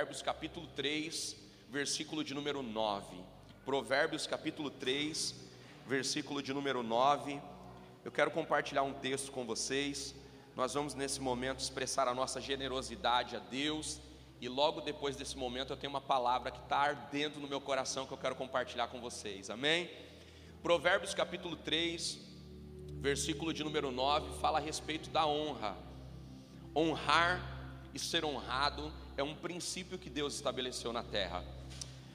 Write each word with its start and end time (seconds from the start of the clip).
Provérbios, 0.00 0.22
capítulo 0.22 0.66
3, 0.68 1.36
versículo 1.68 2.24
de 2.24 2.32
número 2.32 2.62
9. 2.62 3.22
Provérbios, 3.66 4.26
capítulo 4.26 4.70
3, 4.70 5.34
versículo 5.86 6.42
de 6.42 6.54
número 6.54 6.82
9. 6.82 7.38
Eu 8.02 8.10
quero 8.10 8.30
compartilhar 8.30 8.82
um 8.82 8.94
texto 8.94 9.30
com 9.30 9.44
vocês. 9.44 10.14
Nós 10.56 10.72
vamos 10.72 10.94
nesse 10.94 11.20
momento 11.20 11.58
expressar 11.58 12.08
a 12.08 12.14
nossa 12.14 12.40
generosidade 12.40 13.36
a 13.36 13.40
Deus. 13.40 14.00
E 14.40 14.48
logo 14.48 14.80
depois 14.80 15.16
desse 15.16 15.36
momento 15.36 15.74
eu 15.74 15.76
tenho 15.76 15.92
uma 15.92 16.00
palavra 16.00 16.50
que 16.50 16.60
está 16.60 16.78
ardendo 16.78 17.38
no 17.38 17.46
meu 17.46 17.60
coração 17.60 18.06
que 18.06 18.14
eu 18.14 18.18
quero 18.18 18.34
compartilhar 18.34 18.88
com 18.88 19.02
vocês. 19.02 19.50
Amém? 19.50 19.90
Provérbios 20.62 21.12
capítulo 21.12 21.56
3, 21.56 22.18
versículo 23.02 23.52
de 23.52 23.62
número 23.62 23.90
9, 23.90 24.40
fala 24.40 24.60
a 24.60 24.62
respeito 24.62 25.10
da 25.10 25.26
honra. 25.26 25.76
Honrar 26.74 27.42
e 27.92 27.98
ser 27.98 28.24
honrado 28.24 28.90
é 29.16 29.22
um 29.22 29.34
princípio 29.34 29.98
que 29.98 30.10
Deus 30.10 30.34
estabeleceu 30.34 30.92
na 30.92 31.02
terra. 31.02 31.44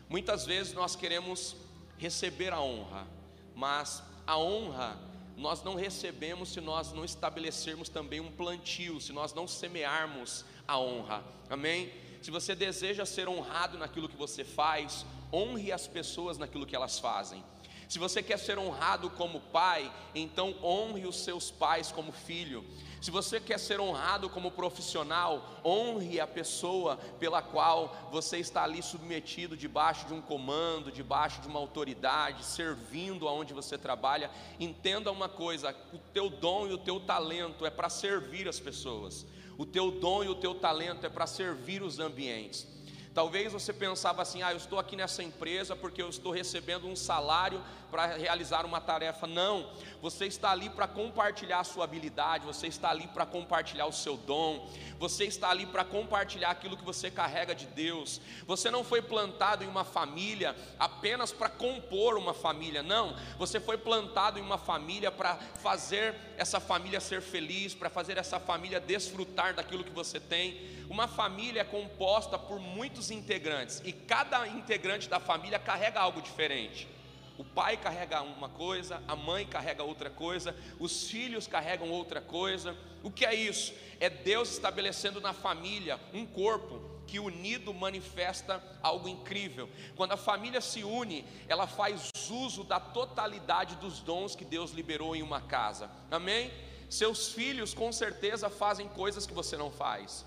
Muitas 0.10 0.46
vezes 0.46 0.74
nós 0.74 0.96
queremos 0.96 1.56
receber 1.98 2.54
a 2.54 2.62
honra, 2.62 3.08
mas 3.56 4.04
a 4.26 4.38
honra 4.38 4.98
nós 5.38 5.64
não 5.64 5.76
recebemos 5.76 6.50
se 6.50 6.62
nós 6.62 6.94
não 6.94 7.04
estabelecermos 7.04 7.90
também 7.90 8.20
um 8.20 8.32
plantio, 8.32 9.02
se 9.02 9.12
nós 9.12 9.34
não 9.34 9.48
semearmos 9.48 10.46
a 10.68 10.80
honra. 10.80 11.24
Amém? 11.50 11.92
Se 12.22 12.32
você 12.32 12.56
deseja 12.56 13.06
ser 13.06 13.28
honrado 13.28 13.78
naquilo 13.78 14.10
que 14.10 14.16
você 14.16 14.44
faz, 14.44 15.06
honre 15.32 15.72
as 15.72 15.88
pessoas 15.88 16.38
naquilo 16.38 16.66
que 16.66 16.76
elas 16.76 16.98
fazem. 17.00 17.44
Se 17.88 18.00
você 18.00 18.24
quer 18.24 18.40
ser 18.40 18.58
honrado 18.58 19.10
como 19.12 19.40
pai, 19.40 19.94
então 20.14 20.56
honre 20.64 21.06
os 21.06 21.18
seus 21.18 21.52
pais 21.52 21.92
como 21.92 22.12
filho. 22.12 22.66
Se 23.06 23.12
você 23.12 23.40
quer 23.40 23.60
ser 23.60 23.80
honrado 23.80 24.28
como 24.32 24.50
profissional, 24.50 25.62
honre 25.64 26.20
a 26.20 26.26
pessoa 26.26 26.98
pela 27.20 27.40
qual 27.40 27.96
você 28.12 28.40
está 28.40 28.64
ali 28.64 28.82
submetido 28.82 29.56
debaixo 29.56 30.08
de 30.08 30.14
um 30.16 30.20
comando, 30.20 30.92
debaixo 30.92 31.40
de 31.40 31.48
uma 31.48 31.60
autoridade, 31.60 32.44
servindo 32.44 33.28
aonde 33.28 33.54
você 33.54 33.78
trabalha. 33.78 34.32
Entenda 34.60 35.12
uma 35.12 35.30
coisa: 35.30 35.76
o 35.94 36.00
teu 36.00 36.32
dom 36.32 36.66
e 36.66 36.74
o 36.74 36.80
teu 36.80 37.00
talento 37.00 37.64
é 37.64 37.70
para 37.70 37.90
servir 37.90 38.48
as 38.48 38.60
pessoas. 38.60 39.24
O 39.56 39.68
teu 39.68 39.92
dom 39.92 40.24
e 40.24 40.28
o 40.28 40.34
teu 40.34 40.56
talento 40.56 41.06
é 41.06 41.10
para 41.10 41.28
servir 41.28 41.84
os 41.84 42.00
ambientes. 42.00 42.68
Talvez 43.16 43.54
você 43.54 43.72
pensava 43.72 44.24
assim: 44.24 44.42
ah, 44.42 44.52
eu 44.52 44.58
estou 44.58 44.80
aqui 44.80 44.96
nessa 44.96 45.22
empresa 45.22 45.74
porque 45.74 46.02
eu 46.02 46.10
estou 46.10 46.32
recebendo 46.32 46.86
um 46.88 46.96
salário 46.96 47.64
para 47.96 48.18
realizar 48.18 48.66
uma 48.66 48.82
tarefa. 48.82 49.26
Não, 49.26 49.70
você 50.02 50.26
está 50.26 50.52
ali 50.52 50.70
para 50.70 50.86
compartilhar 50.86 51.62
a 51.62 51.64
sua 51.64 51.86
habilidade, 51.86 52.46
você 52.46 52.68
está 52.68 52.90
ali 52.90 53.08
para 53.08 53.26
compartilhar 53.26 53.86
o 53.86 53.94
seu 53.94 54.18
dom, 54.18 54.70
você 55.00 55.24
está 55.24 55.50
ali 55.50 55.66
para 55.66 55.86
compartilhar 55.86 56.50
aquilo 56.50 56.76
que 56.76 56.84
você 56.84 57.10
carrega 57.10 57.56
de 57.56 57.66
Deus. 57.68 58.20
Você 58.46 58.70
não 58.70 58.84
foi 58.84 59.02
plantado 59.02 59.64
em 59.64 59.68
uma 59.68 59.86
família 59.86 60.54
apenas 60.78 61.32
para 61.32 61.48
compor 61.48 62.18
uma 62.18 62.34
família, 62.34 62.84
não. 62.84 63.16
Você 63.38 63.62
foi 63.62 63.78
plantado 63.78 64.40
em 64.40 64.42
uma 64.42 64.58
família 64.58 65.10
para 65.10 65.38
fazer 65.64 66.16
essa 66.38 66.60
família 66.60 67.00
ser 67.00 67.22
feliz, 67.22 67.74
para 67.74 67.90
fazer 67.90 68.18
essa 68.18 68.42
família 68.42 68.82
desfrutar 68.82 69.54
daquilo 69.54 69.86
que 69.86 69.92
você 69.92 70.20
tem. 70.20 70.60
Uma 70.90 71.08
família 71.08 71.62
é 71.62 71.64
composta 71.64 72.38
por 72.38 72.60
muitos 72.60 73.10
integrantes 73.10 73.82
e 73.86 73.94
cada 73.94 74.46
integrante 74.50 75.08
da 75.08 75.22
família 75.22 75.58
carrega 75.58 76.02
algo 76.02 76.22
diferente. 76.22 76.94
O 77.38 77.44
pai 77.44 77.76
carrega 77.76 78.22
uma 78.22 78.48
coisa, 78.48 79.02
a 79.08 79.16
mãe 79.16 79.46
carrega 79.46 79.84
outra 79.84 80.10
coisa, 80.10 80.56
os 80.80 81.10
filhos 81.10 81.48
carregam 81.48 81.90
outra 81.92 82.22
coisa. 82.22 82.76
O 83.04 83.12
que 83.12 83.26
é 83.26 83.36
isso? 83.36 83.74
É 84.00 84.10
Deus 84.10 84.52
estabelecendo 84.54 85.20
na 85.20 85.34
família 85.34 86.00
um 86.14 86.26
corpo 86.26 86.96
que 87.06 87.20
unido 87.20 87.74
manifesta 87.74 88.64
algo 88.82 89.08
incrível. 89.08 89.70
Quando 89.96 90.14
a 90.14 90.18
família 90.18 90.62
se 90.62 90.84
une, 90.84 91.26
ela 91.48 91.68
faz 91.68 92.10
uso 92.30 92.64
da 92.64 92.80
totalidade 92.80 93.76
dos 93.76 94.00
dons 94.00 94.36
que 94.36 94.46
Deus 94.46 94.72
liberou 94.72 95.16
em 95.16 95.22
uma 95.22 95.42
casa. 95.42 95.90
Amém? 96.10 96.52
Seus 96.90 97.34
filhos 97.34 97.74
com 97.74 97.92
certeza 97.92 98.50
fazem 98.50 98.88
coisas 98.88 99.26
que 99.28 99.34
você 99.34 99.58
não 99.58 99.72
faz. 99.72 100.26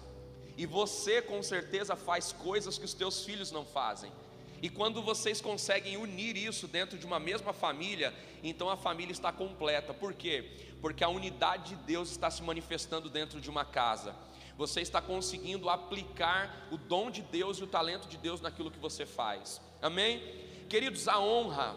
E 0.56 0.66
você 0.66 1.22
com 1.22 1.42
certeza 1.42 1.96
faz 1.96 2.32
coisas 2.32 2.76
que 2.76 2.84
os 2.84 2.94
teus 2.94 3.25
filhos 3.25 3.50
não 3.50 3.64
fazem. 3.64 4.12
E 4.60 4.69
quando 4.69 5.02
vocês 5.02 5.41
conseguem 5.41 5.96
unir 5.96 6.36
isso 6.36 6.66
dentro 6.66 6.98
de 6.98 7.06
uma 7.06 7.20
mesma 7.20 7.52
família, 7.52 8.12
então 8.42 8.69
a 8.69 8.76
família 8.76 9.12
está 9.12 9.32
completa. 9.32 9.94
Por 9.94 10.12
quê? 10.14 10.50
Porque 10.80 11.04
a 11.04 11.08
unidade 11.08 11.76
de 11.76 11.82
Deus 11.82 12.10
está 12.10 12.30
se 12.30 12.42
manifestando 12.42 13.08
dentro 13.08 13.41
de 13.41 13.48
uma 13.48 13.64
casa. 13.64 14.14
Você 14.56 14.80
está 14.80 15.00
conseguindo 15.00 15.70
aplicar 15.70 16.66
o 16.72 16.76
dom 16.76 17.10
de 17.10 17.22
Deus 17.22 17.58
e 17.58 17.64
o 17.64 17.66
talento 17.69 18.08
de 18.08 18.16
Deus 18.16 18.41
naquilo 18.41 18.70
que 18.70 18.78
você 18.78 19.06
faz. 19.06 19.60
Amém? 19.80 20.20
Queridos, 20.69 21.06
a 21.06 21.20
honra, 21.20 21.76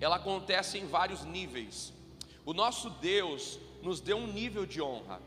ela 0.00 0.16
acontece 0.16 0.78
em 0.78 0.86
vários 0.86 1.24
níveis. 1.24 1.92
O 2.46 2.54
nosso 2.54 2.88
Deus 2.90 3.58
nos 3.82 4.00
deu 4.00 4.16
um 4.16 4.28
nível 4.28 4.64
de 4.64 4.80
honra. 4.80 5.20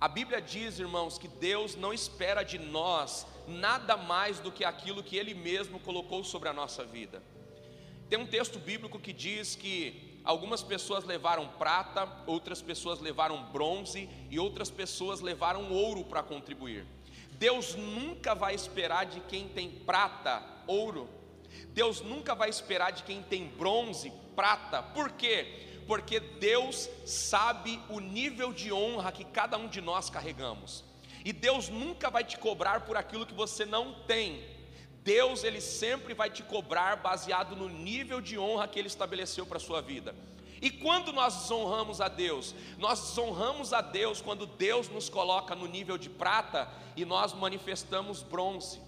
A 0.00 0.08
Bíblia 0.08 0.40
diz, 0.40 0.78
irmãos, 0.78 1.18
que 1.18 1.28
Deus 1.28 1.76
não 1.76 1.92
espera 1.92 2.42
de 2.42 2.58
nós 2.58 3.26
nada 3.46 3.98
mais 3.98 4.40
do 4.40 4.50
que 4.50 4.64
aquilo 4.64 5.02
que 5.02 5.14
Ele 5.14 5.34
mesmo 5.34 5.78
colocou 5.78 6.24
sobre 6.24 6.48
a 6.48 6.54
nossa 6.54 6.82
vida. 6.86 7.22
Tem 8.08 8.18
um 8.18 8.26
texto 8.26 8.58
bíblico 8.58 8.98
que 8.98 9.12
diz 9.12 9.54
que 9.54 10.18
algumas 10.24 10.62
pessoas 10.62 11.04
levaram 11.04 11.48
prata, 11.48 12.08
outras 12.26 12.62
pessoas 12.62 12.98
levaram 12.98 13.44
bronze 13.52 14.08
e 14.30 14.38
outras 14.38 14.70
pessoas 14.70 15.20
levaram 15.20 15.70
ouro 15.70 16.02
para 16.02 16.22
contribuir. 16.22 16.86
Deus 17.32 17.74
nunca 17.74 18.34
vai 18.34 18.54
esperar 18.54 19.04
de 19.04 19.20
quem 19.20 19.48
tem 19.48 19.70
prata, 19.70 20.42
ouro. 20.66 21.10
Deus 21.74 22.00
nunca 22.00 22.34
vai 22.34 22.48
esperar 22.48 22.90
de 22.90 23.02
quem 23.02 23.22
tem 23.22 23.48
bronze, 23.48 24.10
prata. 24.34 24.82
Por 24.82 25.12
quê? 25.12 25.69
Porque 25.90 26.20
Deus 26.20 26.88
sabe 27.04 27.82
o 27.88 27.98
nível 27.98 28.52
de 28.52 28.72
honra 28.72 29.10
que 29.10 29.24
cada 29.24 29.58
um 29.58 29.66
de 29.66 29.80
nós 29.80 30.08
carregamos. 30.08 30.84
E 31.24 31.32
Deus 31.32 31.68
nunca 31.68 32.08
vai 32.08 32.22
te 32.22 32.38
cobrar 32.38 32.82
por 32.82 32.96
aquilo 32.96 33.26
que 33.26 33.34
você 33.34 33.66
não 33.66 33.92
tem. 34.06 34.40
Deus, 35.02 35.42
ele 35.42 35.60
sempre 35.60 36.14
vai 36.14 36.30
te 36.30 36.44
cobrar 36.44 36.98
baseado 36.98 37.56
no 37.56 37.68
nível 37.68 38.20
de 38.20 38.38
honra 38.38 38.68
que 38.68 38.78
ele 38.78 38.86
estabeleceu 38.86 39.44
para 39.44 39.56
a 39.56 39.60
sua 39.60 39.82
vida. 39.82 40.14
E 40.62 40.70
quando 40.70 41.12
nós 41.12 41.34
desonramos 41.34 42.00
a 42.00 42.06
Deus? 42.06 42.54
Nós 42.78 43.00
desonramos 43.00 43.72
a 43.72 43.80
Deus 43.80 44.22
quando 44.22 44.46
Deus 44.46 44.88
nos 44.88 45.08
coloca 45.08 45.56
no 45.56 45.66
nível 45.66 45.98
de 45.98 46.08
prata 46.08 46.68
e 46.94 47.04
nós 47.04 47.32
manifestamos 47.32 48.22
bronze. 48.22 48.80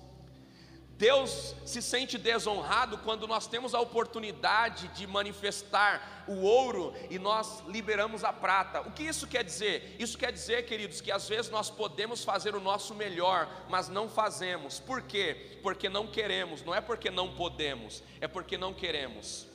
Deus 1.03 1.57
se 1.67 1.83
sente 1.83 2.17
desonrado 2.17 2.97
quando 2.99 3.27
nós 3.27 3.49
temos 3.49 3.75
a 3.75 3.81
oportunidade 3.81 4.87
de 4.95 5.05
manifestar 5.05 6.25
o 6.29 6.43
ouro 6.43 6.95
e 7.11 7.19
nós 7.19 7.61
liberamos 7.67 8.23
a 8.23 8.33
prata. 8.33 8.83
O 8.83 8.93
que 8.93 9.03
isso 9.03 9.27
quer 9.27 9.43
dizer? 9.43 9.97
Isso 9.99 10.17
quer 10.17 10.31
dizer, 10.31 10.65
queridos, 10.65 11.01
que 11.01 11.11
às 11.11 11.29
vezes 11.29 11.51
nós 11.51 11.69
podemos 11.69 12.23
fazer 12.23 12.55
o 12.55 12.61
nosso 12.61 12.95
melhor, 12.95 13.49
mas 13.69 13.89
não 13.89 14.09
fazemos. 14.09 14.79
Por 14.79 15.03
quê? 15.03 15.59
Porque 15.61 15.89
não 15.89 16.07
queremos, 16.07 16.63
não 16.63 16.73
é 16.73 16.81
porque 16.81 17.11
não 17.11 17.35
podemos, 17.35 18.01
é 18.21 18.29
porque 18.29 18.57
não 18.57 18.73
queremos. 18.73 19.49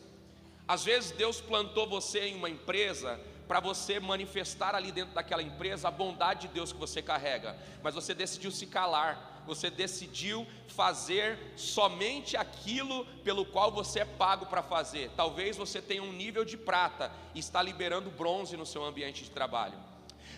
Às 0.67 0.83
vezes 0.83 1.11
Deus 1.11 1.39
plantou 1.39 1.87
você 1.87 2.27
em 2.27 2.35
uma 2.35 2.49
empresa 2.49 3.17
para 3.47 3.61
você 3.61 4.01
manifestar 4.01 4.75
ali 4.75 4.91
dentro 4.91 5.13
daquela 5.13 5.41
empresa 5.41 5.87
a 5.87 5.91
bondade 5.91 6.49
de 6.49 6.53
Deus 6.55 6.73
que 6.73 6.77
você 6.77 7.01
carrega, 7.01 7.55
mas 7.81 7.95
você 7.95 8.13
decidiu 8.13 8.51
se 8.51 8.65
calar 8.65 9.36
você 9.47 9.69
decidiu 9.69 10.45
fazer 10.67 11.39
somente 11.55 12.37
aquilo 12.37 13.05
pelo 13.23 13.45
qual 13.45 13.71
você 13.71 14.01
é 14.01 14.05
pago 14.05 14.45
para 14.45 14.61
fazer. 14.61 15.09
Talvez 15.15 15.57
você 15.57 15.81
tenha 15.81 16.03
um 16.03 16.11
nível 16.11 16.45
de 16.45 16.57
prata 16.57 17.11
e 17.33 17.39
está 17.39 17.63
liberando 17.63 18.11
bronze 18.11 18.55
no 18.55 18.65
seu 18.65 18.83
ambiente 18.83 19.23
de 19.23 19.31
trabalho. 19.31 19.79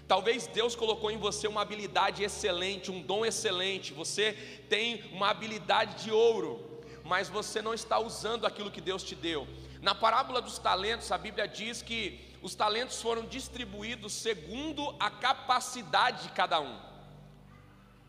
Talvez 0.07 0.47
Deus 0.47 0.75
colocou 0.75 1.11
em 1.11 1.17
você 1.17 1.47
uma 1.47 1.61
habilidade 1.61 2.23
excelente, 2.23 2.89
um 2.89 3.01
dom 3.01 3.25
excelente. 3.25 3.93
Você 3.93 4.33
tem 4.69 5.03
uma 5.11 5.29
habilidade 5.29 6.03
de 6.03 6.11
ouro, 6.11 6.81
mas 7.03 7.27
você 7.27 7.61
não 7.61 7.73
está 7.73 7.99
usando 7.99 8.45
aquilo 8.45 8.71
que 8.71 8.81
Deus 8.81 9.03
te 9.03 9.15
deu. 9.15 9.47
Na 9.81 9.95
parábola 9.95 10.41
dos 10.41 10.57
talentos, 10.59 11.11
a 11.11 11.17
Bíblia 11.17 11.47
diz 11.47 11.81
que 11.81 12.27
os 12.41 12.55
talentos 12.55 13.01
foram 13.01 13.25
distribuídos 13.25 14.13
segundo 14.13 14.95
a 14.99 15.09
capacidade 15.09 16.23
de 16.23 16.29
cada 16.29 16.59
um. 16.59 16.88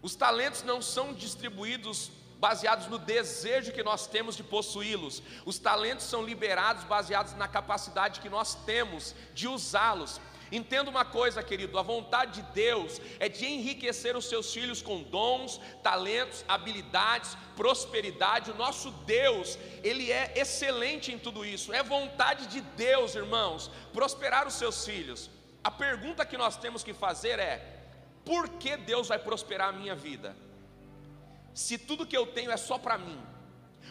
Os 0.02 0.14
talentos 0.14 0.62
não 0.62 0.80
são 0.80 1.12
distribuídos 1.12 2.10
baseados 2.38 2.86
no 2.86 2.98
desejo 2.98 3.72
que 3.72 3.82
nós 3.82 4.06
temos 4.06 4.34
de 4.34 4.42
possuí-los. 4.42 5.22
Os 5.44 5.58
talentos 5.58 6.06
são 6.06 6.24
liberados 6.24 6.84
baseados 6.84 7.34
na 7.34 7.46
capacidade 7.46 8.20
que 8.20 8.30
nós 8.30 8.54
temos 8.54 9.14
de 9.34 9.46
usá-los. 9.46 10.20
Entenda 10.50 10.90
uma 10.90 11.04
coisa, 11.04 11.42
querido: 11.42 11.78
a 11.78 11.82
vontade 11.82 12.40
de 12.40 12.52
Deus 12.52 13.00
é 13.20 13.28
de 13.28 13.46
enriquecer 13.46 14.16
os 14.16 14.24
seus 14.24 14.52
filhos 14.52 14.82
com 14.82 15.02
dons, 15.02 15.60
talentos, 15.82 16.44
habilidades, 16.48 17.36
prosperidade. 17.54 18.50
O 18.50 18.54
nosso 18.56 18.90
Deus, 18.90 19.58
Ele 19.82 20.10
é 20.10 20.32
excelente 20.34 21.12
em 21.12 21.18
tudo 21.18 21.44
isso. 21.44 21.72
É 21.72 21.82
vontade 21.82 22.46
de 22.46 22.62
Deus, 22.62 23.14
irmãos, 23.14 23.70
prosperar 23.92 24.46
os 24.48 24.54
seus 24.54 24.84
filhos. 24.84 25.30
A 25.62 25.70
pergunta 25.70 26.24
que 26.24 26.38
nós 26.38 26.56
temos 26.56 26.82
que 26.82 26.94
fazer 26.94 27.38
é: 27.38 27.79
por 28.30 28.48
que 28.48 28.76
Deus 28.76 29.08
vai 29.08 29.18
prosperar 29.18 29.70
a 29.70 29.72
minha 29.72 29.96
vida? 29.96 30.36
Se 31.52 31.76
tudo 31.76 32.06
que 32.06 32.16
eu 32.16 32.26
tenho 32.28 32.52
é 32.52 32.56
só 32.56 32.78
para 32.78 32.96
mim, 32.96 33.20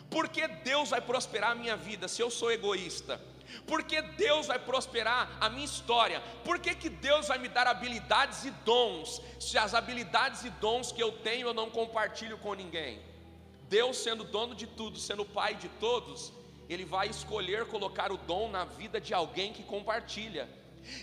por 0.10 0.30
que 0.30 0.48
Deus 0.48 0.92
vai 0.92 1.02
prosperar 1.02 1.52
a 1.52 1.56
minha 1.56 1.76
vida 1.76 2.08
se 2.08 2.22
eu 2.22 2.32
sou 2.32 2.50
egoísta? 2.50 3.20
Por 3.68 3.84
que 3.84 4.02
Deus 4.02 4.48
vai 4.48 4.58
prosperar 4.58 5.38
a 5.42 5.50
minha 5.50 5.66
história? 5.66 6.22
Por 6.46 6.58
que, 6.58 6.74
que 6.74 6.88
Deus 6.88 7.28
vai 7.28 7.38
me 7.38 7.50
dar 7.50 7.68
habilidades 7.68 8.46
e 8.46 8.52
dons, 8.64 9.22
se 9.42 9.58
as 9.58 9.74
habilidades 9.74 10.46
e 10.46 10.50
dons 10.52 10.94
que 10.94 11.04
eu 11.04 11.12
tenho 11.12 11.50
eu 11.50 11.54
não 11.54 11.70
compartilho 11.70 12.38
com 12.38 12.54
ninguém? 12.54 13.02
Deus, 13.68 13.98
sendo 13.98 14.24
dono 14.24 14.56
de 14.56 14.68
tudo, 14.68 14.98
sendo 15.00 15.26
pai 15.26 15.56
de 15.56 15.68
todos, 15.86 16.32
Ele 16.70 16.86
vai 16.86 17.10
escolher 17.10 17.66
colocar 17.66 18.10
o 18.10 18.18
dom 18.18 18.50
na 18.50 18.64
vida 18.64 19.02
de 19.02 19.14
alguém 19.14 19.52
que 19.52 19.64
compartilha. 19.64 20.48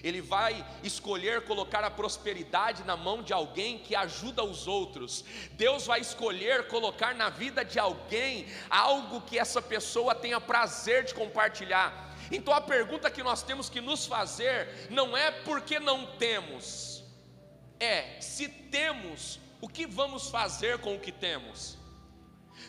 Ele 0.03 0.21
vai 0.21 0.65
escolher 0.83 1.43
colocar 1.43 1.85
a 1.85 1.91
prosperidade 1.91 2.83
na 2.85 2.97
mão 2.97 3.23
de 3.23 3.33
alguém 3.33 3.79
que 3.79 3.95
ajuda 3.95 4.45
os 4.45 4.67
outros. 4.67 5.25
Deus 5.53 5.87
vai 5.87 6.01
escolher 6.01 6.69
colocar 6.69 7.15
na 7.15 7.31
vida 7.31 7.65
de 7.65 7.79
alguém 7.79 8.47
algo 8.69 9.21
que 9.23 9.39
essa 9.39 9.63
pessoa 9.63 10.15
tenha 10.15 10.41
prazer 10.41 11.05
de 11.05 11.15
compartilhar. 11.15 12.15
Então 12.31 12.53
a 12.53 12.61
pergunta 12.61 13.11
que 13.11 13.23
nós 13.23 13.43
temos 13.43 13.69
que 13.69 13.81
nos 13.81 14.07
fazer 14.07 14.89
não 14.91 15.17
é 15.17 15.31
porque 15.31 15.79
não 15.79 16.07
temos, 16.17 17.05
é 17.79 18.21
se 18.21 18.49
temos, 18.49 19.39
o 19.61 19.69
que 19.69 19.87
vamos 19.87 20.29
fazer 20.29 20.79
com 20.79 20.95
o 20.97 21.01
que 21.01 21.13
temos? 21.13 21.79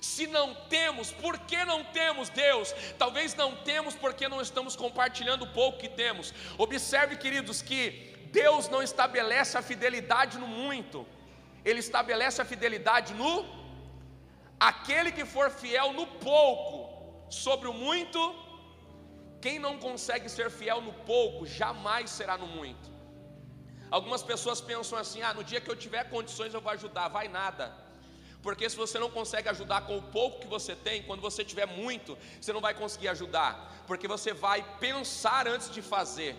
Se 0.02 0.28
não 0.28 0.54
temos, 0.70 1.12
por 1.12 1.38
que 1.40 1.64
não 1.66 1.84
temos, 1.84 2.30
Deus? 2.30 2.74
Talvez 2.98 3.36
não 3.36 3.56
temos 3.56 3.96
porque 3.96 4.28
não 4.28 4.42
estamos 4.42 4.76
compartilhando 4.76 5.46
o 5.46 5.54
pouco 5.54 5.80
que 5.80 5.90
temos. 5.90 6.34
Observe, 6.58 7.18
queridos, 7.18 7.62
que 7.62 8.16
Deus 8.32 8.70
não 8.70 8.82
estabelece 8.82 9.58
a 9.58 9.62
fidelidade 9.62 10.38
no 10.38 10.48
muito, 10.48 11.06
Ele 11.64 11.80
estabelece 11.80 12.42
a 12.42 12.46
fidelidade 12.46 13.14
no 13.14 13.58
aquele 14.60 15.12
que 15.12 15.26
for 15.26 15.50
fiel 15.52 15.94
no 15.94 16.08
pouco, 16.08 17.26
sobre 17.30 17.68
o 17.68 17.74
muito 17.74 18.20
quem 19.42 19.60
não 19.60 19.78
consegue 19.78 20.28
ser 20.30 20.50
fiel 20.50 20.82
no 20.82 20.94
pouco, 20.94 21.46
jamais 21.46 22.10
será 22.10 22.38
no 22.38 22.48
muito. 22.48 22.90
Algumas 23.90 24.24
pessoas 24.24 24.60
pensam 24.60 24.98
assim: 24.98 25.22
ah, 25.22 25.34
no 25.34 25.44
dia 25.44 25.62
que 25.62 25.70
eu 25.70 25.76
tiver 25.76 26.04
condições 26.10 26.54
eu 26.54 26.62
vou 26.62 26.72
ajudar, 26.72 27.08
vai 27.08 27.28
nada. 27.28 27.74
Porque 28.42 28.70
se 28.70 28.76
você 28.76 29.00
não 29.00 29.10
consegue 29.10 29.50
ajudar 29.50 29.82
com 29.82 29.98
o 29.98 30.02
pouco 30.02 30.40
que 30.40 30.48
você 30.48 30.76
tem, 30.76 31.04
quando 31.04 31.22
você 31.22 31.44
tiver 31.44 31.66
muito, 31.66 32.18
você 32.40 32.54
não 32.54 32.62
vai 32.62 32.74
conseguir 32.74 33.10
ajudar, 33.10 33.84
porque 33.88 34.08
você 34.08 34.34
vai 34.34 34.64
pensar 34.80 35.48
antes 35.48 35.70
de 35.70 35.82
fazer. 35.82 36.36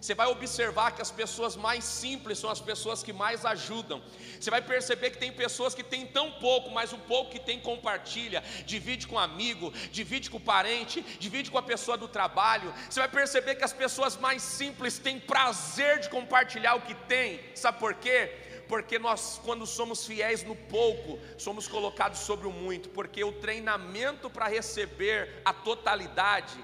Você 0.00 0.14
vai 0.14 0.26
observar 0.28 0.92
que 0.92 1.02
as 1.02 1.10
pessoas 1.10 1.56
mais 1.56 1.84
simples 1.84 2.38
são 2.38 2.48
as 2.48 2.60
pessoas 2.60 3.02
que 3.02 3.12
mais 3.12 3.44
ajudam. 3.44 4.02
Você 4.40 4.50
vai 4.50 4.62
perceber 4.62 5.10
que 5.10 5.18
tem 5.18 5.30
pessoas 5.30 5.74
que 5.74 5.82
têm 5.82 6.06
tão 6.06 6.32
pouco, 6.32 6.70
mas 6.70 6.90
o 6.90 6.96
pouco 6.96 7.30
que 7.30 7.38
tem 7.38 7.60
compartilha, 7.60 8.42
divide 8.64 9.06
com 9.06 9.18
amigo, 9.18 9.70
divide 9.92 10.30
com 10.30 10.40
parente, 10.40 11.02
divide 11.18 11.50
com 11.50 11.58
a 11.58 11.62
pessoa 11.62 11.98
do 11.98 12.08
trabalho. 12.08 12.72
Você 12.88 12.98
vai 12.98 13.10
perceber 13.10 13.56
que 13.56 13.64
as 13.64 13.74
pessoas 13.74 14.16
mais 14.16 14.42
simples 14.42 14.98
têm 14.98 15.20
prazer 15.20 15.98
de 15.98 16.08
compartilhar 16.08 16.76
o 16.76 16.80
que 16.80 16.94
tem. 16.94 17.38
Sabe 17.54 17.78
por 17.78 17.92
quê? 17.94 18.49
Porque 18.70 19.00
nós, 19.00 19.40
quando 19.44 19.66
somos 19.66 20.06
fiéis 20.06 20.44
no 20.44 20.54
pouco, 20.54 21.18
somos 21.36 21.66
colocados 21.66 22.20
sobre 22.20 22.46
o 22.46 22.52
muito, 22.52 22.88
porque 22.90 23.24
o 23.24 23.32
treinamento 23.32 24.30
para 24.30 24.46
receber 24.46 25.42
a 25.44 25.52
totalidade 25.52 26.56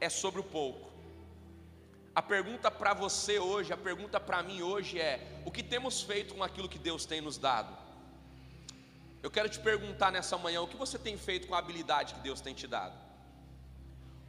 é 0.00 0.08
sobre 0.08 0.40
o 0.40 0.44
pouco. 0.44 0.88
A 2.14 2.22
pergunta 2.22 2.70
para 2.70 2.94
você 2.94 3.40
hoje, 3.40 3.72
a 3.72 3.76
pergunta 3.76 4.20
para 4.20 4.40
mim 4.40 4.62
hoje 4.62 5.00
é: 5.00 5.42
o 5.44 5.50
que 5.50 5.64
temos 5.64 6.00
feito 6.00 6.32
com 6.36 6.44
aquilo 6.44 6.68
que 6.68 6.78
Deus 6.78 7.04
tem 7.04 7.20
nos 7.20 7.36
dado? 7.36 7.76
Eu 9.20 9.28
quero 9.28 9.48
te 9.48 9.58
perguntar 9.58 10.12
nessa 10.12 10.38
manhã: 10.38 10.62
o 10.62 10.68
que 10.68 10.76
você 10.76 10.96
tem 10.96 11.18
feito 11.18 11.48
com 11.48 11.56
a 11.56 11.58
habilidade 11.58 12.14
que 12.14 12.20
Deus 12.20 12.40
tem 12.40 12.54
te 12.54 12.68
dado? 12.68 12.96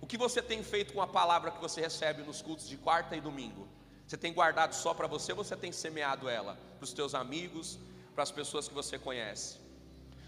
O 0.01 0.07
que 0.07 0.17
você 0.17 0.41
tem 0.41 0.63
feito 0.63 0.93
com 0.93 1.01
a 1.01 1.07
palavra 1.07 1.51
que 1.51 1.61
você 1.61 1.79
recebe 1.79 2.23
nos 2.23 2.41
cultos 2.41 2.67
de 2.67 2.75
quarta 2.75 3.15
e 3.15 3.21
domingo? 3.21 3.67
Você 4.09 4.17
tem 4.17 4.33
guardado 4.33 4.73
só 4.73 4.91
para 4.91 5.05
você 5.05 5.33
ou 5.33 5.37
você 5.37 5.55
tem 5.55 5.71
semeado 5.71 6.27
ela 6.27 6.57
para 6.79 6.83
os 6.83 6.93
teus 6.93 7.13
amigos, 7.13 7.77
para 8.15 8.23
as 8.23 8.31
pessoas 8.31 8.67
que 8.67 8.73
você 8.73 8.97
conhece? 8.97 9.59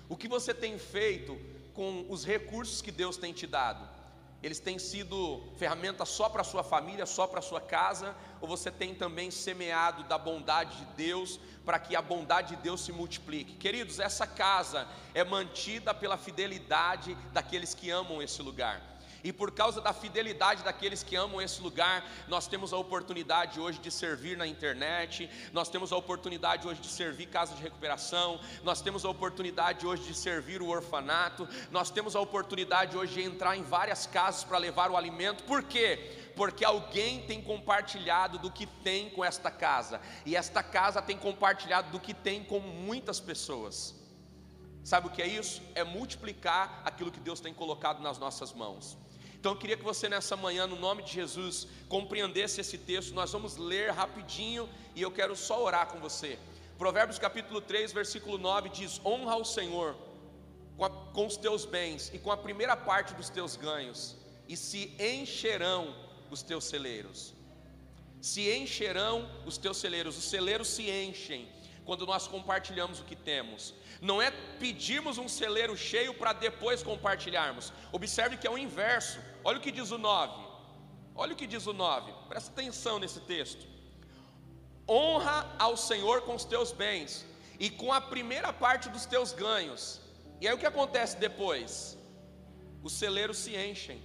O 0.07 0.15
que 0.15 0.27
você 0.27 0.53
tem 0.53 0.77
feito 0.77 1.35
com 1.73 2.05
os 2.07 2.23
recursos 2.23 2.79
que 2.79 2.91
Deus 2.91 3.17
tem 3.17 3.33
te 3.33 3.47
dado? 3.47 3.89
eles 4.43 4.59
têm 4.59 4.79
sido 4.79 5.43
ferramenta 5.55 6.03
só 6.03 6.27
para 6.27 6.41
a 6.41 6.43
sua 6.43 6.63
família, 6.63 7.05
só 7.05 7.27
para 7.27 7.39
a 7.39 7.43
sua 7.43 7.61
casa, 7.61 8.15
ou 8.39 8.47
você 8.47 8.71
tem 8.71 8.95
também 8.95 9.29
semeado 9.29 10.03
da 10.05 10.17
bondade 10.17 10.77
de 10.77 10.85
Deus 10.95 11.39
para 11.63 11.77
que 11.77 11.95
a 11.95 12.01
bondade 12.01 12.55
de 12.55 12.61
Deus 12.61 12.81
se 12.81 12.91
multiplique? 12.91 13.53
Queridos, 13.57 13.99
essa 13.99 14.25
casa 14.25 14.87
é 15.13 15.23
mantida 15.23 15.93
pela 15.93 16.17
fidelidade 16.17 17.15
daqueles 17.31 17.75
que 17.75 17.91
amam 17.91 18.19
esse 18.19 18.41
lugar. 18.41 18.90
E 19.23 19.31
por 19.31 19.51
causa 19.51 19.79
da 19.79 19.93
fidelidade 19.93 20.63
daqueles 20.63 21.03
que 21.03 21.15
amam 21.15 21.41
esse 21.41 21.61
lugar, 21.61 22.03
nós 22.27 22.47
temos 22.47 22.73
a 22.73 22.77
oportunidade 22.77 23.59
hoje 23.59 23.79
de 23.79 23.91
servir 23.91 24.37
na 24.37 24.47
internet, 24.47 25.29
nós 25.53 25.69
temos 25.69 25.91
a 25.91 25.97
oportunidade 25.97 26.67
hoje 26.67 26.81
de 26.81 26.87
servir 26.87 27.27
casa 27.27 27.55
de 27.55 27.61
recuperação, 27.61 28.39
nós 28.63 28.81
temos 28.81 29.05
a 29.05 29.09
oportunidade 29.09 29.85
hoje 29.85 30.03
de 30.03 30.15
servir 30.15 30.61
o 30.61 30.67
orfanato, 30.67 31.47
nós 31.69 31.89
temos 31.89 32.15
a 32.15 32.19
oportunidade 32.19 32.97
hoje 32.97 33.13
de 33.13 33.21
entrar 33.21 33.55
em 33.55 33.63
várias 33.63 34.05
casas 34.05 34.43
para 34.43 34.57
levar 34.57 34.89
o 34.89 34.97
alimento. 34.97 35.43
Por 35.43 35.63
quê? 35.63 36.17
porque 36.35 36.63
alguém 36.63 37.21
tem 37.27 37.41
compartilhado 37.41 38.39
do 38.39 38.49
que 38.49 38.65
tem 38.65 39.09
com 39.09 39.23
esta 39.23 39.51
casa, 39.51 40.01
e 40.25 40.35
esta 40.35 40.63
casa 40.63 41.01
tem 41.01 41.17
compartilhado 41.17 41.91
do 41.91 41.99
que 41.99 42.13
tem 42.13 42.43
com 42.43 42.59
muitas 42.59 43.19
pessoas. 43.19 43.93
Sabe 44.83 45.07
o 45.07 45.11
que 45.11 45.21
é 45.21 45.27
isso? 45.27 45.61
É 45.75 45.83
multiplicar 45.83 46.81
aquilo 46.83 47.11
que 47.11 47.19
Deus 47.19 47.39
tem 47.39 47.53
colocado 47.53 48.01
nas 48.01 48.17
nossas 48.17 48.51
mãos. 48.51 48.97
Então 49.41 49.53
eu 49.53 49.57
queria 49.57 49.75
que 49.75 49.83
você 49.83 50.07
nessa 50.07 50.35
manhã, 50.35 50.67
no 50.67 50.75
nome 50.75 51.01
de 51.01 51.11
Jesus, 51.11 51.67
compreendesse 51.89 52.61
esse 52.61 52.77
texto. 52.77 53.11
Nós 53.11 53.31
vamos 53.31 53.57
ler 53.57 53.89
rapidinho 53.89 54.69
e 54.95 55.01
eu 55.01 55.09
quero 55.09 55.35
só 55.35 55.63
orar 55.63 55.87
com 55.87 55.99
você. 55.99 56.37
Provérbios 56.77 57.17
capítulo 57.17 57.59
3, 57.59 57.91
versículo 57.91 58.37
9 58.37 58.69
diz: 58.69 59.01
Honra 59.03 59.33
ao 59.33 59.43
Senhor 59.43 59.95
com, 60.77 60.85
a, 60.85 60.91
com 60.91 61.25
os 61.25 61.37
teus 61.37 61.65
bens 61.65 62.11
e 62.13 62.19
com 62.19 62.31
a 62.31 62.37
primeira 62.37 62.77
parte 62.77 63.15
dos 63.15 63.31
teus 63.31 63.55
ganhos, 63.55 64.15
e 64.47 64.55
se 64.55 64.95
encherão 64.99 65.95
os 66.29 66.43
teus 66.43 66.65
celeiros. 66.65 67.33
Se 68.21 68.47
encherão 68.55 69.27
os 69.43 69.57
teus 69.57 69.77
celeiros, 69.77 70.19
os 70.19 70.25
celeiros 70.25 70.67
se 70.67 70.87
enchem 70.87 71.49
quando 71.83 72.05
nós 72.05 72.27
compartilhamos 72.27 72.99
o 72.99 73.03
que 73.05 73.15
temos. 73.15 73.73
Não 73.99 74.21
é 74.21 74.29
pedirmos 74.59 75.17
um 75.17 75.27
celeiro 75.27 75.75
cheio 75.75 76.13
para 76.13 76.31
depois 76.31 76.83
compartilharmos. 76.83 77.73
Observe 77.91 78.37
que 78.37 78.45
é 78.45 78.51
o 78.51 78.57
inverso. 78.57 79.19
Olha 79.43 79.57
o 79.57 79.61
que 79.61 79.71
diz 79.71 79.91
o 79.91 79.97
9. 79.97 80.33
Olha 81.15 81.33
o 81.33 81.35
que 81.35 81.47
diz 81.47 81.65
o 81.65 81.73
9. 81.73 82.13
Presta 82.29 82.51
atenção 82.51 82.99
nesse 82.99 83.19
texto. 83.21 83.65
Honra 84.87 85.53
ao 85.57 85.75
Senhor 85.77 86.21
com 86.21 86.35
os 86.35 86.45
teus 86.45 86.71
bens 86.71 87.25
e 87.59 87.69
com 87.69 87.91
a 87.93 88.01
primeira 88.01 88.51
parte 88.51 88.89
dos 88.89 89.05
teus 89.05 89.31
ganhos. 89.31 90.01
E 90.39 90.47
aí 90.47 90.53
o 90.53 90.57
que 90.57 90.65
acontece 90.65 91.17
depois? 91.17 91.97
Os 92.83 92.93
celeiros 92.93 93.37
se 93.37 93.55
enchem. 93.55 94.01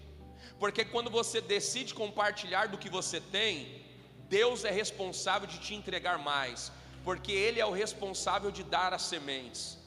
Porque 0.59 0.85
quando 0.85 1.11
você 1.11 1.41
decide 1.41 1.95
compartilhar 1.95 2.69
do 2.69 2.79
que 2.79 2.89
você 2.89 3.21
tem, 3.21 3.85
Deus 4.29 4.65
é 4.65 4.71
responsável 4.71 5.49
de 5.49 5.59
te 5.59 5.75
entregar 5.75 6.19
mais, 6.19 6.73
porque 7.05 7.33
Ele 7.33 7.61
é 7.61 7.67
o 7.67 7.71
responsável 7.71 8.51
de 8.51 8.63
dar 8.63 8.93
as 8.93 9.03
sementes. 9.03 9.79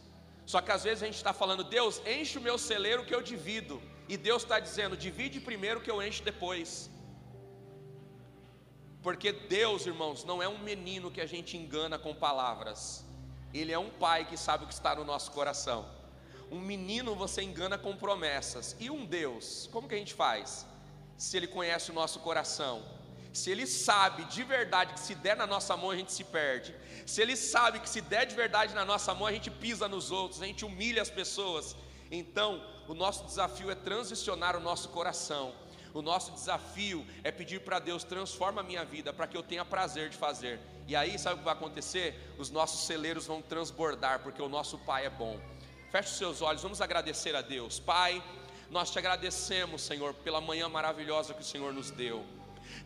Só 0.46 0.62
que 0.62 0.72
às 0.72 0.84
vezes 0.84 1.03
a 1.03 1.06
gente 1.06 1.15
está 1.15 1.34
falando, 1.34 1.63
Deus, 1.63 2.01
enche 2.06 2.38
o 2.38 2.41
meu 2.41 2.58
celeiro 2.58 3.06
que 3.06 3.13
eu 3.13 3.22
divido. 3.22 3.82
E 4.13 4.18
Deus 4.18 4.42
está 4.44 4.60
dizendo: 4.68 4.98
divide 5.08 5.39
primeiro 5.50 5.82
que 5.84 5.92
eu 5.94 6.01
encho 6.06 6.24
depois. 6.32 6.89
Porque 9.06 9.32
Deus, 9.32 9.86
irmãos, 9.92 10.24
não 10.30 10.42
é 10.46 10.48
um 10.56 10.60
menino 10.72 11.12
que 11.16 11.22
a 11.22 11.30
gente 11.34 11.56
engana 11.62 11.98
com 12.06 12.13
palavras. 12.13 12.80
Ele 13.54 13.72
é 13.72 13.80
um 13.80 13.92
pai 14.06 14.25
que 14.30 14.38
sabe 14.46 14.63
o 14.63 14.68
que 14.68 14.74
está 14.74 14.94
no 14.96 15.06
nosso 15.06 15.32
coração. 15.32 15.80
Um 16.51 16.60
menino 16.60 17.16
você 17.16 17.42
engana 17.42 17.78
com 17.78 17.96
promessas. 17.96 18.75
E 18.80 18.89
um 18.89 19.06
Deus, 19.06 19.70
como 19.72 19.88
que 19.88 19.96
a 19.96 19.98
gente 19.98 20.13
faz? 20.13 20.66
Se 21.18 21.38
ele 21.38 21.48
conhece 21.48 21.92
o 21.92 21.94
nosso 21.94 22.20
coração, 22.28 22.75
se 23.32 23.51
ele 23.51 23.68
sabe 23.68 24.24
de 24.25 24.44
verdade 24.44 24.94
que 24.94 25.00
se 25.00 25.16
der 25.16 25.36
na 25.38 25.48
nossa 25.54 25.78
mão 25.78 25.92
a 25.92 25.96
gente 25.96 26.12
se 26.12 26.24
perde, 26.24 26.74
se 27.06 27.22
ele 27.22 27.36
sabe 27.36 27.80
que 27.80 27.89
se 27.89 28.01
der 28.01 28.25
de 28.25 28.36
verdade 28.36 28.74
na 28.74 28.86
nossa 28.92 29.13
mão 29.13 29.28
a 29.28 29.32
gente 29.32 29.51
pisa 29.51 29.88
nos 29.88 30.12
outros, 30.12 30.42
a 30.42 30.46
gente 30.46 30.66
humilha 30.66 31.01
as 31.01 31.10
pessoas, 31.10 31.75
então 32.10 32.50
o 32.89 32.96
nosso 32.96 33.24
desafio 33.24 33.69
é 33.69 33.75
transicionar 33.75 34.55
o 34.55 34.60
nosso 34.60 34.89
coração. 34.89 35.53
O 35.93 36.01
nosso 36.01 36.31
desafio 36.31 37.05
é 37.24 37.31
pedir 37.31 37.62
para 37.62 37.77
Deus 37.77 38.03
transforma 38.03 38.62
a 38.62 38.63
minha 38.63 38.84
vida 38.84 39.13
para 39.13 39.27
que 39.27 39.38
eu 39.38 39.43
tenha 39.43 39.63
prazer 39.63 40.10
de 40.10 40.17
fazer. 40.17 40.60
E 40.88 40.96
aí, 40.96 41.19
sabe 41.19 41.36
o 41.36 41.38
que 41.38 41.43
vai 41.43 41.53
acontecer? 41.53 42.34
Os 42.39 42.50
nossos 42.50 42.88
celeiros 42.88 43.27
vão 43.27 43.43
transbordar, 43.43 44.22
porque 44.24 44.41
o 44.41 44.50
nosso 44.50 44.75
Pai 44.79 45.05
é 45.05 45.10
bom. 45.10 45.39
Feche 45.91 46.10
os 46.10 46.17
seus 46.17 46.41
olhos, 46.41 46.63
vamos 46.63 46.81
agradecer 46.81 47.36
a 47.36 47.43
Deus. 47.43 47.79
Pai, 47.79 48.24
nós 48.72 48.89
te 48.89 48.98
agradecemos, 48.98 49.84
Senhor, 49.84 50.15
pela 50.15 50.41
manhã 50.41 50.67
maravilhosa 50.67 51.36
que 51.36 51.41
o 51.41 51.46
Senhor 51.46 51.72
nos 51.72 51.91
deu. 51.91 52.25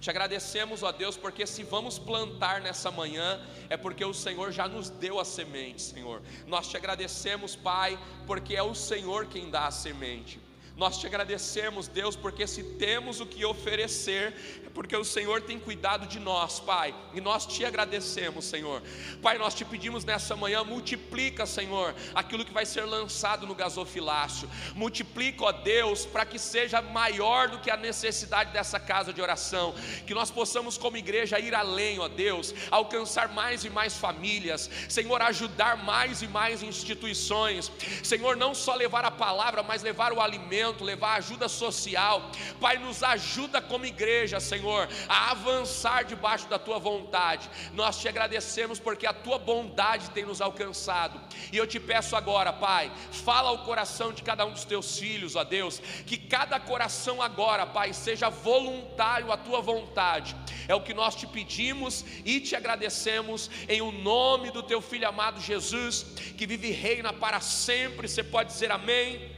Te 0.04 0.10
agradecemos, 0.10 0.84
ó 0.84 0.92
Deus, 0.92 1.16
porque 1.16 1.48
se 1.48 1.64
vamos 1.64 1.98
plantar 1.98 2.60
nessa 2.60 2.92
manhã, 2.92 3.40
é 3.70 3.78
porque 3.78 4.04
o 4.04 4.14
Senhor 4.14 4.52
já 4.52 4.68
nos 4.68 4.90
deu 4.90 5.18
a 5.18 5.24
semente, 5.24 5.82
Senhor. 5.82 6.22
Nós 6.46 6.68
te 6.68 6.76
agradecemos, 6.76 7.56
Pai, 7.56 7.98
porque 8.28 8.54
é 8.54 8.62
o 8.62 8.76
Senhor 8.76 9.28
quem 9.28 9.50
dá 9.50 9.66
a 9.66 9.72
semente. 9.72 10.42
Nós 10.76 10.98
te 10.98 11.06
agradecemos, 11.06 11.88
Deus, 11.88 12.16
porque 12.16 12.48
se 12.48 12.64
temos 12.64 13.22
o 13.22 13.28
que 13.28 13.46
oferecer, 13.46 14.34
é 14.66 14.70
porque 14.74 14.98
o 14.98 15.06
Senhor 15.06 15.40
tem 15.42 15.60
cuidado 15.60 16.08
de 16.08 16.20
nós, 16.20 16.60
Pai, 16.60 16.96
e 17.14 17.22
nós 17.22 17.46
te 17.46 17.64
agradecemos, 17.64 18.46
Senhor. 18.46 18.82
Pai, 19.22 19.38
nós 19.38 19.54
te 19.54 19.64
pedimos 19.64 20.04
nessa 20.04 20.36
manhã, 20.36 20.64
multiplica, 20.64 21.46
Senhor, 21.46 21.94
aquilo 22.16 22.44
que 22.44 22.52
vai 22.52 22.66
ser 22.66 22.86
lançado 22.86 23.46
no 23.46 23.54
gasofilácio, 23.54 24.50
multiplica, 24.74 25.44
ó 25.44 25.52
Deus, 25.52 26.08
para 26.08 26.26
que 26.26 26.40
seja 26.40 26.82
maior 26.82 27.50
do 27.50 27.60
que 27.60 27.70
a 27.70 27.78
necessidade 27.78 28.52
dessa 28.52 28.80
casa 28.80 29.14
de 29.14 29.22
oração, 29.22 29.76
que 30.08 30.14
nós 30.16 30.32
possamos, 30.32 30.76
como 30.76 30.98
igreja, 30.98 31.40
ir 31.40 31.54
além, 31.54 32.00
ó 32.00 32.08
Deus, 32.08 32.52
alcançar 32.72 33.32
mais 33.32 33.64
e 33.64 33.70
mais 33.70 33.96
famílias, 33.96 34.72
Senhor, 34.90 35.22
ajudar 35.22 35.78
mais 35.84 36.24
e 36.24 36.28
mais 36.28 36.64
instituições, 36.64 37.72
Senhor, 38.02 38.36
não 38.36 38.56
só 38.56 38.74
levar 38.74 39.06
a 39.06 39.12
palavra, 39.12 39.62
mas 39.62 39.84
levar 39.84 40.12
o 40.12 40.20
alimento 40.20 40.63
levar 40.72 41.18
ajuda 41.18 41.48
social. 41.50 42.32
Pai, 42.60 42.78
nos 42.78 43.04
ajuda 43.04 43.62
como 43.62 43.86
igreja, 43.86 44.40
Senhor, 44.40 44.88
a 45.08 45.32
avançar 45.32 46.04
debaixo 46.04 46.48
da 46.48 46.60
tua 46.60 46.80
vontade. 46.80 47.50
Nós 47.74 48.00
te 48.00 48.08
agradecemos 48.08 48.80
porque 48.80 49.06
a 49.06 49.14
tua 49.14 49.38
bondade 49.38 50.10
tem 50.12 50.26
nos 50.26 50.42
alcançado. 50.42 51.20
E 51.52 51.58
eu 51.58 51.68
te 51.68 51.80
peço 51.80 52.16
agora, 52.16 52.54
Pai, 52.54 52.92
fala 53.12 53.50
ao 53.50 53.60
coração 53.60 54.14
de 54.14 54.24
cada 54.24 54.46
um 54.46 54.52
dos 54.52 54.66
teus 54.66 54.98
filhos, 54.98 55.36
ó 55.36 55.44
Deus, 55.44 55.80
que 56.06 56.18
cada 56.18 56.60
coração 56.60 57.22
agora, 57.22 57.66
Pai, 57.66 57.94
seja 57.94 58.30
voluntário 58.30 59.32
à 59.32 59.38
tua 59.38 59.62
vontade. 59.62 60.36
É 60.68 60.76
o 60.76 60.82
que 60.82 60.94
nós 60.94 61.16
te 61.16 61.28
pedimos 61.28 62.06
e 62.24 62.40
te 62.40 62.56
agradecemos 62.56 63.50
em 63.68 63.82
o 63.82 63.92
nome 63.92 64.52
do 64.52 64.64
teu 64.64 64.82
filho 64.82 65.08
amado 65.08 65.42
Jesus, 65.42 66.06
que 66.38 66.48
vive 66.48 66.70
e 66.70 66.72
reina 66.72 67.12
para 67.12 67.40
sempre. 67.42 68.08
Você 68.08 68.24
pode 68.24 68.52
dizer 68.52 68.72
amém? 68.72 69.33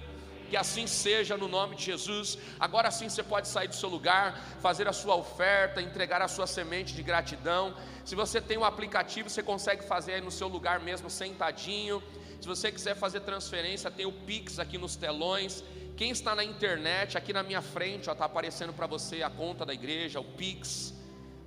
Que 0.49 0.57
assim 0.57 0.85
seja 0.87 1.35
no 1.35 1.47
nome 1.47 1.75
de 1.75 1.83
Jesus. 1.83 2.37
Agora 2.59 2.91
sim 2.91 3.09
você 3.09 3.23
pode 3.23 3.47
sair 3.47 3.67
do 3.67 3.75
seu 3.75 3.89
lugar, 3.89 4.39
fazer 4.61 4.87
a 4.87 4.93
sua 4.93 5.15
oferta, 5.15 5.81
entregar 5.81 6.21
a 6.21 6.27
sua 6.27 6.47
semente 6.47 6.93
de 6.93 7.03
gratidão. 7.03 7.75
Se 8.03 8.15
você 8.15 8.39
tem 8.39 8.57
um 8.57 8.63
aplicativo, 8.63 9.29
você 9.29 9.41
consegue 9.41 9.83
fazer 9.83 10.13
aí 10.13 10.21
no 10.21 10.31
seu 10.31 10.47
lugar 10.47 10.79
mesmo, 10.79 11.09
sentadinho. 11.09 12.01
Se 12.39 12.47
você 12.47 12.71
quiser 12.71 12.95
fazer 12.95 13.21
transferência, 13.21 13.89
tem 13.89 14.05
o 14.05 14.11
Pix 14.11 14.59
aqui 14.59 14.77
nos 14.77 14.95
telões. 14.95 15.63
Quem 15.97 16.11
está 16.11 16.35
na 16.35 16.43
internet, 16.43 17.17
aqui 17.17 17.31
na 17.31 17.41
minha 17.41 17.61
frente, 17.61 18.09
está 18.09 18.25
aparecendo 18.25 18.73
para 18.73 18.85
você 18.85 19.23
a 19.23 19.29
conta 19.29 19.65
da 19.65 19.73
igreja, 19.73 20.19
o 20.19 20.23
Pix. 20.23 20.93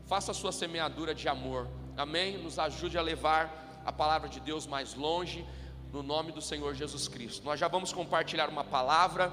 Faça 0.07 0.33
a 0.33 0.35
sua 0.35 0.53
semeadura 0.53 1.15
de 1.15 1.29
amor. 1.29 1.69
Amém? 1.97 2.39
Nos 2.39 2.59
ajude 2.59 2.97
a 2.97 3.03
levar 3.03 3.83
a 3.85 3.93
palavra 3.93 4.29
de 4.29 4.41
Deus 4.41 4.67
mais 4.67 4.95
longe 4.95 5.47
no 5.93 6.03
nome 6.03 6.33
do 6.33 6.43
Senhor 6.43 6.75
Jesus 6.75 7.09
Cristo. 7.09 7.45
Nós 7.45 7.59
já 7.59 7.69
vamos 7.69 7.93
compartilhar 7.93 8.49
uma 8.49 8.65
palavra, 8.65 9.33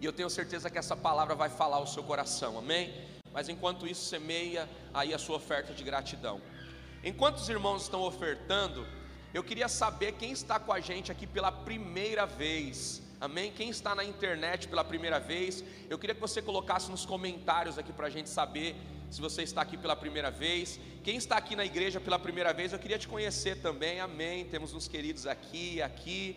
e 0.00 0.04
eu 0.04 0.12
tenho 0.12 0.28
certeza 0.28 0.68
que 0.70 0.78
essa 0.78 0.96
palavra 0.96 1.34
vai 1.34 1.48
falar 1.48 1.76
ao 1.76 1.86
seu 1.86 2.02
coração, 2.02 2.58
amém? 2.58 2.92
Mas 3.32 3.48
enquanto 3.48 3.86
isso, 3.86 4.04
semeia 4.04 4.68
aí 4.92 5.14
a 5.14 5.18
sua 5.18 5.36
oferta 5.36 5.72
de 5.72 5.84
gratidão. 5.84 6.40
Enquanto 7.04 7.36
os 7.36 7.48
irmãos 7.48 7.82
estão 7.82 8.02
ofertando, 8.02 8.86
eu 9.34 9.42
queria 9.42 9.68
saber 9.68 10.12
quem 10.12 10.32
está 10.32 10.58
com 10.58 10.72
a 10.72 10.80
gente 10.80 11.10
aqui 11.10 11.26
pela 11.26 11.50
primeira 11.50 12.26
vez. 12.26 13.01
Amém? 13.22 13.52
Quem 13.52 13.68
está 13.70 13.94
na 13.94 14.04
internet 14.04 14.66
pela 14.66 14.82
primeira 14.82 15.20
vez, 15.20 15.62
eu 15.88 15.96
queria 15.96 16.12
que 16.12 16.20
você 16.20 16.42
colocasse 16.42 16.90
nos 16.90 17.06
comentários 17.06 17.78
aqui 17.78 17.92
para 17.92 18.08
a 18.08 18.10
gente 18.10 18.28
saber 18.28 18.74
se 19.08 19.20
você 19.20 19.44
está 19.44 19.62
aqui 19.62 19.76
pela 19.76 19.94
primeira 19.94 20.28
vez. 20.28 20.80
Quem 21.04 21.16
está 21.18 21.36
aqui 21.36 21.54
na 21.54 21.64
igreja 21.64 22.00
pela 22.00 22.18
primeira 22.18 22.52
vez, 22.52 22.72
eu 22.72 22.80
queria 22.80 22.98
te 22.98 23.06
conhecer 23.06 23.62
também, 23.62 24.00
amém. 24.00 24.46
Temos 24.46 24.74
uns 24.74 24.88
queridos 24.88 25.24
aqui, 25.28 25.80
aqui. 25.80 26.36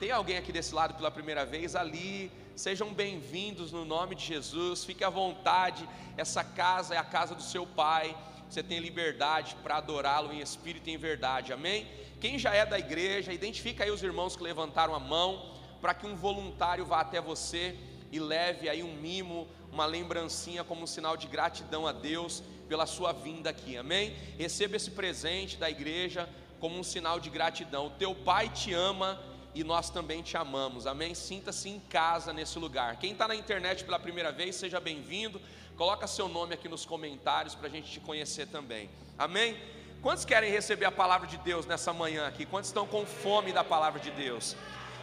Tem 0.00 0.10
alguém 0.10 0.36
aqui 0.36 0.50
desse 0.50 0.74
lado 0.74 0.94
pela 0.94 1.08
primeira 1.08 1.46
vez? 1.46 1.76
Ali. 1.76 2.32
Sejam 2.56 2.92
bem-vindos 2.92 3.70
no 3.70 3.84
nome 3.84 4.16
de 4.16 4.26
Jesus. 4.26 4.84
Fique 4.84 5.04
à 5.04 5.10
vontade. 5.10 5.88
Essa 6.16 6.42
casa 6.42 6.96
é 6.96 6.98
a 6.98 7.04
casa 7.04 7.36
do 7.36 7.42
seu 7.42 7.64
Pai. 7.64 8.16
Você 8.50 8.60
tem 8.60 8.80
liberdade 8.80 9.54
para 9.62 9.76
adorá-lo 9.76 10.32
em 10.32 10.40
espírito 10.40 10.90
e 10.90 10.94
em 10.94 10.98
verdade, 10.98 11.52
amém? 11.52 11.86
Quem 12.20 12.40
já 12.40 12.52
é 12.52 12.66
da 12.66 12.76
igreja, 12.76 13.32
identifica 13.32 13.84
aí 13.84 13.92
os 13.92 14.02
irmãos 14.02 14.34
que 14.34 14.42
levantaram 14.42 14.96
a 14.96 14.98
mão, 14.98 15.54
para 15.84 15.92
que 15.92 16.06
um 16.06 16.16
voluntário 16.16 16.86
vá 16.86 17.00
até 17.00 17.20
você 17.20 17.76
e 18.10 18.18
leve 18.18 18.70
aí 18.70 18.82
um 18.82 18.94
mimo, 18.94 19.46
uma 19.70 19.84
lembrancinha 19.84 20.64
como 20.64 20.84
um 20.84 20.86
sinal 20.86 21.14
de 21.14 21.26
gratidão 21.26 21.86
a 21.86 21.92
Deus 21.92 22.42
pela 22.70 22.86
sua 22.86 23.12
vinda 23.12 23.50
aqui, 23.50 23.76
amém? 23.76 24.16
Receba 24.38 24.76
esse 24.76 24.92
presente 24.92 25.58
da 25.58 25.68
igreja 25.68 26.26
como 26.58 26.78
um 26.78 26.82
sinal 26.82 27.20
de 27.20 27.28
gratidão. 27.28 27.88
O 27.88 27.90
teu 27.90 28.14
pai 28.14 28.48
te 28.48 28.72
ama 28.72 29.20
e 29.54 29.62
nós 29.62 29.90
também 29.90 30.22
te 30.22 30.38
amamos, 30.38 30.86
amém? 30.86 31.14
Sinta-se 31.14 31.68
em 31.68 31.78
casa 31.78 32.32
nesse 32.32 32.58
lugar. 32.58 32.96
Quem 32.96 33.12
está 33.12 33.28
na 33.28 33.36
internet 33.36 33.84
pela 33.84 33.98
primeira 33.98 34.32
vez, 34.32 34.56
seja 34.56 34.80
bem-vindo. 34.80 35.38
Coloca 35.76 36.06
seu 36.06 36.28
nome 36.30 36.54
aqui 36.54 36.66
nos 36.66 36.86
comentários 36.86 37.54
para 37.54 37.66
a 37.66 37.70
gente 37.70 37.90
te 37.90 38.00
conhecer 38.00 38.46
também, 38.46 38.88
amém? 39.18 39.54
Quantos 40.00 40.24
querem 40.24 40.50
receber 40.50 40.86
a 40.86 40.92
palavra 40.92 41.26
de 41.26 41.36
Deus 41.36 41.66
nessa 41.66 41.92
manhã 41.92 42.26
aqui? 42.26 42.46
Quantos 42.46 42.70
estão 42.70 42.86
com 42.86 43.04
fome 43.04 43.52
da 43.52 43.62
palavra 43.62 44.00
de 44.00 44.10
Deus? 44.10 44.56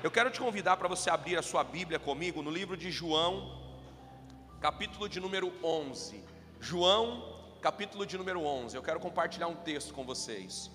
Eu 0.03 0.09
quero 0.09 0.31
te 0.31 0.39
convidar 0.39 0.77
para 0.77 0.87
você 0.87 1.11
abrir 1.11 1.37
a 1.37 1.43
sua 1.43 1.63
Bíblia 1.63 1.99
comigo 1.99 2.41
no 2.41 2.49
livro 2.49 2.75
de 2.75 2.89
João, 2.89 3.33
capítulo 4.59 5.07
de 5.07 5.19
número 5.19 5.53
11. 5.63 6.23
João, 6.59 7.05
capítulo 7.61 8.03
de 8.03 8.17
número 8.17 8.41
11. 8.43 8.75
Eu 8.75 8.81
quero 8.81 8.99
compartilhar 8.99 9.47
um 9.47 9.57
texto 9.57 9.93
com 9.93 10.03
vocês. 10.03 10.71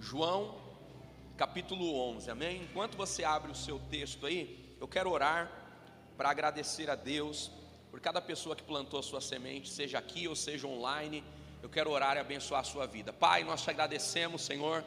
João, 0.00 0.56
capítulo 1.36 1.94
11, 1.94 2.30
amém? 2.30 2.62
Enquanto 2.62 2.96
você 2.96 3.24
abre 3.24 3.52
o 3.52 3.54
seu 3.54 3.78
texto 3.90 4.24
aí, 4.24 4.74
eu 4.80 4.88
quero 4.88 5.10
orar 5.10 5.52
para 6.16 6.30
agradecer 6.30 6.88
a 6.88 6.94
Deus 6.94 7.50
por 7.90 8.00
cada 8.00 8.22
pessoa 8.22 8.56
que 8.56 8.62
plantou 8.62 8.98
a 8.98 9.02
sua 9.02 9.20
semente, 9.20 9.68
seja 9.68 9.98
aqui 9.98 10.26
ou 10.26 10.34
seja 10.34 10.66
online 10.66 11.22
eu 11.62 11.68
quero 11.68 11.90
orar 11.90 12.16
e 12.16 12.20
abençoar 12.20 12.62
a 12.62 12.64
sua 12.64 12.86
vida. 12.86 13.12
Pai, 13.12 13.44
nós 13.44 13.62
te 13.62 13.70
agradecemos, 13.70 14.42
Senhor, 14.42 14.84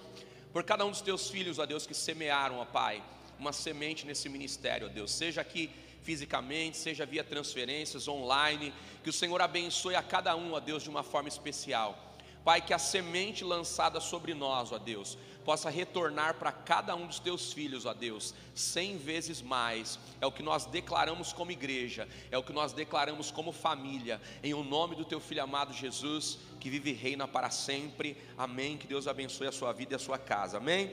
por 0.52 0.64
cada 0.64 0.86
um 0.86 0.92
dos 0.92 1.00
teus 1.00 1.30
filhos, 1.30 1.58
ó 1.58 1.66
Deus, 1.66 1.88
que 1.88 1.94
semearam, 1.94 2.60
ó 2.60 2.66
Pai, 2.66 3.02
uma 3.40 3.54
semente 3.54 4.06
nesse 4.06 4.28
ministério, 4.28 4.88
ó 4.88 4.90
Deus, 4.90 5.12
seja 5.12 5.40
aqui 5.40 5.72
fisicamente, 6.04 6.78
seja 6.78 7.06
via 7.06 7.24
transferências 7.24 8.08
online, 8.08 8.74
que 9.02 9.10
o 9.10 9.14
Senhor 9.14 9.42
abençoe 9.42 9.96
a 9.96 10.04
cada 10.04 10.36
um, 10.36 10.54
ó 10.54 10.60
Deus, 10.60 10.84
de 10.84 10.90
uma 10.90 11.02
forma 11.02 11.30
especial. 11.30 11.98
Pai, 12.46 12.62
que 12.62 12.76
a 12.76 12.78
semente 12.78 13.44
lançada 13.44 14.00
sobre 14.00 14.36
nós, 14.36 14.72
ó 14.72 14.78
Deus, 14.78 15.18
possa 15.44 15.68
retornar 15.68 16.36
para 16.36 16.52
cada 16.52 16.96
um 16.96 17.08
dos 17.08 17.18
teus 17.18 17.52
filhos, 17.52 17.88
ó 17.88 17.94
Deus, 17.94 18.36
cem 18.54 18.98
vezes 18.98 19.42
mais. 19.42 19.98
É 20.22 20.28
o 20.28 20.32
que 20.32 20.44
nós 20.44 20.68
declaramos 20.68 21.34
como 21.34 21.50
igreja, 21.50 22.08
é 22.30 22.38
o 22.38 22.44
que 22.44 22.54
nós 22.54 22.72
declaramos 22.72 23.32
como 23.32 23.52
família, 23.52 24.22
em 24.44 24.54
o 24.54 24.64
nome 24.64 24.96
do 24.96 25.04
teu 25.04 25.20
filho 25.20 25.42
amado 25.42 25.74
Jesus, 25.74 26.38
que 26.60 26.70
vive 26.70 26.92
e 26.92 26.94
reina 26.94 27.28
para 27.28 27.50
sempre. 27.50 28.16
Amém. 28.38 28.78
Que 28.78 28.86
Deus 28.86 29.08
abençoe 29.08 29.48
a 29.48 29.52
sua 29.52 29.74
vida 29.74 29.94
e 29.94 29.96
a 29.96 30.00
sua 30.00 30.20
casa. 30.20 30.58
Amém. 30.58 30.92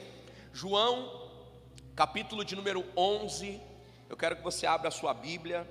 João, 0.54 1.30
capítulo 1.94 2.46
de 2.46 2.56
número 2.56 2.82
11. 2.96 3.60
Eu 4.08 4.16
quero 4.16 4.36
que 4.36 4.42
você 4.42 4.66
abra 4.66 4.88
a 4.88 4.90
sua 4.90 5.12
Bíblia. 5.12 5.68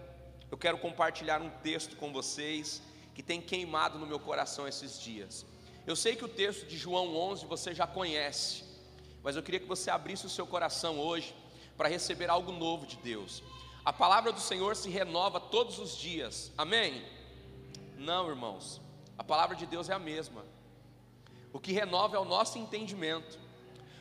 Eu 0.51 0.59
quero 0.59 0.77
compartilhar 0.77 1.41
um 1.41 1.49
texto 1.49 1.95
com 1.95 2.13
vocês 2.13 2.83
que 3.15 3.23
tem 3.23 3.41
queimado 3.41 3.97
no 3.97 4.05
meu 4.05 4.19
coração 4.19 4.67
esses 4.67 5.01
dias. 5.01 5.43
Eu 5.85 5.95
sei 5.95 6.15
que 6.15 6.23
o 6.23 6.27
texto 6.27 6.67
de 6.67 6.77
João 6.77 7.15
11 7.15 7.45
você 7.45 7.73
já 7.73 7.87
conhece, 7.87 8.63
mas 9.23 9.35
eu 9.35 9.41
queria 9.41 9.59
que 9.59 9.65
você 9.65 9.89
abrisse 9.89 10.25
o 10.25 10.29
seu 10.29 10.45
coração 10.45 10.99
hoje 10.99 11.35
para 11.75 11.89
receber 11.89 12.29
algo 12.29 12.51
novo 12.51 12.85
de 12.85 12.97
Deus. 12.97 13.41
A 13.83 13.91
palavra 13.91 14.31
do 14.31 14.39
Senhor 14.39 14.75
se 14.75 14.89
renova 14.89 15.39
todos 15.39 15.79
os 15.79 15.97
dias, 15.97 16.51
amém? 16.55 17.03
Não, 17.97 18.29
irmãos, 18.29 18.79
a 19.17 19.23
palavra 19.23 19.55
de 19.55 19.65
Deus 19.65 19.89
é 19.89 19.93
a 19.93 19.99
mesma. 19.99 20.45
O 21.51 21.59
que 21.59 21.73
renova 21.73 22.15
é 22.15 22.19
o 22.19 22.25
nosso 22.25 22.59
entendimento. 22.59 23.39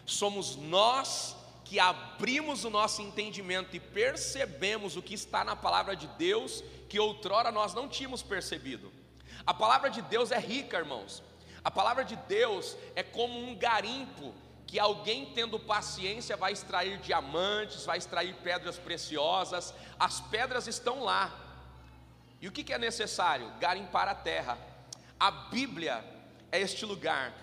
Somos 0.04 0.56
nós 0.56 1.34
que 1.64 1.78
abrimos 1.78 2.64
o 2.64 2.70
nosso 2.70 3.00
entendimento 3.00 3.74
e 3.74 3.80
percebemos 3.80 4.96
o 4.96 5.02
que 5.02 5.14
está 5.14 5.44
na 5.44 5.56
palavra 5.56 5.96
de 5.96 6.06
Deus 6.08 6.62
que 6.90 7.00
outrora 7.00 7.50
nós 7.50 7.72
não 7.72 7.88
tínhamos 7.88 8.22
percebido. 8.22 8.92
A 9.46 9.54
palavra 9.54 9.88
de 9.88 10.02
Deus 10.02 10.30
é 10.30 10.38
rica, 10.38 10.76
irmãos. 10.76 11.22
A 11.62 11.70
palavra 11.70 12.04
de 12.04 12.16
Deus 12.16 12.76
é 12.94 13.02
como 13.02 13.38
um 13.38 13.54
garimpo 13.54 14.34
que 14.66 14.78
alguém 14.78 15.26
tendo 15.34 15.58
paciência 15.58 16.36
vai 16.36 16.52
extrair 16.52 16.98
diamantes, 16.98 17.84
vai 17.84 17.98
extrair 17.98 18.34
pedras 18.36 18.78
preciosas, 18.78 19.74
as 19.98 20.20
pedras 20.20 20.66
estão 20.66 21.02
lá. 21.02 21.34
E 22.40 22.48
o 22.48 22.52
que 22.52 22.72
é 22.72 22.78
necessário? 22.78 23.52
Garimpar 23.58 24.08
a 24.08 24.14
terra. 24.14 24.56
A 25.18 25.30
Bíblia 25.30 26.04
é 26.50 26.60
este 26.60 26.86
lugar 26.86 27.34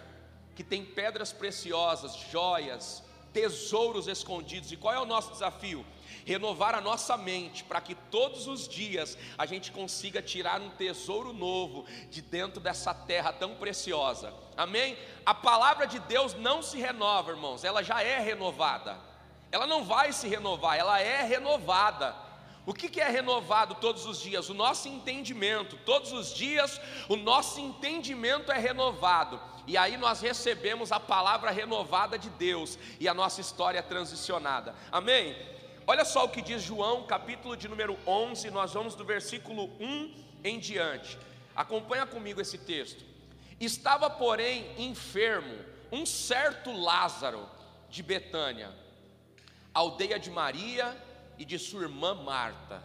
que 0.55 0.63
tem 0.63 0.83
pedras 0.83 1.31
preciosas, 1.31 2.15
joias, 2.15 3.03
tesouros 3.31 4.07
escondidos. 4.07 4.71
E 4.71 4.77
qual 4.77 4.93
é 4.93 4.99
o 4.99 5.05
nosso 5.05 5.31
desafio? 5.31 5.85
Renovar 6.27 6.75
a 6.75 6.81
nossa 6.81 7.15
mente 7.15 7.63
para 7.63 7.79
que 7.79 7.95
todos 7.95 8.47
os 8.47 8.67
dias 8.67 9.17
a 9.37 9.45
gente 9.45 9.71
consiga 9.71 10.21
tirar 10.21 10.59
um 10.59 10.69
tesouro 10.71 11.31
novo 11.31 11.85
de 12.11 12.21
dentro 12.21 12.59
dessa 12.59 12.93
terra 12.93 13.31
tão 13.31 13.55
preciosa. 13.55 14.33
Amém? 14.57 14.97
A 15.25 15.33
palavra 15.33 15.87
de 15.87 15.99
Deus 15.99 16.33
não 16.33 16.61
se 16.61 16.77
renova, 16.77 17.31
irmãos, 17.31 17.63
ela 17.63 17.81
já 17.81 18.03
é 18.03 18.19
renovada. 18.19 18.99
Ela 19.49 19.65
não 19.65 19.85
vai 19.85 20.11
se 20.11 20.27
renovar, 20.27 20.77
ela 20.77 20.99
é 20.99 21.23
renovada. 21.23 22.13
O 22.65 22.73
que 22.73 22.99
é 22.99 23.07
renovado 23.07 23.75
todos 23.75 24.05
os 24.05 24.19
dias? 24.19 24.49
O 24.49 24.53
nosso 24.53 24.89
entendimento. 24.89 25.77
Todos 25.85 26.11
os 26.11 26.33
dias 26.33 26.81
o 27.07 27.15
nosso 27.15 27.61
entendimento 27.61 28.51
é 28.51 28.57
renovado. 28.57 29.39
E 29.65 29.77
aí 29.77 29.95
nós 29.95 30.19
recebemos 30.19 30.91
a 30.91 30.99
palavra 30.99 31.51
renovada 31.51 32.19
de 32.19 32.29
Deus 32.31 32.77
e 32.99 33.07
a 33.07 33.13
nossa 33.13 33.39
história 33.39 33.79
é 33.79 33.81
transicionada. 33.81 34.75
Amém? 34.91 35.55
Olha 35.89 36.03
só 36.03 36.25
o 36.25 36.29
que 36.29 36.41
diz 36.41 36.61
João, 36.61 37.03
capítulo 37.03 37.55
de 37.55 37.65
número 37.69 37.97
11, 38.05 38.51
nós 38.51 38.73
vamos 38.73 38.93
do 38.93 39.05
versículo 39.05 39.71
1 39.79 40.13
em 40.43 40.59
diante. 40.59 41.17
Acompanha 41.55 42.05
comigo 42.05 42.41
esse 42.41 42.57
texto. 42.57 43.05
Estava, 43.57 44.09
porém, 44.09 44.69
enfermo 44.77 45.57
um 45.89 46.05
certo 46.05 46.73
Lázaro 46.73 47.47
de 47.89 48.03
Betânia, 48.03 48.69
aldeia 49.73 50.19
de 50.19 50.29
Maria 50.29 50.93
e 51.37 51.45
de 51.45 51.57
sua 51.57 51.83
irmã 51.83 52.13
Marta. 52.13 52.83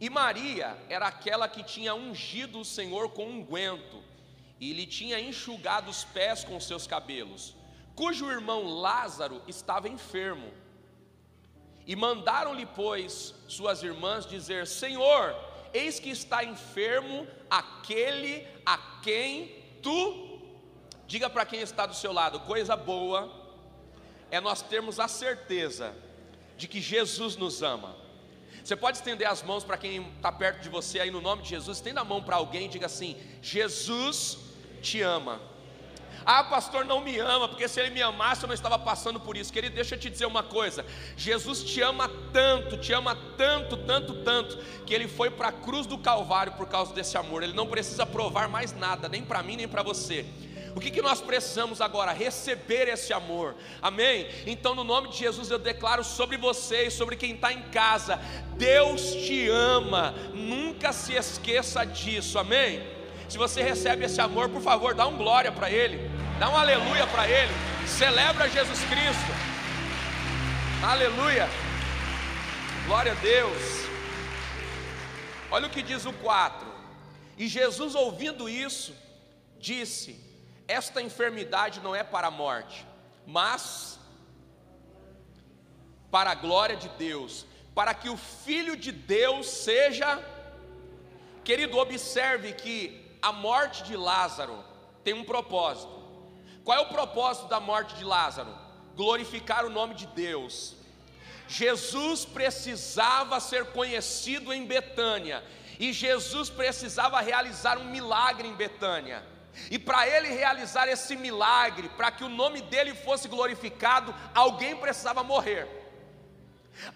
E 0.00 0.08
Maria 0.08 0.78
era 0.88 1.08
aquela 1.08 1.48
que 1.48 1.64
tinha 1.64 1.92
ungido 1.92 2.60
o 2.60 2.64
Senhor 2.64 3.10
com 3.10 3.26
unguento 3.26 4.00
e 4.60 4.72
lhe 4.72 4.86
tinha 4.86 5.18
enxugado 5.18 5.90
os 5.90 6.04
pés 6.04 6.44
com 6.44 6.60
seus 6.60 6.86
cabelos, 6.86 7.56
cujo 7.96 8.30
irmão 8.30 8.62
Lázaro 8.62 9.42
estava 9.48 9.88
enfermo. 9.88 10.52
E 11.88 11.96
mandaram-lhe, 11.96 12.66
pois, 12.66 13.34
suas 13.48 13.82
irmãs 13.82 14.26
dizer: 14.26 14.66
Senhor, 14.66 15.34
eis 15.72 15.98
que 15.98 16.10
está 16.10 16.44
enfermo 16.44 17.26
aquele 17.50 18.46
a 18.64 18.76
quem 19.02 19.56
tu. 19.82 20.38
Diga 21.06 21.30
para 21.30 21.46
quem 21.46 21.60
está 21.60 21.86
do 21.86 21.94
seu 21.94 22.12
lado: 22.12 22.40
coisa 22.40 22.76
boa 22.76 23.32
é 24.30 24.38
nós 24.38 24.60
termos 24.60 25.00
a 25.00 25.08
certeza 25.08 25.96
de 26.58 26.68
que 26.68 26.78
Jesus 26.78 27.36
nos 27.36 27.62
ama. 27.62 27.96
Você 28.62 28.76
pode 28.76 28.98
estender 28.98 29.26
as 29.26 29.42
mãos 29.42 29.64
para 29.64 29.78
quem 29.78 30.06
está 30.16 30.30
perto 30.30 30.60
de 30.60 30.68
você 30.68 31.00
aí 31.00 31.10
no 31.10 31.22
nome 31.22 31.42
de 31.42 31.48
Jesus, 31.48 31.78
estenda 31.78 32.02
a 32.02 32.04
mão 32.04 32.22
para 32.22 32.36
alguém 32.36 32.66
e 32.66 32.68
diga 32.68 32.84
assim: 32.84 33.16
Jesus 33.40 34.36
te 34.82 35.00
ama. 35.00 35.40
Ah, 36.24 36.44
pastor, 36.44 36.84
não 36.84 37.00
me 37.00 37.18
ama, 37.18 37.48
porque 37.48 37.68
se 37.68 37.80
ele 37.80 37.90
me 37.90 38.02
amasse 38.02 38.42
eu 38.42 38.46
não 38.46 38.54
estava 38.54 38.78
passando 38.78 39.18
por 39.18 39.36
isso. 39.36 39.52
Querido, 39.52 39.74
deixa 39.74 39.94
eu 39.94 39.98
te 39.98 40.10
dizer 40.10 40.26
uma 40.26 40.42
coisa: 40.42 40.84
Jesus 41.16 41.62
te 41.62 41.80
ama 41.80 42.10
tanto, 42.32 42.76
te 42.76 42.92
ama 42.92 43.16
tanto, 43.36 43.76
tanto, 43.76 44.14
tanto, 44.22 44.58
que 44.84 44.94
ele 44.94 45.08
foi 45.08 45.30
para 45.30 45.48
a 45.48 45.52
cruz 45.52 45.86
do 45.86 45.98
Calvário 45.98 46.52
por 46.52 46.68
causa 46.68 46.94
desse 46.94 47.16
amor. 47.16 47.42
Ele 47.42 47.54
não 47.54 47.66
precisa 47.66 48.04
provar 48.04 48.48
mais 48.48 48.72
nada, 48.72 49.08
nem 49.08 49.22
para 49.22 49.42
mim, 49.42 49.56
nem 49.56 49.68
para 49.68 49.82
você. 49.82 50.26
O 50.74 50.80
que, 50.80 50.90
que 50.90 51.02
nós 51.02 51.20
precisamos 51.20 51.80
agora? 51.80 52.12
Receber 52.12 52.88
esse 52.88 53.12
amor, 53.12 53.56
amém? 53.82 54.28
Então, 54.46 54.74
no 54.74 54.84
nome 54.84 55.08
de 55.08 55.16
Jesus, 55.16 55.50
eu 55.50 55.58
declaro 55.58 56.04
sobre 56.04 56.36
vocês, 56.36 56.92
sobre 56.92 57.16
quem 57.16 57.34
está 57.34 57.52
em 57.52 57.62
casa: 57.70 58.20
Deus 58.56 59.12
te 59.12 59.48
ama, 59.48 60.14
nunca 60.34 60.92
se 60.92 61.14
esqueça 61.14 61.84
disso, 61.84 62.38
amém? 62.38 62.97
Se 63.28 63.36
você 63.36 63.62
recebe 63.62 64.04
esse 64.04 64.20
amor, 64.20 64.48
por 64.48 64.62
favor, 64.62 64.94
dá 64.94 65.06
um 65.06 65.16
glória 65.16 65.52
para 65.52 65.70
Ele, 65.70 66.10
dá 66.38 66.48
um 66.48 66.56
aleluia 66.56 67.06
para 67.06 67.28
Ele, 67.28 67.52
celebra 67.86 68.48
Jesus 68.48 68.80
Cristo, 68.84 69.32
aleluia, 70.82 71.48
glória 72.86 73.12
a 73.12 73.14
Deus. 73.16 73.88
Olha 75.50 75.66
o 75.66 75.70
que 75.70 75.82
diz 75.82 76.06
o 76.06 76.12
4: 76.12 76.66
E 77.36 77.48
Jesus, 77.48 77.94
ouvindo 77.94 78.48
isso, 78.48 78.94
disse: 79.58 80.28
esta 80.68 81.00
enfermidade 81.00 81.80
não 81.80 81.96
é 81.96 82.04
para 82.04 82.26
a 82.26 82.30
morte, 82.30 82.86
mas 83.26 83.98
para 86.10 86.30
a 86.30 86.34
glória 86.34 86.76
de 86.76 86.90
Deus, 86.90 87.46
para 87.74 87.94
que 87.94 88.10
o 88.10 88.16
Filho 88.16 88.76
de 88.76 88.92
Deus 88.92 89.48
seja. 89.48 90.22
Querido, 91.42 91.78
observe 91.78 92.52
que 92.52 93.07
a 93.20 93.32
morte 93.32 93.82
de 93.84 93.96
Lázaro 93.96 94.64
tem 95.04 95.14
um 95.14 95.24
propósito. 95.24 95.98
Qual 96.64 96.76
é 96.76 96.80
o 96.80 96.88
propósito 96.88 97.48
da 97.48 97.58
morte 97.58 97.94
de 97.96 98.04
Lázaro? 98.04 98.54
Glorificar 98.94 99.64
o 99.64 99.70
nome 99.70 99.94
de 99.94 100.06
Deus. 100.08 100.74
Jesus 101.46 102.24
precisava 102.26 103.40
ser 103.40 103.66
conhecido 103.66 104.52
em 104.52 104.66
Betânia, 104.66 105.42
e 105.80 105.92
Jesus 105.92 106.50
precisava 106.50 107.20
realizar 107.20 107.78
um 107.78 107.84
milagre 107.84 108.46
em 108.46 108.54
Betânia. 108.54 109.24
E 109.70 109.78
para 109.78 110.06
ele 110.06 110.28
realizar 110.28 110.88
esse 110.88 111.16
milagre, 111.16 111.88
para 111.96 112.10
que 112.10 112.22
o 112.22 112.28
nome 112.28 112.60
dele 112.60 112.94
fosse 112.94 113.28
glorificado, 113.28 114.14
alguém 114.34 114.76
precisava 114.76 115.22
morrer. 115.22 115.66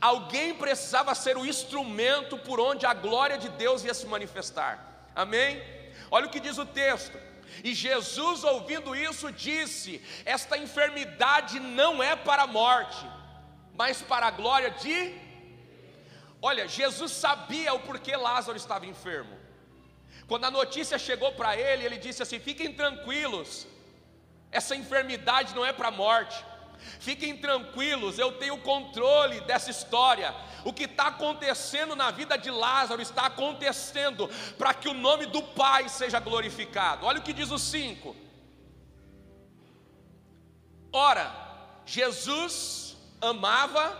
Alguém 0.00 0.54
precisava 0.54 1.14
ser 1.14 1.36
o 1.36 1.46
instrumento 1.46 2.38
por 2.38 2.60
onde 2.60 2.86
a 2.86 2.94
glória 2.94 3.38
de 3.38 3.48
Deus 3.48 3.84
ia 3.84 3.94
se 3.94 4.06
manifestar. 4.06 4.91
Amém? 5.14 5.62
Olha 6.10 6.26
o 6.26 6.30
que 6.30 6.40
diz 6.40 6.58
o 6.58 6.66
texto. 6.66 7.18
E 7.62 7.74
Jesus, 7.74 8.44
ouvindo 8.44 8.94
isso, 8.94 9.30
disse: 9.30 10.02
Esta 10.24 10.56
enfermidade 10.56 11.60
não 11.60 12.02
é 12.02 12.16
para 12.16 12.42
a 12.44 12.46
morte, 12.46 13.06
mas 13.74 14.00
para 14.02 14.26
a 14.26 14.30
glória 14.30 14.70
de. 14.70 15.14
Olha, 16.40 16.66
Jesus 16.66 17.12
sabia 17.12 17.72
o 17.72 17.80
porquê 17.80 18.16
Lázaro 18.16 18.56
estava 18.56 18.86
enfermo. 18.86 19.38
Quando 20.26 20.44
a 20.44 20.50
notícia 20.50 20.98
chegou 20.98 21.32
para 21.32 21.56
ele, 21.56 21.84
ele 21.84 21.98
disse 21.98 22.22
assim: 22.22 22.38
fiquem 22.38 22.72
tranquilos, 22.72 23.66
essa 24.50 24.74
enfermidade 24.74 25.54
não 25.54 25.64
é 25.64 25.72
para 25.72 25.88
a 25.88 25.90
morte. 25.90 26.44
Fiquem 27.00 27.36
tranquilos, 27.36 28.18
eu 28.18 28.32
tenho 28.32 28.58
controle 28.58 29.40
dessa 29.42 29.70
história. 29.70 30.34
O 30.64 30.72
que 30.72 30.84
está 30.84 31.08
acontecendo 31.08 31.96
na 31.96 32.10
vida 32.10 32.36
de 32.36 32.50
Lázaro 32.50 33.02
está 33.02 33.26
acontecendo 33.26 34.28
para 34.56 34.72
que 34.72 34.88
o 34.88 34.94
nome 34.94 35.26
do 35.26 35.42
Pai 35.42 35.88
seja 35.88 36.20
glorificado. 36.20 37.06
Olha 37.06 37.18
o 37.18 37.22
que 37.22 37.32
diz 37.32 37.50
o 37.50 37.58
5. 37.58 38.14
Ora, 40.92 41.32
Jesus 41.86 42.96
amava, 43.20 43.96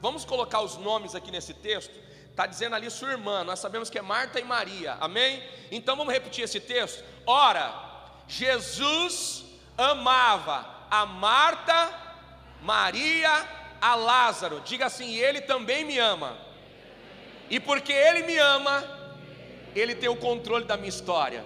vamos 0.00 0.24
colocar 0.24 0.60
os 0.62 0.76
nomes 0.76 1.14
aqui 1.14 1.30
nesse 1.30 1.54
texto. 1.54 2.00
Está 2.30 2.46
dizendo 2.46 2.74
ali 2.74 2.90
sua 2.90 3.12
irmã, 3.12 3.44
nós 3.44 3.58
sabemos 3.58 3.90
que 3.90 3.98
é 3.98 4.02
Marta 4.02 4.40
e 4.40 4.44
Maria, 4.44 4.96
amém? 5.00 5.42
Então 5.70 5.96
vamos 5.96 6.12
repetir 6.12 6.42
esse 6.44 6.58
texto. 6.58 7.04
Ora, 7.26 7.92
Jesus 8.26 9.44
amava 9.76 10.81
a 10.92 11.06
Marta, 11.06 11.90
Maria, 12.60 13.48
a 13.80 13.94
Lázaro. 13.94 14.60
Diga 14.60 14.84
assim: 14.84 15.14
Ele 15.14 15.40
também 15.40 15.86
me 15.86 15.98
ama. 15.98 16.36
E 17.48 17.58
porque 17.58 17.94
Ele 17.94 18.24
me 18.24 18.36
ama, 18.36 18.84
Ele 19.74 19.94
tem 19.94 20.10
o 20.10 20.16
controle 20.16 20.66
da 20.66 20.76
minha 20.76 20.90
história. 20.90 21.42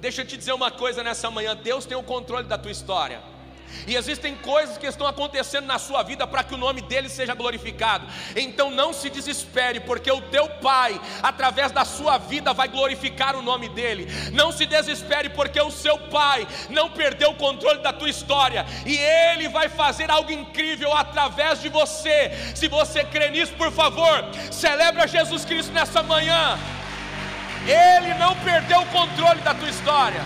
Deixa 0.00 0.22
eu 0.22 0.26
te 0.26 0.34
dizer 0.38 0.52
uma 0.54 0.70
coisa 0.70 1.04
nessa 1.04 1.30
manhã: 1.30 1.54
Deus 1.54 1.84
tem 1.84 1.96
o 1.96 2.02
controle 2.02 2.48
da 2.48 2.56
tua 2.56 2.70
história. 2.70 3.20
E 3.86 3.94
existem 3.94 4.34
coisas 4.36 4.78
que 4.78 4.86
estão 4.86 5.06
acontecendo 5.06 5.66
na 5.66 5.78
sua 5.78 6.02
vida 6.02 6.26
para 6.26 6.42
que 6.42 6.54
o 6.54 6.58
nome 6.58 6.82
dele 6.82 7.08
seja 7.08 7.34
glorificado. 7.34 8.06
Então 8.34 8.70
não 8.70 8.92
se 8.92 9.08
desespere, 9.10 9.80
porque 9.80 10.10
o 10.10 10.20
teu 10.22 10.48
Pai, 10.60 11.00
através 11.22 11.70
da 11.70 11.84
sua 11.84 12.18
vida, 12.18 12.52
vai 12.52 12.68
glorificar 12.68 13.36
o 13.36 13.42
nome 13.42 13.68
dele. 13.68 14.08
Não 14.32 14.50
se 14.50 14.66
desespere, 14.66 15.28
porque 15.28 15.60
o 15.60 15.70
seu 15.70 15.98
Pai 15.98 16.46
não 16.70 16.90
perdeu 16.90 17.30
o 17.30 17.36
controle 17.36 17.80
da 17.80 17.92
tua 17.92 18.08
história, 18.08 18.66
e 18.84 18.96
ele 18.96 19.48
vai 19.48 19.68
fazer 19.68 20.10
algo 20.10 20.32
incrível 20.32 20.92
através 20.92 21.60
de 21.60 21.68
você. 21.68 22.30
Se 22.54 22.68
você 22.68 23.04
crê 23.04 23.30
nisso, 23.30 23.52
por 23.54 23.72
favor, 23.72 24.24
celebra 24.50 25.06
Jesus 25.06 25.44
Cristo 25.44 25.72
nessa 25.72 26.02
manhã. 26.02 26.58
Ele 27.66 28.14
não 28.14 28.34
perdeu 28.36 28.80
o 28.80 28.86
controle 28.86 29.40
da 29.40 29.52
tua 29.54 29.68
história. 29.68 30.22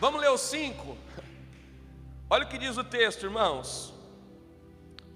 Vamos 0.00 0.20
ler 0.20 0.30
o 0.30 0.38
5. 0.38 0.96
Olha 2.30 2.44
o 2.44 2.48
que 2.48 2.56
diz 2.56 2.76
o 2.76 2.84
texto, 2.84 3.24
irmãos. 3.24 3.92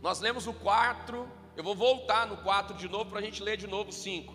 Nós 0.01 0.19
lemos 0.19 0.49
o 0.49 0.53
4. 0.53 1.29
Eu 1.57 1.63
vou 1.63 1.75
voltar 1.75 2.27
no 2.27 2.37
4 2.39 2.77
de 2.77 2.89
novo 2.89 3.11
para 3.11 3.21
a 3.21 3.23
gente 3.23 3.43
ler 3.43 3.57
de 3.57 3.69
novo 3.69 3.91
o 3.91 3.93
5. 3.93 4.35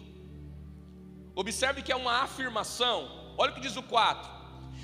Observe 1.35 1.81
que 1.81 1.91
é 1.91 1.95
uma 1.95 2.21
afirmação. 2.21 2.97
Olha 3.37 3.51
o 3.51 3.55
que 3.55 3.59
diz 3.59 3.75
o 3.75 3.83
4. 3.83 4.37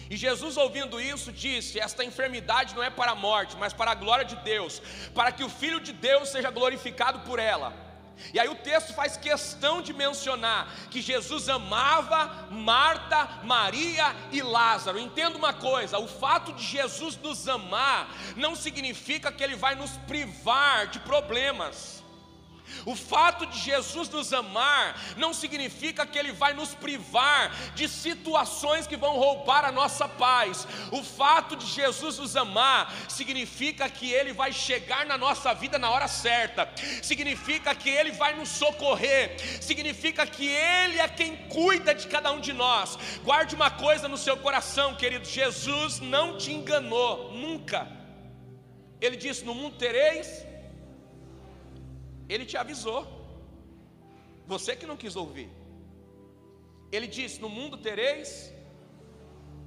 E 0.09 0.17
Jesus, 0.17 0.57
ouvindo 0.57 0.99
isso, 0.99 1.31
disse: 1.31 1.79
Esta 1.79 2.03
enfermidade 2.03 2.75
não 2.75 2.83
é 2.83 2.89
para 2.89 3.11
a 3.11 3.15
morte, 3.15 3.55
mas 3.55 3.71
para 3.71 3.91
a 3.91 3.95
glória 3.95 4.25
de 4.25 4.35
Deus, 4.51 4.81
para 5.15 5.31
que 5.31 5.45
o 5.45 5.49
Filho 5.49 5.79
de 5.79 5.93
Deus 5.93 6.27
seja 6.27 6.51
glorificado 6.51 7.21
por 7.21 7.39
ela. 7.39 7.71
E 8.33 8.39
aí 8.39 8.47
o 8.47 8.55
texto 8.55 8.93
faz 8.93 9.17
questão 9.17 9.81
de 9.81 9.93
mencionar 9.93 10.71
que 10.89 11.01
Jesus 11.01 11.49
amava 11.49 12.47
Marta, 12.51 13.27
Maria 13.43 14.15
e 14.31 14.41
Lázaro. 14.41 14.99
Entenda 14.99 15.37
uma 15.37 15.53
coisa: 15.53 15.97
o 15.99 16.07
fato 16.07 16.53
de 16.53 16.63
Jesus 16.63 17.17
nos 17.17 17.47
amar 17.47 18.09
não 18.35 18.55
significa 18.55 19.31
que 19.31 19.43
Ele 19.43 19.55
vai 19.55 19.75
nos 19.75 19.91
privar 20.07 20.87
de 20.87 20.99
problemas. 20.99 22.02
O 22.85 22.95
fato 22.95 23.45
de 23.45 23.59
Jesus 23.59 24.09
nos 24.09 24.33
amar 24.33 24.99
não 25.17 25.33
significa 25.33 26.05
que 26.05 26.17
Ele 26.17 26.31
vai 26.31 26.53
nos 26.53 26.73
privar 26.73 27.51
de 27.75 27.87
situações 27.87 28.87
que 28.87 28.97
vão 28.97 29.17
roubar 29.17 29.65
a 29.65 29.71
nossa 29.71 30.07
paz. 30.07 30.67
O 30.91 31.03
fato 31.03 31.55
de 31.55 31.65
Jesus 31.65 32.17
nos 32.17 32.35
amar 32.35 32.93
significa 33.07 33.89
que 33.89 34.11
Ele 34.11 34.33
vai 34.33 34.51
chegar 34.51 35.05
na 35.05 35.17
nossa 35.17 35.53
vida 35.53 35.77
na 35.77 35.89
hora 35.89 36.07
certa, 36.07 36.69
significa 37.01 37.73
que 37.75 37.89
Ele 37.89 38.11
vai 38.11 38.35
nos 38.35 38.49
socorrer, 38.49 39.35
significa 39.61 40.25
que 40.25 40.47
Ele 40.47 40.99
é 40.99 41.07
quem 41.07 41.35
cuida 41.47 41.93
de 41.93 42.07
cada 42.07 42.31
um 42.31 42.39
de 42.39 42.53
nós. 42.53 42.97
Guarde 43.23 43.55
uma 43.55 43.71
coisa 43.71 44.07
no 44.07 44.17
seu 44.17 44.37
coração, 44.37 44.95
querido: 44.95 45.25
Jesus 45.25 45.99
não 45.99 46.37
te 46.37 46.51
enganou, 46.51 47.31
nunca. 47.31 47.87
Ele 48.99 49.17
disse: 49.17 49.43
No 49.43 49.53
mundo 49.53 49.77
tereis 49.77 50.45
ele 52.29 52.45
te 52.45 52.57
avisou. 52.57 53.01
Você 54.45 54.75
que 54.75 54.85
não 54.85 54.97
quis 54.97 55.15
ouvir. 55.15 55.49
Ele 56.91 57.07
disse: 57.07 57.41
No 57.41 57.49
mundo 57.49 57.77
tereis. 57.77 58.53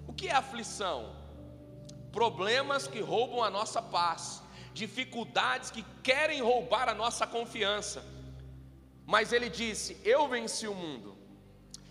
O 0.07 0.13
que 0.13 0.29
é 0.29 0.33
aflição? 0.33 1.15
Problemas 2.13 2.87
que 2.87 3.01
roubam 3.01 3.43
a 3.43 3.51
nossa 3.51 3.83
paz, 3.83 4.43
dificuldades 4.73 5.71
que 5.71 5.85
querem 6.03 6.41
roubar 6.41 6.89
a 6.89 6.95
nossa 6.95 7.27
confiança. 7.27 8.05
Mas 9.05 9.33
ele 9.33 9.49
disse: 9.49 9.97
Eu 10.05 10.29
venci 10.29 10.67
o 10.67 10.75
mundo, 10.75 11.17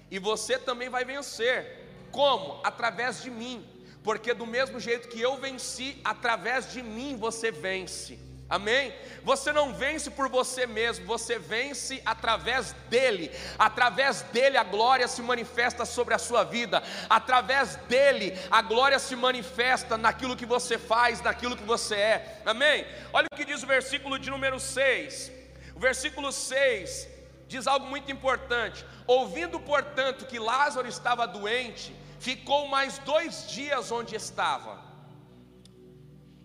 e 0.10 0.18
você 0.20 0.58
também 0.58 0.90
vai 0.90 1.06
vencer. 1.06 1.84
Como? 2.12 2.62
Através 2.64 3.22
de 3.22 3.30
mim, 3.30 3.68
porque 4.04 4.34
do 4.34 4.46
mesmo 4.46 4.80
jeito 4.80 5.10
que 5.10 5.20
eu 5.20 5.36
venci, 5.38 6.00
através 6.04 6.72
de 6.72 6.82
mim 6.82 7.18
você 7.18 7.52
vence. 7.52 8.20
Amém? 8.48 8.94
Você 9.24 9.52
não 9.52 9.74
vence 9.74 10.12
por 10.12 10.30
você 10.30 10.68
mesmo, 10.68 11.04
você 11.06 11.40
vence 11.40 12.00
através 12.06 12.74
dele. 12.90 13.32
Através 13.58 14.22
dele 14.22 14.56
a 14.56 14.64
glória 14.64 15.08
se 15.08 15.22
manifesta 15.24 15.84
sobre 15.84 16.14
a 16.14 16.20
sua 16.20 16.44
vida. 16.44 16.84
Através 17.10 17.76
dele 17.88 18.38
a 18.52 18.62
glória 18.62 19.00
se 19.00 19.16
manifesta 19.16 19.98
naquilo 19.98 20.36
que 20.36 20.46
você 20.46 20.78
faz, 20.78 21.22
naquilo 21.22 21.58
que 21.58 21.64
você 21.64 21.96
é. 21.96 22.42
Amém? 22.46 22.86
Olha 23.12 23.28
o 23.32 23.36
que 23.36 23.46
diz 23.46 23.64
o 23.64 23.68
versículo 23.68 24.20
de 24.20 24.30
número 24.30 24.60
6. 24.60 25.32
O 25.76 25.80
versículo 25.80 26.32
6 26.32 27.08
diz 27.48 27.66
algo 27.66 27.88
muito 27.88 28.12
importante. 28.12 28.86
Ouvindo, 29.08 29.60
portanto, 29.60 30.28
que 30.28 30.38
Lázaro 30.38 30.88
estava 30.88 31.26
doente, 31.26 31.96
ficou 32.20 32.68
mais 32.68 33.00
dois 33.00 33.50
dias 33.50 33.92
onde 33.92 34.16
estava. 34.16 34.85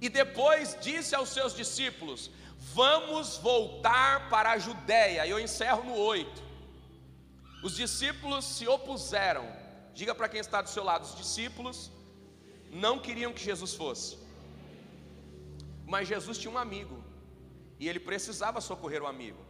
E 0.01 0.09
depois 0.09 0.77
disse 0.81 1.15
aos 1.15 1.29
seus 1.29 1.55
discípulos: 1.55 2.31
Vamos 2.75 3.37
voltar 3.37 4.29
para 4.29 4.53
a 4.53 4.59
Judéia. 4.59 5.27
E 5.27 5.31
eu 5.31 5.39
encerro 5.39 5.85
no 5.85 5.95
8. 5.95 6.43
Os 7.63 7.77
discípulos 7.77 8.45
se 8.45 8.67
opuseram. 8.67 9.47
Diga 9.95 10.15
para 10.15 10.29
quem 10.29 10.41
está 10.41 10.63
do 10.63 10.71
seu 10.71 10.85
lado: 10.85 11.05
os 11.05 11.17
discípulos 11.17 11.91
não 12.71 12.99
queriam 12.99 13.33
que 13.33 13.43
Jesus 13.43 13.75
fosse. 13.75 14.19
Mas 15.87 16.09
Jesus 16.09 16.39
tinha 16.39 16.53
um 16.53 16.59
amigo. 16.59 17.03
E 17.79 17.89
ele 17.89 18.01
precisava 18.01 18.61
socorrer 18.61 19.03
o 19.03 19.07
amigo. 19.07 19.45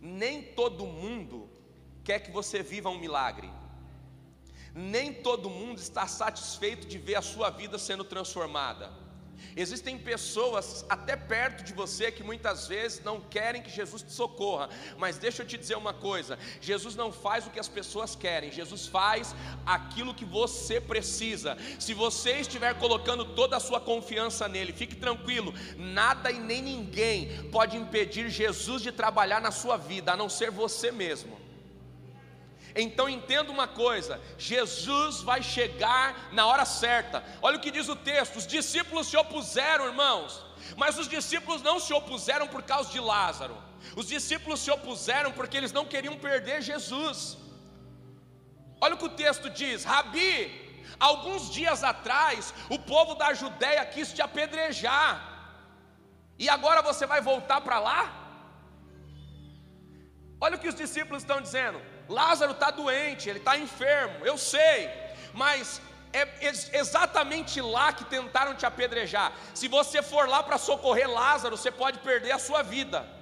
Nem 0.00 0.42
todo 0.42 0.86
mundo 0.86 1.48
quer 2.04 2.20
que 2.20 2.30
você 2.30 2.62
viva 2.62 2.90
um 2.90 2.98
milagre. 2.98 3.50
Nem 4.74 5.12
todo 5.12 5.48
mundo 5.48 5.78
está 5.78 6.06
satisfeito 6.06 6.86
de 6.86 6.98
ver 6.98 7.16
a 7.16 7.22
sua 7.22 7.48
vida 7.50 7.78
sendo 7.78 8.04
transformada. 8.04 9.05
Existem 9.56 9.98
pessoas 9.98 10.84
até 10.88 11.16
perto 11.16 11.64
de 11.64 11.72
você 11.72 12.10
que 12.12 12.22
muitas 12.22 12.66
vezes 12.66 13.02
não 13.02 13.20
querem 13.20 13.62
que 13.62 13.70
Jesus 13.70 14.02
te 14.02 14.12
socorra, 14.12 14.68
mas 14.98 15.18
deixa 15.18 15.42
eu 15.42 15.46
te 15.46 15.56
dizer 15.56 15.76
uma 15.76 15.94
coisa: 15.94 16.38
Jesus 16.60 16.94
não 16.94 17.12
faz 17.12 17.46
o 17.46 17.50
que 17.50 17.60
as 17.60 17.68
pessoas 17.68 18.14
querem, 18.14 18.52
Jesus 18.52 18.86
faz 18.86 19.34
aquilo 19.64 20.14
que 20.14 20.24
você 20.24 20.80
precisa. 20.80 21.56
Se 21.78 21.94
você 21.94 22.40
estiver 22.40 22.74
colocando 22.78 23.24
toda 23.34 23.56
a 23.56 23.60
sua 23.60 23.80
confiança 23.80 24.48
nele, 24.48 24.72
fique 24.72 24.96
tranquilo, 24.96 25.54
nada 25.76 26.30
e 26.30 26.38
nem 26.38 26.62
ninguém 26.62 27.50
pode 27.50 27.76
impedir 27.76 28.28
Jesus 28.28 28.82
de 28.82 28.92
trabalhar 28.92 29.40
na 29.40 29.50
sua 29.50 29.76
vida, 29.76 30.12
a 30.12 30.16
não 30.16 30.28
ser 30.28 30.50
você 30.50 30.90
mesmo. 30.90 31.45
Então 32.76 33.08
entenda 33.08 33.50
uma 33.50 33.66
coisa: 33.66 34.20
Jesus 34.36 35.22
vai 35.22 35.42
chegar 35.42 36.28
na 36.32 36.46
hora 36.46 36.64
certa. 36.66 37.24
Olha 37.40 37.56
o 37.56 37.60
que 37.60 37.70
diz 37.70 37.88
o 37.88 37.96
texto: 37.96 38.36
os 38.36 38.46
discípulos 38.46 39.06
se 39.08 39.16
opuseram, 39.16 39.86
irmãos, 39.86 40.44
mas 40.76 40.98
os 40.98 41.08
discípulos 41.08 41.62
não 41.62 41.80
se 41.80 41.94
opuseram 41.94 42.46
por 42.46 42.62
causa 42.62 42.90
de 42.90 43.00
Lázaro. 43.00 43.56
Os 43.94 44.06
discípulos 44.06 44.60
se 44.60 44.70
opuseram 44.70 45.32
porque 45.32 45.56
eles 45.56 45.72
não 45.72 45.86
queriam 45.86 46.16
perder 46.18 46.60
Jesus. 46.60 47.38
Olha 48.78 48.94
o 48.94 48.98
que 48.98 49.06
o 49.06 49.16
texto 49.24 49.48
diz: 49.48 49.84
Rabi, 49.84 50.84
alguns 51.00 51.50
dias 51.50 51.82
atrás, 51.82 52.52
o 52.68 52.78
povo 52.78 53.14
da 53.14 53.32
Judéia 53.32 53.86
quis 53.86 54.12
te 54.12 54.20
apedrejar, 54.20 55.10
e 56.38 56.46
agora 56.50 56.82
você 56.82 57.06
vai 57.06 57.22
voltar 57.22 57.62
para 57.62 57.78
lá? 57.78 58.02
Olha 60.38 60.56
o 60.56 60.60
que 60.60 60.68
os 60.68 60.74
discípulos 60.74 61.22
estão 61.22 61.40
dizendo: 61.40 61.80
Lázaro 62.08 62.52
está 62.52 62.70
doente, 62.70 63.28
ele 63.28 63.38
está 63.38 63.56
enfermo, 63.56 64.24
eu 64.24 64.38
sei, 64.38 64.90
mas 65.32 65.80
é 66.12 66.26
exatamente 66.72 67.60
lá 67.60 67.92
que 67.92 68.04
tentaram 68.04 68.54
te 68.54 68.64
apedrejar. 68.64 69.32
Se 69.54 69.68
você 69.68 70.02
for 70.02 70.28
lá 70.28 70.42
para 70.42 70.56
socorrer 70.56 71.10
Lázaro, 71.10 71.56
você 71.56 71.70
pode 71.70 71.98
perder 71.98 72.32
a 72.32 72.38
sua 72.38 72.62
vida. 72.62 73.15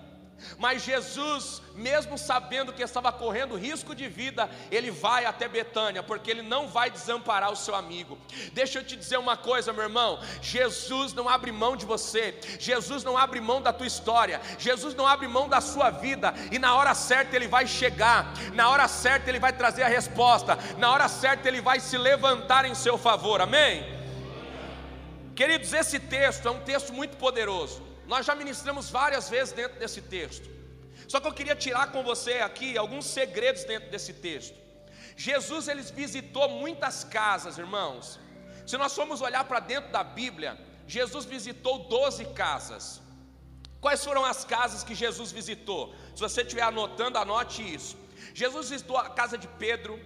Mas 0.58 0.82
Jesus, 0.82 1.62
mesmo 1.74 2.16
sabendo 2.18 2.72
que 2.72 2.82
estava 2.82 3.12
correndo 3.12 3.56
risco 3.56 3.94
de 3.94 4.08
vida, 4.08 4.48
ele 4.70 4.90
vai 4.90 5.24
até 5.24 5.48
Betânia, 5.48 6.02
porque 6.02 6.30
ele 6.30 6.42
não 6.42 6.68
vai 6.68 6.90
desamparar 6.90 7.50
o 7.50 7.56
seu 7.56 7.74
amigo. 7.74 8.18
Deixa 8.52 8.78
eu 8.78 8.84
te 8.84 8.96
dizer 8.96 9.18
uma 9.18 9.36
coisa, 9.36 9.72
meu 9.72 9.84
irmão: 9.84 10.20
Jesus 10.42 11.12
não 11.12 11.28
abre 11.28 11.50
mão 11.50 11.76
de 11.76 11.86
você, 11.86 12.38
Jesus 12.58 13.02
não 13.02 13.16
abre 13.16 13.40
mão 13.40 13.60
da 13.60 13.72
tua 13.72 13.86
história, 13.86 14.40
Jesus 14.58 14.94
não 14.94 15.06
abre 15.06 15.26
mão 15.26 15.48
da 15.48 15.60
sua 15.60 15.90
vida, 15.90 16.34
e 16.50 16.58
na 16.58 16.74
hora 16.74 16.94
certa 16.94 17.36
ele 17.36 17.48
vai 17.48 17.66
chegar, 17.66 18.32
na 18.52 18.68
hora 18.68 18.86
certa 18.88 19.30
ele 19.30 19.38
vai 19.38 19.52
trazer 19.52 19.82
a 19.82 19.88
resposta, 19.88 20.58
na 20.78 20.90
hora 20.92 21.08
certa 21.08 21.48
ele 21.48 21.60
vai 21.60 21.80
se 21.80 21.96
levantar 21.96 22.64
em 22.64 22.74
seu 22.74 22.98
favor, 22.98 23.40
amém? 23.40 23.94
Queridos, 25.34 25.72
esse 25.72 25.98
texto 25.98 26.46
é 26.46 26.50
um 26.50 26.60
texto 26.60 26.92
muito 26.92 27.16
poderoso. 27.16 27.93
Nós 28.06 28.26
já 28.26 28.34
ministramos 28.34 28.90
várias 28.90 29.28
vezes 29.28 29.52
dentro 29.52 29.78
desse 29.78 30.00
texto. 30.02 30.48
Só 31.08 31.20
que 31.20 31.28
eu 31.28 31.32
queria 31.32 31.56
tirar 31.56 31.86
com 31.92 32.02
você 32.02 32.34
aqui 32.48 32.76
alguns 32.76 33.06
segredos 33.06 33.64
dentro 33.64 33.90
desse 33.90 34.12
texto. 34.12 34.56
Jesus 35.16 35.68
ele 35.68 35.82
visitou 35.82 36.48
muitas 36.48 37.04
casas, 37.04 37.58
irmãos. 37.58 38.18
Se 38.66 38.76
nós 38.76 38.94
formos 38.94 39.20
olhar 39.20 39.44
para 39.44 39.60
dentro 39.60 39.90
da 39.92 40.02
Bíblia, 40.02 40.58
Jesus 40.86 41.24
visitou 41.24 41.78
12 41.80 42.24
casas. 42.42 43.00
Quais 43.80 44.02
foram 44.02 44.24
as 44.24 44.44
casas 44.44 44.82
que 44.82 44.94
Jesus 44.94 45.30
visitou? 45.30 45.94
Se 46.14 46.20
você 46.20 46.40
estiver 46.42 46.62
anotando, 46.62 47.18
anote 47.18 47.62
isso. 47.62 47.96
Jesus 48.32 48.70
visitou 48.70 48.96
a 48.96 49.10
casa 49.10 49.36
de 49.36 49.46
Pedro 49.46 50.00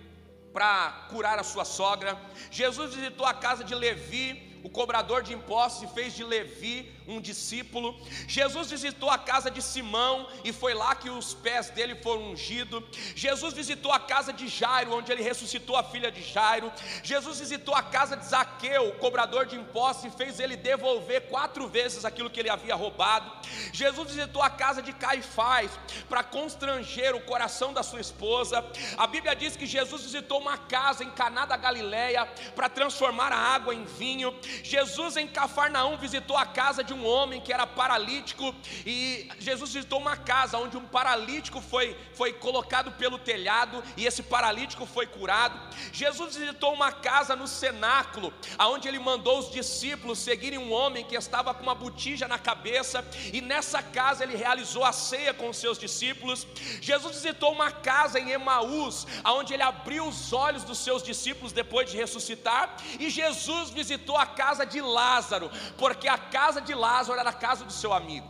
para 0.52 1.06
curar 1.10 1.38
a 1.38 1.44
sua 1.44 1.64
sogra. 1.64 2.18
Jesus 2.50 2.94
visitou 2.94 3.24
a 3.24 3.34
casa 3.34 3.62
de 3.62 3.74
Levi 3.74 4.48
o 4.62 4.68
cobrador 4.68 5.22
de 5.22 5.32
impostos, 5.32 5.82
e 5.82 5.94
fez 5.94 6.14
de 6.14 6.24
Levi 6.24 6.92
um 7.08 7.20
discípulo. 7.20 7.98
Jesus 8.26 8.70
visitou 8.70 9.10
a 9.10 9.18
casa 9.18 9.50
de 9.50 9.62
Simão 9.62 10.28
e 10.44 10.52
foi 10.52 10.74
lá 10.74 10.94
que 10.94 11.08
os 11.08 11.32
pés 11.34 11.70
dele 11.70 11.94
foram 11.96 12.30
ungidos. 12.32 12.84
Jesus 13.16 13.54
visitou 13.54 13.90
a 13.90 13.98
casa 13.98 14.32
de 14.32 14.46
Jairo, 14.46 14.94
onde 14.94 15.10
ele 15.10 15.22
ressuscitou 15.22 15.76
a 15.76 15.82
filha 15.82 16.10
de 16.10 16.22
Jairo. 16.22 16.70
Jesus 17.02 17.40
visitou 17.40 17.74
a 17.74 17.82
casa 17.82 18.16
de 18.16 18.26
Zaqueu, 18.26 18.92
cobrador 18.94 19.46
de 19.46 19.56
impostos, 19.56 20.04
e 20.04 20.16
fez 20.16 20.38
ele 20.38 20.56
devolver 20.56 21.28
quatro 21.28 21.66
vezes 21.66 22.04
aquilo 22.04 22.28
que 22.28 22.38
ele 22.38 22.50
havia 22.50 22.74
roubado. 22.74 23.32
Jesus 23.72 24.12
visitou 24.12 24.42
a 24.42 24.50
casa 24.50 24.82
de 24.82 24.92
Caifás 24.92 25.70
para 26.08 26.22
constranger 26.22 27.14
o 27.14 27.20
coração 27.20 27.72
da 27.72 27.82
sua 27.82 28.00
esposa. 28.00 28.64
A 28.96 29.06
Bíblia 29.06 29.34
diz 29.34 29.56
que 29.56 29.66
Jesus 29.66 30.02
visitou 30.02 30.40
uma 30.40 30.58
casa 30.58 31.02
em 31.02 31.10
Caná 31.10 31.46
da 31.46 31.56
Galileia 31.56 32.26
para 32.54 32.68
transformar 32.68 33.32
a 33.32 33.38
água 33.38 33.74
em 33.74 33.84
vinho. 33.84 34.34
Jesus 34.62 35.16
em 35.16 35.26
Cafarnaum 35.26 35.96
visitou 35.96 36.36
a 36.36 36.44
casa 36.44 36.84
de 36.84 36.92
um 36.92 36.97
homem 37.04 37.40
que 37.40 37.52
era 37.52 37.66
paralítico 37.66 38.54
e 38.86 39.28
Jesus 39.38 39.72
visitou 39.72 39.98
uma 39.98 40.16
casa 40.16 40.58
onde 40.58 40.76
um 40.76 40.86
paralítico 40.86 41.60
foi, 41.60 41.96
foi 42.14 42.32
colocado 42.32 42.92
pelo 42.92 43.18
telhado 43.18 43.82
e 43.96 44.06
esse 44.06 44.22
paralítico 44.22 44.86
foi 44.86 45.06
curado. 45.06 45.58
Jesus 45.92 46.36
visitou 46.36 46.72
uma 46.72 46.92
casa 46.92 47.36
no 47.36 47.46
cenáculo, 47.46 48.32
aonde 48.56 48.88
ele 48.88 48.98
mandou 48.98 49.38
os 49.38 49.50
discípulos 49.50 50.18
seguirem 50.18 50.58
um 50.58 50.72
homem 50.72 51.04
que 51.04 51.16
estava 51.16 51.54
com 51.54 51.62
uma 51.62 51.74
botija 51.74 52.26
na 52.26 52.38
cabeça 52.38 53.04
e 53.32 53.40
nessa 53.40 53.82
casa 53.82 54.24
ele 54.24 54.36
realizou 54.36 54.84
a 54.84 54.92
ceia 54.92 55.32
com 55.32 55.48
os 55.48 55.56
seus 55.56 55.78
discípulos. 55.78 56.46
Jesus 56.80 57.16
visitou 57.16 57.52
uma 57.52 57.70
casa 57.70 58.18
em 58.18 58.30
Emaús, 58.30 59.06
aonde 59.22 59.54
ele 59.54 59.62
abriu 59.62 60.06
os 60.06 60.32
olhos 60.32 60.64
dos 60.64 60.78
seus 60.78 61.02
discípulos 61.02 61.52
depois 61.52 61.90
de 61.90 61.96
ressuscitar, 61.96 62.76
e 62.98 63.10
Jesus 63.10 63.70
visitou 63.70 64.16
a 64.16 64.26
casa 64.26 64.64
de 64.64 64.80
Lázaro, 64.80 65.50
porque 65.76 66.08
a 66.08 66.18
casa 66.18 66.60
de 66.60 66.74
Lázaro 66.74 66.87
era 67.20 67.30
a 67.30 67.32
casa 67.32 67.64
do 67.64 67.72
seu 67.72 67.92
amigo. 67.92 68.28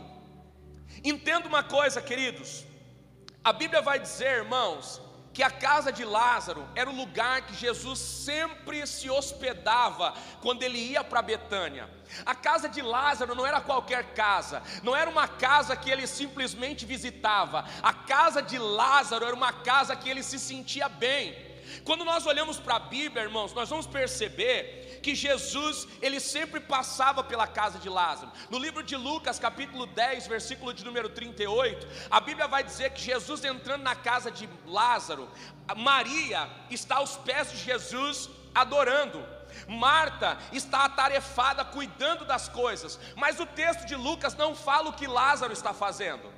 Entenda 1.03 1.47
uma 1.47 1.63
coisa, 1.63 2.01
queridos. 2.01 2.65
A 3.43 3.53
Bíblia 3.53 3.81
vai 3.81 3.99
dizer, 3.99 4.39
irmãos, 4.43 5.01
que 5.33 5.43
a 5.43 5.49
casa 5.49 5.91
de 5.91 6.03
Lázaro 6.03 6.67
era 6.75 6.89
o 6.89 6.95
lugar 6.95 7.43
que 7.43 7.55
Jesus 7.55 7.99
sempre 7.99 8.85
se 8.85 9.09
hospedava 9.09 10.13
quando 10.41 10.63
ele 10.63 10.77
ia 10.77 11.03
para 11.03 11.21
Betânia. 11.21 11.89
A 12.25 12.35
casa 12.35 12.67
de 12.67 12.81
Lázaro 12.81 13.35
não 13.35 13.45
era 13.45 13.61
qualquer 13.61 14.13
casa, 14.13 14.61
não 14.83 14.95
era 14.95 15.09
uma 15.09 15.27
casa 15.27 15.75
que 15.75 15.89
ele 15.89 16.07
simplesmente 16.07 16.85
visitava. 16.85 17.63
A 17.81 17.93
casa 17.93 18.41
de 18.41 18.57
Lázaro 18.57 19.25
era 19.25 19.35
uma 19.35 19.53
casa 19.53 19.95
que 19.95 20.09
ele 20.09 20.23
se 20.23 20.37
sentia 20.37 20.89
bem. 20.89 21.47
Quando 21.85 22.03
nós 22.03 22.25
olhamos 22.25 22.57
para 22.59 22.75
a 22.75 22.79
Bíblia, 22.79 23.23
irmãos, 23.23 23.53
nós 23.53 23.69
vamos 23.69 23.87
perceber 23.87 24.88
que 24.99 25.15
Jesus, 25.15 25.87
ele 26.01 26.19
sempre 26.19 26.59
passava 26.59 27.23
pela 27.23 27.47
casa 27.47 27.79
de 27.79 27.89
Lázaro. 27.89 28.31
No 28.49 28.57
livro 28.57 28.83
de 28.83 28.95
Lucas, 28.95 29.39
capítulo 29.39 29.85
10, 29.85 30.27
versículo 30.27 30.73
de 30.73 30.85
número 30.85 31.09
38, 31.09 31.87
a 32.09 32.19
Bíblia 32.19 32.47
vai 32.47 32.63
dizer 32.63 32.91
que 32.91 33.01
Jesus 33.01 33.43
entrando 33.43 33.83
na 33.83 33.95
casa 33.95 34.29
de 34.29 34.47
Lázaro, 34.65 35.29
Maria 35.75 36.49
está 36.69 36.97
aos 36.97 37.17
pés 37.17 37.51
de 37.51 37.57
Jesus 37.57 38.29
adorando. 38.53 39.23
Marta 39.67 40.37
está 40.51 40.85
atarefada 40.85 41.65
cuidando 41.65 42.25
das 42.25 42.47
coisas, 42.47 42.99
mas 43.15 43.39
o 43.39 43.45
texto 43.45 43.85
de 43.85 43.95
Lucas 43.95 44.35
não 44.35 44.55
fala 44.55 44.89
o 44.89 44.93
que 44.93 45.07
Lázaro 45.07 45.53
está 45.53 45.73
fazendo. 45.73 46.31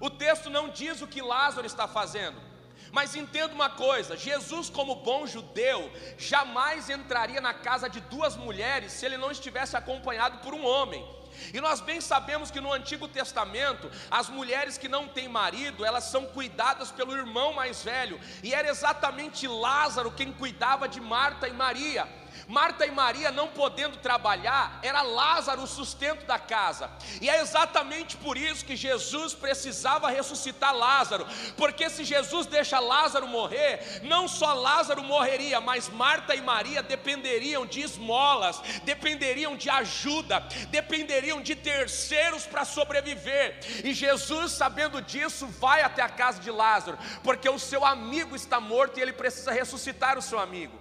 O 0.00 0.08
texto 0.08 0.48
não 0.48 0.70
diz 0.70 1.02
o 1.02 1.06
que 1.06 1.20
Lázaro 1.20 1.66
está 1.66 1.86
fazendo. 1.86 2.49
Mas 2.92 3.14
entenda 3.14 3.54
uma 3.54 3.70
coisa: 3.70 4.16
Jesus, 4.16 4.68
como 4.68 4.96
bom 4.96 5.26
judeu, 5.26 5.90
jamais 6.18 6.90
entraria 6.90 7.40
na 7.40 7.54
casa 7.54 7.88
de 7.88 8.00
duas 8.00 8.36
mulheres 8.36 8.92
se 8.92 9.06
ele 9.06 9.16
não 9.16 9.30
estivesse 9.30 9.76
acompanhado 9.76 10.38
por 10.38 10.54
um 10.54 10.64
homem. 10.64 11.06
E 11.54 11.60
nós 11.60 11.80
bem 11.80 12.00
sabemos 12.00 12.50
que 12.50 12.60
no 12.60 12.72
Antigo 12.72 13.08
Testamento, 13.08 13.90
as 14.10 14.28
mulheres 14.28 14.76
que 14.76 14.88
não 14.88 15.08
têm 15.08 15.28
marido, 15.28 15.84
elas 15.84 16.04
são 16.04 16.26
cuidadas 16.26 16.90
pelo 16.90 17.16
irmão 17.16 17.52
mais 17.52 17.82
velho, 17.82 18.20
e 18.42 18.52
era 18.52 18.68
exatamente 18.68 19.46
Lázaro 19.46 20.10
quem 20.10 20.32
cuidava 20.32 20.88
de 20.88 21.00
Marta 21.00 21.48
e 21.48 21.52
Maria. 21.52 22.06
Marta 22.50 22.84
e 22.84 22.90
Maria 22.90 23.30
não 23.30 23.46
podendo 23.46 23.96
trabalhar, 23.98 24.80
era 24.82 25.02
Lázaro 25.02 25.62
o 25.62 25.68
sustento 25.68 26.26
da 26.26 26.36
casa. 26.36 26.90
E 27.20 27.30
é 27.30 27.40
exatamente 27.40 28.16
por 28.16 28.36
isso 28.36 28.64
que 28.64 28.74
Jesus 28.74 29.34
precisava 29.34 30.10
ressuscitar 30.10 30.74
Lázaro, 30.74 31.28
porque 31.56 31.88
se 31.88 32.02
Jesus 32.02 32.48
deixa 32.48 32.80
Lázaro 32.80 33.28
morrer, 33.28 34.00
não 34.02 34.26
só 34.26 34.52
Lázaro 34.52 35.00
morreria, 35.04 35.60
mas 35.60 35.88
Marta 35.88 36.34
e 36.34 36.40
Maria 36.40 36.82
dependeriam 36.82 37.64
de 37.64 37.82
esmolas, 37.82 38.60
dependeriam 38.82 39.56
de 39.56 39.70
ajuda, 39.70 40.40
dependeriam 40.70 41.40
de 41.40 41.54
terceiros 41.54 42.46
para 42.46 42.64
sobreviver. 42.64 43.60
E 43.84 43.94
Jesus, 43.94 44.50
sabendo 44.50 45.00
disso, 45.00 45.46
vai 45.46 45.82
até 45.82 46.02
a 46.02 46.08
casa 46.08 46.40
de 46.40 46.50
Lázaro, 46.50 46.98
porque 47.22 47.48
o 47.48 47.60
seu 47.60 47.84
amigo 47.84 48.34
está 48.34 48.58
morto 48.58 48.98
e 48.98 49.02
ele 49.02 49.12
precisa 49.12 49.52
ressuscitar 49.52 50.18
o 50.18 50.22
seu 50.22 50.40
amigo. 50.40 50.79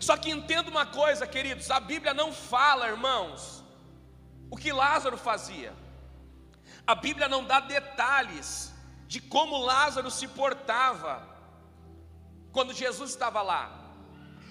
Só 0.00 0.16
que 0.16 0.30
entenda 0.30 0.70
uma 0.70 0.86
coisa, 0.86 1.26
queridos: 1.26 1.70
a 1.70 1.80
Bíblia 1.80 2.12
não 2.14 2.32
fala, 2.32 2.88
irmãos, 2.88 3.64
o 4.50 4.56
que 4.56 4.72
Lázaro 4.72 5.16
fazia. 5.16 5.74
A 6.86 6.94
Bíblia 6.94 7.28
não 7.28 7.44
dá 7.44 7.60
detalhes 7.60 8.72
de 9.06 9.20
como 9.20 9.58
Lázaro 9.58 10.10
se 10.10 10.28
portava 10.28 11.26
quando 12.52 12.72
Jesus 12.72 13.10
estava 13.10 13.42
lá. 13.42 13.64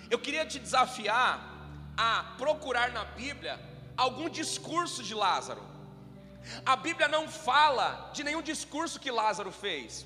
Eu 0.10 0.20
queria 0.20 0.46
te 0.46 0.60
desafiar 0.60 1.40
a 1.98 2.36
procurar 2.38 2.92
na 2.92 3.06
Bíblia 3.06 3.60
algum 3.98 4.30
discurso 4.30 5.02
de 5.04 5.14
Lázaro. 5.14 5.64
A 6.66 6.76
Bíblia 6.76 7.08
não 7.08 7.28
fala 7.28 8.12
de 8.14 8.24
nenhum 8.24 8.42
discurso 8.42 9.00
que 9.00 9.10
Lázaro 9.10 9.52
fez. 9.52 10.06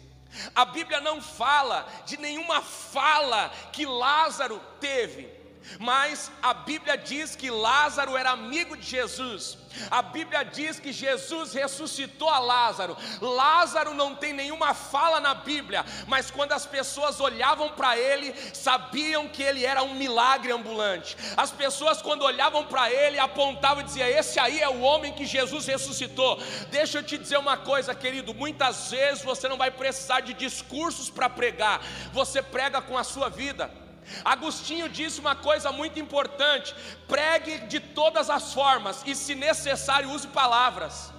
A 0.55 0.65
Bíblia 0.65 1.01
não 1.01 1.21
fala 1.21 1.87
de 2.05 2.17
nenhuma 2.17 2.61
fala 2.61 3.49
que 3.71 3.85
Lázaro 3.85 4.59
teve. 4.79 5.38
Mas 5.77 6.31
a 6.41 6.53
Bíblia 6.53 6.97
diz 6.97 7.35
que 7.35 7.51
Lázaro 7.51 8.17
era 8.17 8.31
amigo 8.31 8.75
de 8.75 8.85
Jesus. 8.85 9.57
A 9.91 10.01
Bíblia 10.01 10.43
diz 10.43 10.79
que 10.79 10.91
Jesus 10.91 11.53
ressuscitou 11.53 12.27
a 12.29 12.39
Lázaro. 12.39 12.97
Lázaro 13.21 13.93
não 13.93 14.15
tem 14.15 14.33
nenhuma 14.33 14.73
fala 14.73 15.19
na 15.19 15.33
Bíblia, 15.35 15.85
mas 16.07 16.31
quando 16.31 16.53
as 16.53 16.65
pessoas 16.65 17.19
olhavam 17.19 17.69
para 17.69 17.97
ele, 17.97 18.33
sabiam 18.53 19.27
que 19.27 19.43
ele 19.43 19.65
era 19.65 19.83
um 19.83 19.93
milagre 19.93 20.51
ambulante. 20.51 21.15
As 21.37 21.51
pessoas, 21.51 22.01
quando 22.01 22.23
olhavam 22.23 22.65
para 22.65 22.91
ele, 22.91 23.19
apontavam 23.19 23.81
e 23.81 23.85
diziam: 23.85 24.07
Esse 24.07 24.39
aí 24.39 24.59
é 24.59 24.69
o 24.69 24.81
homem 24.81 25.13
que 25.13 25.25
Jesus 25.25 25.67
ressuscitou. 25.67 26.41
Deixa 26.71 26.97
eu 26.97 27.03
te 27.03 27.17
dizer 27.17 27.37
uma 27.37 27.57
coisa, 27.57 27.93
querido: 27.93 28.33
muitas 28.33 28.89
vezes 28.89 29.23
você 29.23 29.47
não 29.47 29.57
vai 29.57 29.69
precisar 29.69 30.21
de 30.21 30.33
discursos 30.33 31.09
para 31.09 31.29
pregar, 31.29 31.81
você 32.11 32.41
prega 32.41 32.81
com 32.81 32.97
a 32.97 33.03
sua 33.03 33.29
vida. 33.29 33.88
Agostinho 34.23 34.89
disse 34.89 35.19
uma 35.19 35.35
coisa 35.35 35.71
muito 35.71 35.99
importante: 35.99 36.75
pregue 37.07 37.59
de 37.67 37.79
todas 37.79 38.29
as 38.29 38.53
formas 38.53 39.03
e, 39.05 39.15
se 39.15 39.35
necessário, 39.35 40.11
use 40.11 40.27
palavras. 40.27 41.11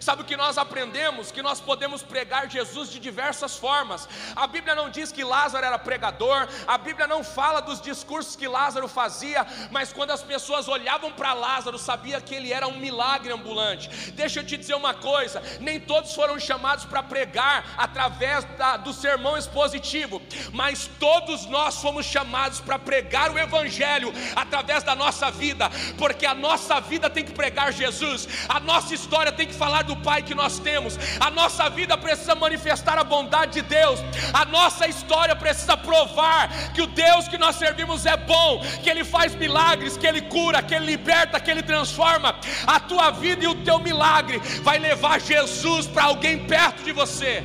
Sabe 0.00 0.22
o 0.22 0.24
que 0.24 0.36
nós 0.36 0.58
aprendemos? 0.58 1.30
Que 1.30 1.42
nós 1.42 1.60
podemos 1.60 2.02
pregar 2.02 2.50
Jesus 2.50 2.90
de 2.90 2.98
diversas 2.98 3.56
formas. 3.56 4.08
A 4.34 4.46
Bíblia 4.46 4.74
não 4.74 4.90
diz 4.90 5.12
que 5.12 5.24
Lázaro 5.24 5.64
era 5.64 5.78
pregador, 5.78 6.48
a 6.66 6.76
Bíblia 6.78 7.06
não 7.06 7.22
fala 7.22 7.60
dos 7.60 7.80
discursos 7.80 8.36
que 8.36 8.48
Lázaro 8.48 8.88
fazia, 8.88 9.46
mas 9.70 9.92
quando 9.92 10.10
as 10.10 10.22
pessoas 10.22 10.68
olhavam 10.68 11.12
para 11.12 11.32
Lázaro, 11.32 11.78
sabia 11.78 12.20
que 12.20 12.34
ele 12.34 12.52
era 12.52 12.66
um 12.66 12.78
milagre 12.78 13.32
ambulante. 13.32 13.88
Deixa 14.12 14.40
eu 14.40 14.46
te 14.46 14.56
dizer 14.56 14.74
uma 14.74 14.94
coisa: 14.94 15.42
nem 15.60 15.80
todos 15.80 16.14
foram 16.14 16.38
chamados 16.38 16.84
para 16.84 17.02
pregar 17.02 17.74
através 17.76 18.44
da, 18.56 18.76
do 18.76 18.92
sermão 18.92 19.36
expositivo, 19.36 20.20
mas 20.52 20.90
todos 20.98 21.46
nós 21.46 21.80
fomos 21.80 22.06
chamados 22.06 22.60
para 22.60 22.78
pregar 22.78 23.30
o 23.30 23.38
Evangelho 23.38 24.12
através 24.36 24.82
da 24.82 24.94
nossa 24.94 25.30
vida, 25.30 25.70
porque 25.98 26.26
a 26.26 26.34
nossa 26.34 26.80
vida 26.80 27.08
tem 27.10 27.24
que 27.24 27.32
pregar 27.32 27.72
Jesus, 27.72 28.28
a 28.48 28.60
nossa 28.60 28.94
história 28.94 29.32
tem 29.32 29.46
que 29.46 29.54
falar 29.54 29.73
falar 29.74 29.82
do 29.82 29.96
Pai 29.96 30.22
que 30.22 30.34
nós 30.34 30.58
temos. 30.58 30.96
A 31.18 31.30
nossa 31.30 31.68
vida 31.68 31.96
precisa 31.98 32.34
manifestar 32.34 32.96
a 32.98 33.04
bondade 33.04 33.54
de 33.54 33.62
Deus. 33.62 33.98
A 34.32 34.44
nossa 34.44 34.86
história 34.86 35.34
precisa 35.34 35.76
provar 35.76 36.48
que 36.72 36.82
o 36.82 36.86
Deus 36.86 37.26
que 37.26 37.38
nós 37.38 37.56
servimos 37.56 38.06
é 38.06 38.16
bom, 38.16 38.62
que 38.82 38.88
Ele 38.88 39.04
faz 39.04 39.34
milagres, 39.34 39.96
que 39.96 40.06
Ele 40.06 40.22
cura, 40.22 40.62
que 40.62 40.74
Ele 40.74 40.86
liberta, 40.86 41.40
que 41.40 41.50
Ele 41.50 41.62
transforma. 41.62 42.36
A 42.66 42.78
tua 42.78 43.10
vida 43.10 43.44
e 43.44 43.48
o 43.48 43.56
teu 43.56 43.78
milagre 43.80 44.38
vai 44.62 44.78
levar 44.78 45.20
Jesus 45.20 45.86
para 45.86 46.04
alguém 46.04 46.46
perto 46.46 46.84
de 46.84 46.92
você. 46.92 47.42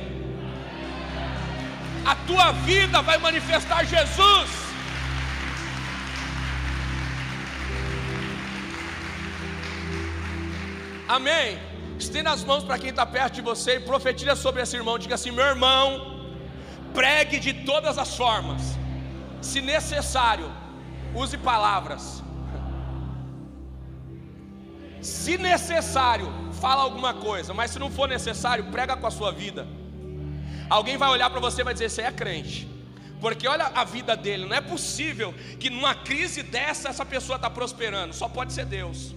A 2.04 2.14
tua 2.14 2.52
vida 2.52 3.02
vai 3.02 3.18
manifestar 3.18 3.84
Jesus. 3.84 4.50
Amém. 11.08 11.69
Estenda 12.02 12.30
as 12.30 12.42
mãos 12.50 12.64
para 12.64 12.78
quem 12.78 12.90
está 12.90 13.04
perto 13.04 13.34
de 13.34 13.42
você 13.50 13.72
e 13.76 13.80
profetiza 13.80 14.34
sobre 14.34 14.62
esse 14.62 14.74
irmão. 14.80 14.98
Diga 14.98 15.16
assim: 15.16 15.30
meu 15.30 15.44
irmão, 15.44 15.84
pregue 16.94 17.38
de 17.46 17.52
todas 17.70 17.98
as 17.98 18.16
formas. 18.16 18.62
Se 19.50 19.60
necessário, 19.60 20.50
use 21.14 21.36
palavras. 21.36 22.22
Se 25.02 25.36
necessário, 25.38 26.28
fala 26.64 26.82
alguma 26.82 27.12
coisa, 27.14 27.52
mas 27.54 27.70
se 27.70 27.78
não 27.78 27.90
for 27.90 28.08
necessário, 28.08 28.64
prega 28.76 28.96
com 28.96 29.06
a 29.06 29.10
sua 29.10 29.30
vida. 29.32 29.66
Alguém 30.68 30.96
vai 30.96 31.10
olhar 31.10 31.28
para 31.30 31.40
você 31.40 31.60
e 31.60 31.64
vai 31.64 31.74
dizer: 31.74 31.90
Você 31.90 32.02
é 32.02 32.12
crente. 32.12 32.68
Porque 33.20 33.46
olha 33.46 33.66
a 33.74 33.84
vida 33.84 34.16
dele, 34.16 34.46
não 34.46 34.56
é 34.56 34.62
possível 34.62 35.34
que 35.58 35.68
numa 35.68 35.94
crise 35.94 36.42
dessa 36.42 36.88
essa 36.88 37.04
pessoa 37.04 37.36
está 37.36 37.50
prosperando, 37.50 38.14
só 38.14 38.26
pode 38.26 38.54
ser 38.54 38.64
Deus. 38.64 39.14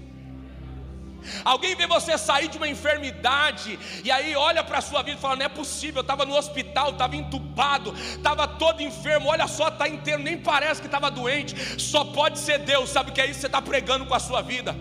Alguém 1.44 1.76
vê 1.76 1.88
você 1.88 2.18
sair 2.18 2.48
de 2.48 2.58
uma 2.58 2.68
enfermidade 2.68 3.80
e 4.04 4.12
aí 4.12 4.36
olha 4.36 4.64
para 4.64 4.80
a 4.80 4.82
sua 4.82 5.02
vida 5.02 5.18
e 5.18 5.22
fala: 5.22 5.36
não 5.36 5.46
é 5.46 5.50
possível, 5.50 5.98
eu 5.98 6.02
estava 6.02 6.26
no 6.26 6.36
hospital, 6.36 6.92
estava 6.92 7.16
entubado, 7.16 7.94
estava 7.96 8.48
todo 8.48 8.82
enfermo, 8.82 9.30
olha 9.30 9.48
só, 9.48 9.68
está 9.68 9.88
inteiro, 9.88 10.22
nem 10.22 10.38
parece 10.38 10.82
que 10.82 10.88
estava 10.88 11.10
doente, 11.10 11.80
só 11.80 12.04
pode 12.06 12.40
ser 12.40 12.60
Deus, 12.60 12.90
sabe 12.90 13.12
o 13.12 13.14
que 13.14 13.22
é 13.22 13.26
isso 13.26 13.42
você 13.42 13.48
está 13.48 13.62
pregando 13.62 14.06
com 14.06 14.14
a 14.14 14.20
sua 14.20 14.42
vida? 14.42 14.76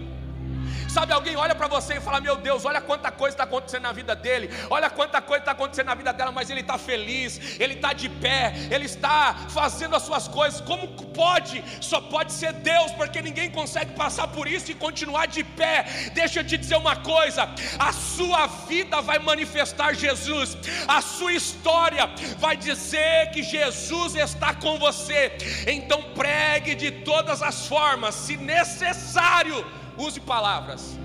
Sabe, 0.93 1.11
alguém 1.15 1.37
olha 1.37 1.55
para 1.55 1.69
você 1.69 1.95
e 1.95 2.01
fala: 2.01 2.21
Meu 2.21 2.37
Deus, 2.37 2.67
olha 2.67 2.79
quanta 2.79 3.11
coisa 3.11 3.35
está 3.35 3.45
acontecendo 3.45 3.85
na 3.85 3.93
vida 3.93 4.15
dele, 4.15 4.51
olha 4.69 4.91
quanta 4.91 5.23
coisa 5.23 5.41
está 5.41 5.53
acontecendo 5.53 5.87
na 5.87 5.95
vida 5.95 6.13
dela, 6.13 6.31
mas 6.31 6.51
ele 6.51 6.61
está 6.61 6.77
feliz, 6.77 7.59
ele 7.59 7.75
está 7.75 7.95
de 7.95 8.11
pé, 8.11 8.53
ele 8.71 8.85
está 8.85 9.35
fazendo 9.49 9.97
as 9.97 10.03
suas 10.03 10.29
coisas. 10.29 10.61
Como 10.61 10.89
pode? 11.15 11.65
Só 11.81 11.99
pode 11.99 12.31
ser 12.31 12.53
Deus, 12.53 12.93
porque 12.93 13.23
ninguém 13.23 13.51
consegue 13.51 13.93
passar 13.95 14.29
por 14.29 14.47
isso 14.47 14.71
e 14.71 14.75
continuar 14.75 15.27
de 15.27 15.43
pé. 15.43 15.87
Deixa 16.13 16.41
eu 16.41 16.45
te 16.45 16.59
dizer 16.59 16.77
uma 16.77 16.97
coisa: 16.97 17.49
a 17.79 17.91
sua 17.93 18.47
vida 18.47 19.01
vai 19.01 19.19
manifestar 19.19 19.95
Jesus, 19.95 20.59
a 20.87 21.01
sua 21.01 21.33
história 21.33 22.07
vai 22.37 22.55
dizer 22.55 23.31
que 23.33 23.43
Jesus 23.43 24.15
está 24.15 24.53
com 24.53 24.79
você. 24.79 25.33
Então 25.67 26.03
pregue 26.15 26.75
de 26.75 26.91
todas 26.91 27.41
as 27.43 27.67
formas, 27.67 28.15
se 28.15 28.37
necessário 28.37 29.65
use 29.97 30.21
palavras. 30.21 30.99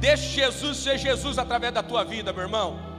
Deixe 0.00 0.28
Jesus 0.40 0.78
ser 0.78 0.98
Jesus 0.98 1.38
através 1.38 1.72
da 1.72 1.82
tua 1.82 2.04
vida, 2.04 2.32
meu 2.32 2.42
irmão. 2.42 2.92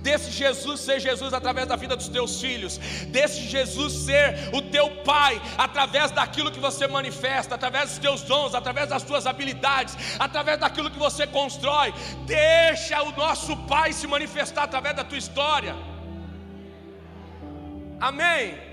Deixe 0.00 0.30
Jesus 0.30 0.80
ser 0.80 1.00
Jesus 1.00 1.32
através 1.32 1.66
da 1.66 1.76
vida 1.76 1.96
dos 1.96 2.08
teus 2.08 2.40
filhos. 2.40 2.78
Deixe 3.08 3.48
Jesus 3.48 3.92
ser 3.92 4.50
o 4.52 4.62
teu 4.62 4.90
pai 5.02 5.40
através 5.56 6.10
daquilo 6.10 6.50
que 6.50 6.60
você 6.60 6.86
manifesta, 6.86 7.54
através 7.54 7.90
dos 7.90 7.98
teus 7.98 8.22
dons, 8.22 8.54
através 8.54 8.88
das 8.88 9.02
tuas 9.02 9.26
habilidades, 9.26 9.96
através 10.18 10.58
daquilo 10.58 10.90
que 10.90 10.98
você 10.98 11.26
constrói. 11.26 11.94
Deixa 12.26 13.02
o 13.02 13.12
nosso 13.12 13.56
pai 13.66 13.92
se 13.92 14.06
manifestar 14.06 14.64
através 14.64 14.94
da 14.96 15.04
tua 15.04 15.18
história. 15.18 15.74
Amém. 18.00 18.71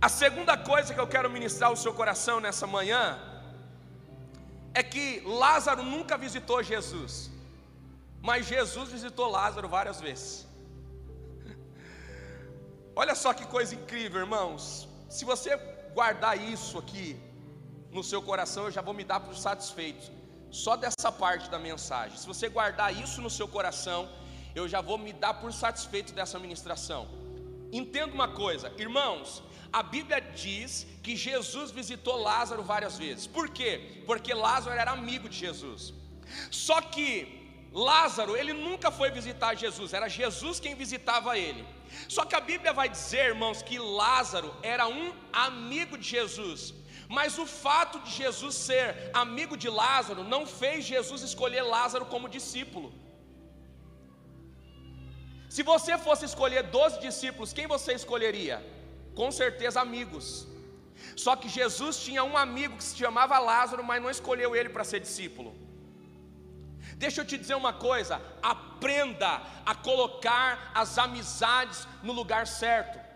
A 0.00 0.08
segunda 0.08 0.56
coisa 0.56 0.94
que 0.94 1.00
eu 1.00 1.08
quero 1.08 1.28
ministrar 1.28 1.70
ao 1.70 1.76
seu 1.76 1.92
coração 1.92 2.38
nessa 2.38 2.68
manhã 2.68 3.18
é 4.72 4.80
que 4.80 5.20
Lázaro 5.26 5.82
nunca 5.82 6.16
visitou 6.16 6.62
Jesus, 6.62 7.32
mas 8.22 8.46
Jesus 8.46 8.92
visitou 8.92 9.28
Lázaro 9.28 9.68
várias 9.68 10.00
vezes. 10.00 10.46
Olha 12.94 13.16
só 13.16 13.34
que 13.34 13.44
coisa 13.46 13.74
incrível, 13.74 14.20
irmãos. 14.20 14.88
Se 15.10 15.24
você 15.24 15.56
guardar 15.92 16.40
isso 16.40 16.78
aqui 16.78 17.20
no 17.90 18.04
seu 18.04 18.22
coração, 18.22 18.66
eu 18.66 18.70
já 18.70 18.80
vou 18.80 18.94
me 18.94 19.02
dar 19.02 19.18
por 19.18 19.34
satisfeito. 19.34 20.12
Só 20.48 20.76
dessa 20.76 21.10
parte 21.10 21.50
da 21.50 21.58
mensagem. 21.58 22.16
Se 22.16 22.26
você 22.26 22.48
guardar 22.48 22.94
isso 22.94 23.20
no 23.20 23.28
seu 23.28 23.48
coração, 23.48 24.08
eu 24.54 24.68
já 24.68 24.80
vou 24.80 24.96
me 24.96 25.12
dar 25.12 25.34
por 25.34 25.52
satisfeito 25.52 26.12
dessa 26.12 26.38
ministração. 26.38 27.08
Entenda 27.72 28.14
uma 28.14 28.28
coisa, 28.28 28.72
irmãos, 28.78 29.42
a 29.72 29.82
Bíblia 29.82 30.20
diz 30.20 30.86
que 31.02 31.14
Jesus 31.16 31.70
visitou 31.70 32.16
Lázaro 32.16 32.62
várias 32.62 32.96
vezes. 32.98 33.26
Por 33.26 33.48
quê? 33.50 34.02
Porque 34.06 34.32
Lázaro 34.32 34.76
era 34.76 34.92
amigo 34.92 35.28
de 35.28 35.36
Jesus. 35.36 35.92
Só 36.50 36.80
que 36.80 37.10
Lázaro, 37.72 38.36
ele 38.36 38.52
nunca 38.52 38.90
foi 38.90 39.10
visitar 39.10 39.54
Jesus, 39.54 39.92
era 39.92 40.08
Jesus 40.08 40.58
quem 40.58 40.74
visitava 40.74 41.38
ele. 41.38 41.64
Só 42.08 42.24
que 42.24 42.34
a 42.34 42.40
Bíblia 42.40 42.72
vai 42.72 42.88
dizer, 42.88 43.26
irmãos, 43.26 43.62
que 43.62 43.78
Lázaro 43.78 44.54
era 44.62 44.86
um 44.86 45.12
amigo 45.32 45.96
de 45.98 46.08
Jesus. 46.16 46.74
Mas 47.08 47.38
o 47.38 47.46
fato 47.46 47.98
de 48.00 48.10
Jesus 48.10 48.54
ser 48.54 49.10
amigo 49.14 49.56
de 49.56 49.68
Lázaro 49.68 50.24
não 50.24 50.46
fez 50.46 50.84
Jesus 50.84 51.22
escolher 51.22 51.62
Lázaro 51.62 52.06
como 52.06 52.28
discípulo. 52.28 52.92
Se 55.48 55.62
você 55.62 55.96
fosse 55.96 56.24
escolher 56.26 56.64
12 56.64 57.00
discípulos, 57.00 57.54
quem 57.54 57.66
você 57.66 57.92
escolheria? 57.94 58.58
Com 59.18 59.32
certeza 59.32 59.80
amigos. 59.80 60.46
Só 61.16 61.34
que 61.34 61.48
Jesus 61.48 61.94
tinha 62.06 62.22
um 62.22 62.36
amigo 62.36 62.76
que 62.76 62.84
se 62.84 62.96
chamava 62.96 63.36
Lázaro, 63.40 63.82
mas 63.82 64.00
não 64.00 64.10
escolheu 64.16 64.54
ele 64.54 64.68
para 64.68 64.84
ser 64.90 65.00
discípulo. 65.00 65.50
Deixa 67.02 67.20
eu 67.20 67.24
te 67.30 67.36
dizer 67.36 67.56
uma 67.56 67.72
coisa: 67.72 68.22
aprenda 68.40 69.42
a 69.66 69.74
colocar 69.74 70.70
as 70.72 70.96
amizades 70.98 71.86
no 72.00 72.12
lugar 72.12 72.46
certo. 72.46 73.07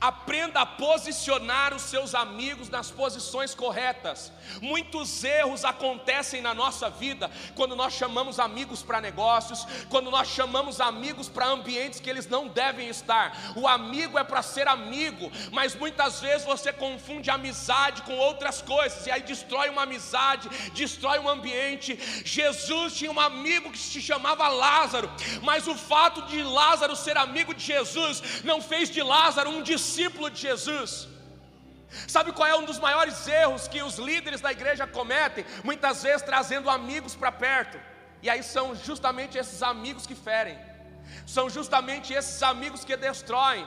Aprenda 0.00 0.60
a 0.60 0.66
posicionar 0.66 1.74
os 1.74 1.82
seus 1.82 2.14
amigos 2.14 2.68
nas 2.68 2.90
posições 2.90 3.54
corretas. 3.54 4.32
Muitos 4.60 5.24
erros 5.24 5.64
acontecem 5.64 6.40
na 6.40 6.54
nossa 6.54 6.88
vida 6.88 7.30
quando 7.54 7.74
nós 7.74 7.94
chamamos 7.94 8.38
amigos 8.38 8.82
para 8.82 9.00
negócios, 9.00 9.66
quando 9.88 10.10
nós 10.10 10.28
chamamos 10.28 10.80
amigos 10.80 11.28
para 11.28 11.46
ambientes 11.46 12.00
que 12.00 12.08
eles 12.10 12.28
não 12.28 12.48
devem 12.48 12.88
estar. 12.88 13.36
O 13.56 13.66
amigo 13.66 14.18
é 14.18 14.24
para 14.24 14.42
ser 14.42 14.68
amigo, 14.68 15.30
mas 15.52 15.74
muitas 15.74 16.20
vezes 16.20 16.46
você 16.46 16.72
confunde 16.72 17.30
amizade 17.30 18.02
com 18.02 18.16
outras 18.16 18.62
coisas 18.62 19.06
e 19.06 19.10
aí 19.10 19.22
destrói 19.22 19.68
uma 19.68 19.82
amizade, 19.82 20.48
destrói 20.74 21.18
um 21.18 21.28
ambiente. 21.28 21.98
Jesus 22.24 22.94
tinha 22.94 23.10
um 23.10 23.20
amigo 23.20 23.70
que 23.70 23.78
se 23.78 24.00
chamava 24.00 24.48
Lázaro, 24.48 25.10
mas 25.42 25.66
o 25.66 25.74
fato 25.74 26.22
de 26.22 26.42
Lázaro 26.42 26.94
ser 26.94 27.16
amigo 27.16 27.54
de 27.54 27.64
Jesus 27.64 28.22
não 28.44 28.60
fez 28.60 28.90
de 28.90 29.02
Lázaro 29.02 29.50
um 29.50 29.62
discípulo 29.72 30.28
de 30.34 30.40
Jesus. 30.48 30.90
Sabe 32.06 32.32
qual 32.32 32.48
é 32.48 32.56
um 32.56 32.66
dos 32.70 32.78
maiores 32.86 33.18
erros 33.42 33.66
que 33.72 33.80
os 33.88 33.96
líderes 34.08 34.40
da 34.46 34.52
igreja 34.58 34.86
cometem? 34.98 35.44
Muitas 35.64 36.02
vezes 36.02 36.28
trazendo 36.30 36.68
amigos 36.78 37.14
para 37.20 37.32
perto, 37.32 37.78
e 38.22 38.28
aí 38.28 38.42
são 38.54 38.66
justamente 38.88 39.38
esses 39.42 39.62
amigos 39.62 40.06
que 40.06 40.14
ferem, 40.14 40.58
são 41.26 41.48
justamente 41.48 42.12
esses 42.12 42.42
amigos 42.42 42.84
que 42.84 42.96
destroem. 42.96 43.66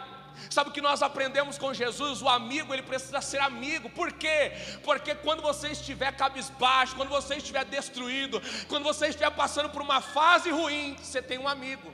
Sabe 0.50 0.70
o 0.70 0.74
que 0.74 0.88
nós 0.90 1.02
aprendemos 1.08 1.58
com 1.58 1.74
Jesus? 1.74 2.22
O 2.22 2.30
amigo 2.30 2.74
ele 2.74 2.86
precisa 2.92 3.20
ser 3.22 3.40
amigo, 3.40 3.90
por 3.90 4.10
quê? 4.24 4.40
Porque 4.88 5.14
quando 5.26 5.42
você 5.50 5.68
estiver 5.78 6.12
cabisbaixo, 6.16 6.96
quando 6.96 7.10
você 7.10 7.36
estiver 7.36 7.66
destruído, 7.66 8.42
quando 8.70 8.84
você 8.84 9.08
estiver 9.08 9.32
passando 9.32 9.70
por 9.70 9.82
uma 9.82 10.00
fase 10.00 10.50
ruim, 10.50 10.96
você 11.02 11.22
tem 11.22 11.38
um 11.38 11.50
amigo. 11.56 11.94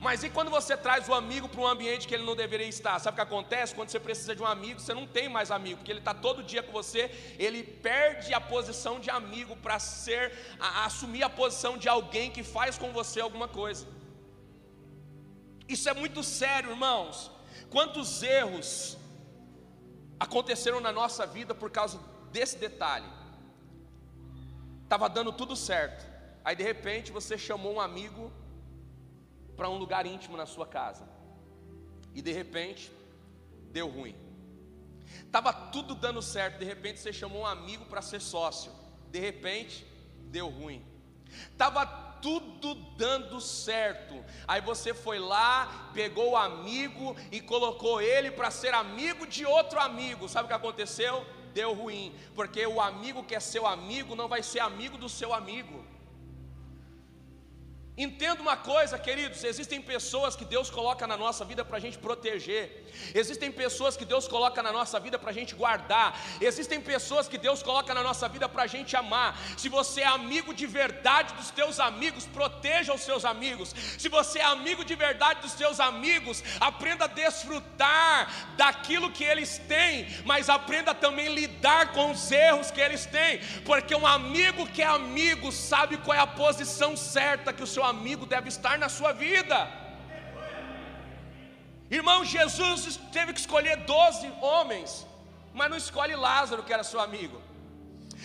Mas 0.00 0.22
e 0.22 0.28
quando 0.28 0.50
você 0.50 0.76
traz 0.76 1.08
o 1.08 1.14
amigo 1.14 1.48
para 1.48 1.60
um 1.60 1.66
ambiente 1.66 2.06
que 2.06 2.14
ele 2.14 2.24
não 2.24 2.36
deveria 2.36 2.68
estar? 2.68 2.98
Sabe 2.98 3.14
o 3.14 3.16
que 3.16 3.22
acontece? 3.22 3.74
Quando 3.74 3.88
você 3.88 3.98
precisa 3.98 4.36
de 4.36 4.42
um 4.42 4.46
amigo, 4.46 4.78
você 4.78 4.92
não 4.92 5.06
tem 5.06 5.28
mais 5.28 5.50
amigo, 5.50 5.78
porque 5.78 5.90
ele 5.90 6.00
está 6.00 6.12
todo 6.12 6.42
dia 6.42 6.62
com 6.62 6.70
você, 6.70 7.10
ele 7.38 7.62
perde 7.62 8.34
a 8.34 8.40
posição 8.40 9.00
de 9.00 9.10
amigo 9.10 9.56
para 9.56 9.78
ser, 9.78 10.32
a, 10.60 10.82
a 10.82 10.84
assumir 10.84 11.22
a 11.22 11.30
posição 11.30 11.78
de 11.78 11.88
alguém 11.88 12.30
que 12.30 12.42
faz 12.42 12.76
com 12.76 12.92
você 12.92 13.20
alguma 13.20 13.48
coisa. 13.48 13.86
Isso 15.66 15.88
é 15.88 15.94
muito 15.94 16.22
sério, 16.22 16.70
irmãos. 16.70 17.30
Quantos 17.70 18.22
erros 18.22 18.96
aconteceram 20.20 20.80
na 20.80 20.92
nossa 20.92 21.26
vida 21.26 21.54
por 21.54 21.70
causa 21.70 21.98
desse 22.30 22.58
detalhe? 22.58 23.06
Estava 24.84 25.08
dando 25.08 25.32
tudo 25.32 25.56
certo, 25.56 26.06
aí 26.44 26.54
de 26.54 26.62
repente 26.62 27.10
você 27.10 27.36
chamou 27.36 27.74
um 27.74 27.80
amigo 27.80 28.30
para 29.56 29.68
um 29.68 29.78
lugar 29.78 30.06
íntimo 30.06 30.36
na 30.36 30.46
sua 30.46 30.66
casa. 30.66 31.08
E 32.14 32.22
de 32.22 32.32
repente, 32.32 32.92
deu 33.72 33.88
ruim. 33.88 34.14
Tava 35.30 35.52
tudo 35.52 35.94
dando 35.94 36.20
certo, 36.22 36.58
de 36.58 36.64
repente 36.64 37.00
você 37.00 37.12
chamou 37.12 37.42
um 37.42 37.46
amigo 37.46 37.84
para 37.86 38.02
ser 38.02 38.20
sócio. 38.20 38.72
De 39.10 39.18
repente, 39.18 39.86
deu 40.30 40.48
ruim. 40.48 40.84
Tava 41.56 41.86
tudo 42.20 42.74
dando 42.96 43.40
certo. 43.40 44.24
Aí 44.48 44.60
você 44.60 44.92
foi 44.94 45.18
lá, 45.18 45.90
pegou 45.92 46.30
o 46.32 46.36
amigo 46.36 47.16
e 47.30 47.40
colocou 47.40 48.00
ele 48.00 48.30
para 48.30 48.50
ser 48.50 48.74
amigo 48.74 49.26
de 49.26 49.44
outro 49.44 49.78
amigo. 49.78 50.28
Sabe 50.28 50.46
o 50.46 50.48
que 50.48 50.54
aconteceu? 50.54 51.24
Deu 51.52 51.72
ruim, 51.72 52.14
porque 52.34 52.66
o 52.66 52.80
amigo 52.80 53.24
que 53.24 53.34
é 53.34 53.40
seu 53.40 53.66
amigo 53.66 54.14
não 54.14 54.28
vai 54.28 54.42
ser 54.42 54.60
amigo 54.60 54.98
do 54.98 55.08
seu 55.08 55.32
amigo. 55.32 55.84
Entenda 57.98 58.42
uma 58.42 58.58
coisa, 58.58 58.98
queridos: 58.98 59.42
existem 59.42 59.80
pessoas 59.80 60.36
que 60.36 60.44
Deus 60.44 60.68
coloca 60.68 61.06
na 61.06 61.16
nossa 61.16 61.46
vida 61.46 61.64
para 61.64 61.78
a 61.78 61.80
gente 61.80 61.96
proteger, 61.96 62.84
existem 63.14 63.50
pessoas 63.50 63.96
que 63.96 64.04
Deus 64.04 64.28
coloca 64.28 64.62
na 64.62 64.70
nossa 64.70 65.00
vida 65.00 65.18
para 65.18 65.30
a 65.30 65.32
gente 65.32 65.54
guardar, 65.54 66.20
existem 66.38 66.78
pessoas 66.78 67.26
que 67.26 67.38
Deus 67.38 67.62
coloca 67.62 67.94
na 67.94 68.02
nossa 68.02 68.28
vida 68.28 68.46
para 68.50 68.64
a 68.64 68.66
gente 68.66 68.94
amar. 68.94 69.38
Se 69.56 69.70
você 69.70 70.02
é 70.02 70.06
amigo 70.06 70.52
de 70.52 70.66
verdade 70.66 71.32
dos 71.34 71.50
teus 71.50 71.80
amigos, 71.80 72.26
proteja 72.26 72.92
os 72.92 73.00
seus 73.00 73.24
amigos. 73.24 73.74
Se 73.96 74.10
você 74.10 74.40
é 74.40 74.44
amigo 74.44 74.84
de 74.84 74.94
verdade 74.94 75.40
dos 75.40 75.54
teus 75.54 75.80
amigos, 75.80 76.44
aprenda 76.60 77.06
a 77.06 77.08
desfrutar 77.08 78.54
daquilo 78.58 79.10
que 79.10 79.24
eles 79.24 79.56
têm, 79.66 80.06
mas 80.26 80.50
aprenda 80.50 80.94
também 80.94 81.28
a 81.28 81.30
lidar 81.30 81.92
com 81.92 82.10
os 82.10 82.30
erros 82.30 82.70
que 82.70 82.80
eles 82.80 83.06
têm, 83.06 83.40
porque 83.64 83.94
um 83.94 84.06
amigo 84.06 84.66
que 84.66 84.82
é 84.82 84.86
amigo 84.86 85.50
sabe 85.50 85.96
qual 85.96 86.14
é 86.14 86.20
a 86.20 86.26
posição 86.26 86.94
certa 86.94 87.54
que 87.54 87.62
o 87.62 87.66
seu 87.66 87.85
amigo 87.94 88.24
deve 88.34 88.48
estar 88.48 88.76
na 88.84 88.88
sua 88.98 89.12
vida. 89.12 89.58
Irmão, 91.98 92.18
Jesus 92.24 92.96
teve 93.16 93.32
que 93.32 93.40
escolher 93.40 93.76
doze 93.94 94.28
homens, 94.40 95.06
mas 95.54 95.70
não 95.70 95.76
escolhe 95.76 96.14
Lázaro, 96.28 96.64
que 96.66 96.72
era 96.76 96.84
seu 96.92 97.00
amigo. 97.00 97.40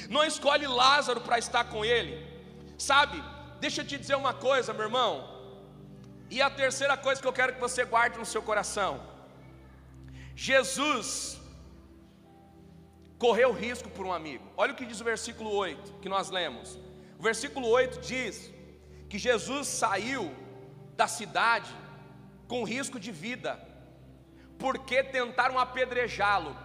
não 0.09 0.23
escolhe 0.23 0.67
Lázaro 0.67 1.21
para 1.21 1.37
estar 1.45 1.63
com 1.73 1.83
ele. 1.95 2.13
Sabe, 2.77 3.17
deixa 3.59 3.81
eu 3.81 3.87
te 3.89 3.97
dizer 3.97 4.15
uma 4.15 4.33
coisa, 4.33 4.73
meu 4.73 4.85
irmão. 4.89 5.13
E 6.29 6.41
a 6.41 6.49
terceira 6.49 6.95
coisa 7.05 7.21
que 7.21 7.27
eu 7.27 7.37
quero 7.39 7.53
que 7.55 7.59
você 7.67 7.83
guarde 7.93 8.17
no 8.17 8.25
seu 8.25 8.41
coração: 8.49 8.91
Jesus 10.35 11.39
correu 13.23 13.51
risco 13.65 13.89
por 13.89 14.05
um 14.05 14.13
amigo. 14.19 14.45
Olha 14.57 14.73
o 14.73 14.75
que 14.75 14.85
diz 14.91 14.99
o 15.01 15.03
versículo 15.13 15.51
8 15.51 15.99
que 16.01 16.09
nós 16.09 16.29
lemos. 16.29 16.69
O 17.19 17.23
versículo 17.29 17.67
8 17.67 17.99
diz 17.99 18.51
que 19.11 19.19
Jesus 19.19 19.67
saiu 19.67 20.33
da 20.95 21.05
cidade 21.05 21.69
com 22.47 22.63
risco 22.63 22.97
de 22.97 23.11
vida, 23.11 23.59
porque 24.57 25.03
tentaram 25.03 25.59
apedrejá-lo. 25.59 26.55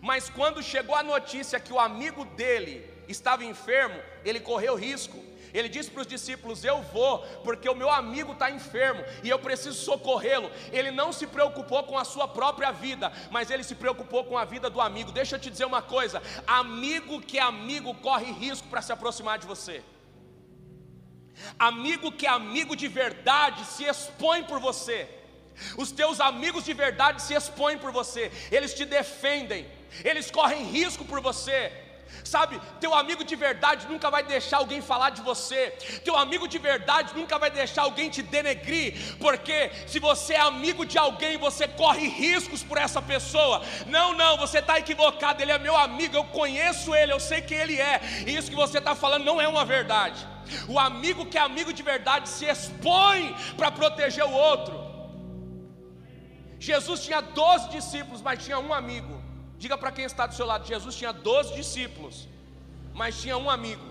Mas 0.00 0.30
quando 0.30 0.62
chegou 0.62 0.94
a 0.96 1.02
notícia 1.02 1.60
que 1.60 1.74
o 1.74 1.78
amigo 1.78 2.24
dele 2.24 2.90
estava 3.06 3.44
enfermo, 3.44 4.00
ele 4.24 4.40
correu 4.40 4.76
risco. 4.76 5.22
Ele 5.52 5.68
disse 5.68 5.90
para 5.90 6.00
os 6.00 6.06
discípulos: 6.06 6.64
Eu 6.64 6.80
vou, 6.80 7.18
porque 7.44 7.68
o 7.68 7.74
meu 7.74 7.90
amigo 7.90 8.32
está 8.32 8.50
enfermo 8.50 9.04
e 9.22 9.28
eu 9.28 9.38
preciso 9.38 9.78
socorrê-lo. 9.78 10.50
Ele 10.72 10.90
não 10.90 11.12
se 11.12 11.26
preocupou 11.26 11.82
com 11.82 11.98
a 11.98 12.04
sua 12.04 12.26
própria 12.26 12.70
vida, 12.70 13.12
mas 13.30 13.50
ele 13.50 13.62
se 13.62 13.74
preocupou 13.74 14.24
com 14.24 14.38
a 14.38 14.46
vida 14.46 14.70
do 14.70 14.80
amigo. 14.80 15.12
Deixa 15.12 15.36
eu 15.36 15.40
te 15.40 15.50
dizer 15.50 15.66
uma 15.66 15.82
coisa: 15.82 16.22
amigo 16.46 17.20
que 17.20 17.36
é 17.36 17.42
amigo 17.42 17.94
corre 17.96 18.32
risco 18.32 18.68
para 18.68 18.80
se 18.80 18.90
aproximar 18.90 19.38
de 19.38 19.46
você. 19.46 19.82
Amigo 21.58 22.12
que 22.12 22.26
é 22.26 22.30
amigo 22.30 22.74
de 22.76 22.88
verdade 22.88 23.64
se 23.66 23.84
expõe 23.84 24.42
por 24.44 24.60
você. 24.60 25.08
Os 25.76 25.90
teus 25.92 26.20
amigos 26.20 26.64
de 26.64 26.72
verdade 26.72 27.22
se 27.22 27.34
expõem 27.34 27.76
por 27.78 27.92
você, 27.92 28.32
eles 28.50 28.72
te 28.72 28.84
defendem, 28.84 29.66
eles 30.04 30.30
correm 30.30 30.64
risco 30.64 31.04
por 31.04 31.20
você. 31.20 31.72
Sabe, 32.24 32.60
teu 32.80 32.94
amigo 32.94 33.24
de 33.24 33.34
verdade 33.34 33.86
nunca 33.88 34.10
vai 34.10 34.22
deixar 34.22 34.58
alguém 34.58 34.80
falar 34.80 35.10
de 35.10 35.22
você, 35.22 35.70
teu 36.04 36.16
amigo 36.16 36.46
de 36.46 36.58
verdade 36.58 37.14
nunca 37.14 37.38
vai 37.38 37.50
deixar 37.50 37.82
alguém 37.82 38.10
te 38.10 38.22
denegrir, 38.22 39.16
porque 39.18 39.70
se 39.86 39.98
você 39.98 40.34
é 40.34 40.40
amigo 40.40 40.84
de 40.84 40.98
alguém, 40.98 41.36
você 41.38 41.66
corre 41.66 42.08
riscos 42.08 42.62
por 42.62 42.78
essa 42.78 43.00
pessoa. 43.00 43.62
Não, 43.86 44.14
não, 44.14 44.36
você 44.36 44.58
está 44.58 44.78
equivocado, 44.78 45.42
ele 45.42 45.52
é 45.52 45.58
meu 45.58 45.76
amigo, 45.76 46.16
eu 46.16 46.24
conheço 46.24 46.94
ele, 46.94 47.12
eu 47.12 47.20
sei 47.20 47.40
quem 47.40 47.58
ele 47.58 47.80
é, 47.80 48.00
e 48.26 48.36
isso 48.36 48.50
que 48.50 48.56
você 48.56 48.78
está 48.78 48.94
falando 48.94 49.24
não 49.24 49.40
é 49.40 49.48
uma 49.48 49.64
verdade. 49.64 50.26
O 50.68 50.78
amigo 50.78 51.26
que 51.26 51.38
é 51.38 51.40
amigo 51.40 51.72
de 51.72 51.82
verdade 51.82 52.28
se 52.28 52.44
expõe 52.44 53.34
para 53.56 53.70
proteger 53.70 54.24
o 54.24 54.32
outro. 54.32 54.90
Jesus 56.58 57.04
tinha 57.04 57.20
12 57.20 57.70
discípulos, 57.70 58.20
mas 58.20 58.44
tinha 58.44 58.58
um 58.58 58.72
amigo. 58.72 59.19
Diga 59.62 59.76
para 59.76 59.92
quem 59.92 60.06
está 60.06 60.26
do 60.26 60.34
seu 60.34 60.46
lado: 60.46 60.66
Jesus 60.66 60.94
tinha 60.96 61.12
12 61.12 61.54
discípulos, 61.54 62.26
mas 62.94 63.20
tinha 63.20 63.36
um 63.36 63.50
amigo. 63.50 63.84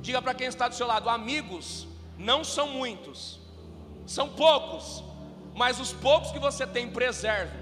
Diga 0.00 0.22
para 0.22 0.32
quem 0.32 0.46
está 0.46 0.68
do 0.68 0.76
seu 0.76 0.86
lado: 0.86 1.08
amigos 1.08 1.88
não 2.16 2.44
são 2.44 2.68
muitos, 2.68 3.40
são 4.06 4.28
poucos, 4.28 5.02
mas 5.56 5.80
os 5.80 5.92
poucos 5.92 6.30
que 6.30 6.38
você 6.38 6.64
tem, 6.64 6.88
preserve 6.88 7.61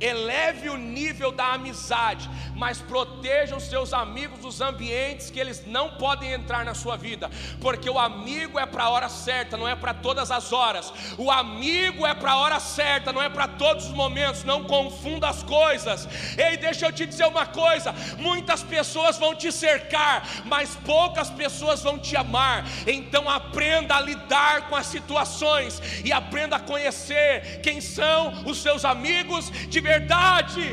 eleve 0.00 0.68
o 0.68 0.76
nível 0.76 1.32
da 1.32 1.54
amizade, 1.54 2.28
mas 2.54 2.80
proteja 2.80 3.56
os 3.56 3.64
seus 3.64 3.92
amigos 3.92 4.40
dos 4.40 4.60
ambientes 4.60 5.30
que 5.30 5.40
eles 5.40 5.64
não 5.66 5.90
podem 5.90 6.32
entrar 6.32 6.64
na 6.64 6.74
sua 6.74 6.96
vida, 6.96 7.30
porque 7.60 7.88
o 7.88 7.98
amigo 7.98 8.58
é 8.58 8.66
para 8.66 8.84
a 8.84 8.90
hora 8.90 9.08
certa, 9.08 9.56
não 9.56 9.68
é 9.68 9.74
para 9.74 9.94
todas 9.94 10.30
as 10.30 10.52
horas. 10.52 10.92
O 11.16 11.30
amigo 11.30 12.06
é 12.06 12.14
para 12.14 12.32
a 12.32 12.38
hora 12.38 12.60
certa, 12.60 13.12
não 13.12 13.22
é 13.22 13.28
para 13.28 13.48
todos 13.48 13.86
os 13.86 13.92
momentos. 13.92 14.44
Não 14.44 14.64
confunda 14.64 15.28
as 15.28 15.42
coisas. 15.42 16.08
Ei, 16.36 16.56
deixa 16.56 16.86
eu 16.86 16.92
te 16.92 17.06
dizer 17.06 17.26
uma 17.26 17.46
coisa: 17.46 17.94
muitas 18.18 18.62
pessoas 18.62 19.18
vão 19.18 19.34
te 19.34 19.50
cercar, 19.50 20.26
mas 20.44 20.76
poucas 20.84 21.30
pessoas 21.30 21.82
vão 21.82 21.98
te 21.98 22.16
amar. 22.16 22.64
Então 22.86 23.28
aprenda 23.28 23.96
a 23.96 24.00
lidar 24.00 24.68
com 24.68 24.76
as 24.76 24.86
situações 24.86 25.80
e 26.04 26.12
aprenda 26.12 26.56
a 26.56 26.60
conhecer 26.60 27.60
quem 27.62 27.80
são 27.80 28.44
os 28.44 28.62
seus 28.62 28.84
amigos 28.84 29.50
de 29.68 29.80
verdade. 29.92 30.66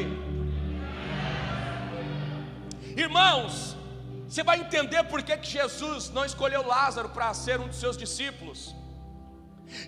Irmãos, 3.06 3.54
você 4.28 4.44
vai 4.50 4.58
entender 4.66 5.04
por 5.12 5.22
que, 5.26 5.36
que 5.38 5.50
Jesus 5.60 6.10
não 6.16 6.26
escolheu 6.32 6.62
Lázaro 6.76 7.10
para 7.16 7.34
ser 7.46 7.60
um 7.64 7.68
dos 7.72 7.80
seus 7.84 7.98
discípulos. 8.04 8.60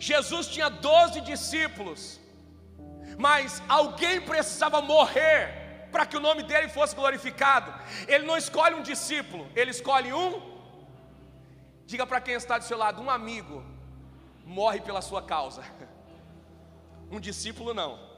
Jesus 0.10 0.48
tinha 0.54 0.70
doze 0.70 1.20
discípulos, 1.32 2.02
mas 3.26 3.62
alguém 3.68 4.16
precisava 4.32 4.80
morrer 4.82 5.42
para 5.92 6.06
que 6.06 6.18
o 6.18 6.26
nome 6.28 6.44
dele 6.44 6.70
fosse 6.78 6.96
glorificado. 6.96 7.70
Ele 8.08 8.26
não 8.30 8.38
escolhe 8.38 8.76
um 8.76 8.86
discípulo, 8.92 9.44
ele 9.60 9.72
escolhe 9.78 10.12
um. 10.14 10.34
Diga 11.86 12.06
para 12.12 12.22
quem 12.26 12.36
está 12.36 12.58
do 12.58 12.66
seu 12.70 12.78
lado: 12.78 13.02
um 13.02 13.10
amigo 13.20 13.64
morre 14.58 14.80
pela 14.88 15.02
sua 15.02 15.22
causa, 15.34 15.64
um 17.16 17.20
discípulo 17.20 17.74
não. 17.74 18.15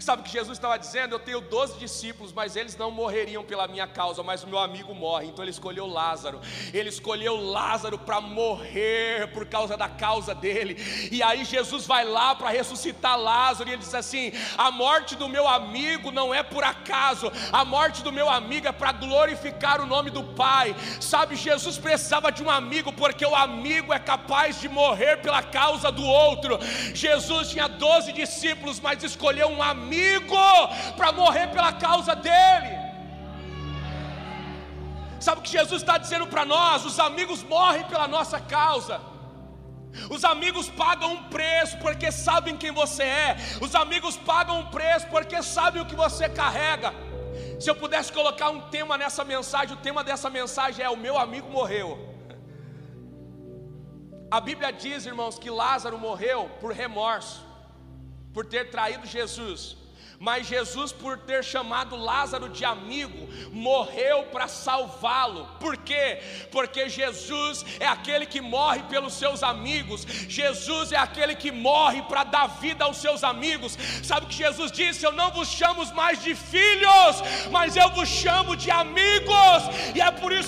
Sabe 0.00 0.22
o 0.22 0.24
que 0.24 0.30
Jesus 0.30 0.56
estava 0.56 0.78
dizendo? 0.78 1.14
Eu 1.14 1.18
tenho 1.18 1.40
12 1.40 1.78
discípulos, 1.78 2.32
mas 2.32 2.54
eles 2.54 2.76
não 2.76 2.90
morreriam 2.90 3.44
pela 3.44 3.66
minha 3.66 3.86
causa, 3.86 4.22
mas 4.22 4.44
o 4.44 4.46
meu 4.46 4.58
amigo 4.58 4.94
morre. 4.94 5.26
Então 5.26 5.44
ele 5.44 5.50
escolheu 5.50 5.86
Lázaro. 5.86 6.40
Ele 6.72 6.88
escolheu 6.88 7.36
Lázaro 7.36 7.98
para 7.98 8.20
morrer 8.20 9.28
por 9.32 9.46
causa 9.46 9.76
da 9.76 9.88
causa 9.88 10.34
dele. 10.34 10.76
E 11.10 11.22
aí 11.22 11.44
Jesus 11.44 11.84
vai 11.84 12.04
lá 12.04 12.34
para 12.34 12.50
ressuscitar 12.50 13.18
Lázaro 13.18 13.68
e 13.68 13.72
ele 13.72 13.82
diz 13.82 13.94
assim: 13.94 14.32
"A 14.56 14.70
morte 14.70 15.16
do 15.16 15.28
meu 15.28 15.48
amigo 15.48 16.12
não 16.12 16.32
é 16.32 16.42
por 16.42 16.62
acaso. 16.62 17.32
A 17.52 17.64
morte 17.64 18.02
do 18.02 18.12
meu 18.12 18.28
amigo 18.28 18.68
é 18.68 18.72
para 18.72 18.92
glorificar 18.92 19.80
o 19.80 19.86
nome 19.86 20.10
do 20.10 20.22
Pai". 20.22 20.76
Sabe, 21.00 21.34
Jesus 21.34 21.76
precisava 21.76 22.30
de 22.30 22.42
um 22.42 22.50
amigo 22.50 22.92
porque 22.92 23.26
o 23.26 23.34
amigo 23.34 23.92
é 23.92 23.98
capaz 23.98 24.60
de 24.60 24.68
morrer 24.68 25.16
pela 25.18 25.42
causa 25.42 25.90
do 25.90 26.04
outro. 26.04 26.58
Jesus 26.94 27.50
tinha 27.50 27.66
12 27.66 28.12
discípulos, 28.12 28.78
mas 28.78 29.02
escolheu 29.02 29.48
um 29.48 29.62
amigo 29.62 29.87
amigo 29.88 30.36
para 30.96 31.10
morrer 31.12 31.46
pela 31.48 31.72
causa 31.72 32.14
dele. 32.14 32.72
Sabe 35.26 35.40
o 35.40 35.44
que 35.44 35.50
Jesus 35.58 35.82
está 35.82 35.96
dizendo 35.98 36.26
para 36.26 36.44
nós? 36.44 36.84
Os 36.84 36.98
amigos 37.08 37.42
morrem 37.42 37.84
pela 37.92 38.06
nossa 38.06 38.38
causa. 38.56 39.00
Os 40.14 40.22
amigos 40.32 40.68
pagam 40.68 41.12
um 41.14 41.22
preço 41.24 41.76
porque 41.78 42.12
sabem 42.12 42.56
quem 42.56 42.70
você 42.70 43.02
é. 43.02 43.36
Os 43.60 43.74
amigos 43.74 44.16
pagam 44.16 44.60
um 44.60 44.66
preço 44.66 45.06
porque 45.08 45.42
sabem 45.42 45.82
o 45.82 45.86
que 45.86 45.96
você 45.96 46.28
carrega. 46.28 46.92
Se 47.58 47.68
eu 47.70 47.74
pudesse 47.74 48.12
colocar 48.12 48.50
um 48.50 48.60
tema 48.76 48.96
nessa 48.96 49.24
mensagem, 49.24 49.74
o 49.74 49.80
tema 49.88 50.04
dessa 50.04 50.30
mensagem 50.30 50.84
é: 50.84 50.90
O 50.90 50.96
meu 50.96 51.18
amigo 51.18 51.50
morreu. 51.50 51.88
A 54.30 54.40
Bíblia 54.40 54.70
diz, 54.70 55.06
irmãos, 55.06 55.38
que 55.38 55.50
Lázaro 55.50 55.98
morreu 55.98 56.50
por 56.60 56.70
remorso, 56.72 57.47
por 58.32 58.44
ter 58.46 58.70
traído 58.70 59.06
Jesus. 59.06 59.76
Mas 60.20 60.48
Jesus, 60.48 60.90
por 60.90 61.16
ter 61.18 61.44
chamado 61.44 61.94
Lázaro 61.94 62.48
de 62.48 62.64
amigo, 62.64 63.28
morreu 63.52 64.24
para 64.24 64.48
salvá-lo. 64.48 65.46
Por 65.60 65.76
quê? 65.76 66.20
Porque 66.50 66.88
Jesus 66.88 67.64
é 67.78 67.86
aquele 67.86 68.26
que 68.26 68.40
morre 68.40 68.82
pelos 68.84 69.14
seus 69.14 69.44
amigos. 69.44 70.04
Jesus 70.28 70.90
é 70.90 70.96
aquele 70.96 71.36
que 71.36 71.52
morre 71.52 72.02
para 72.02 72.24
dar 72.24 72.46
vida 72.48 72.84
aos 72.84 72.96
seus 72.96 73.22
amigos. 73.22 73.78
Sabe 74.02 74.26
o 74.26 74.28
que 74.28 74.34
Jesus 74.34 74.72
disse? 74.72 75.06
Eu 75.06 75.12
não 75.12 75.30
vos 75.30 75.48
chamo 75.48 75.84
mais 75.94 76.20
de 76.20 76.34
filhos, 76.34 77.22
mas 77.52 77.76
eu 77.76 77.88
vos 77.90 78.08
chamo 78.08 78.56
de 78.56 78.72
amigos. 78.72 79.62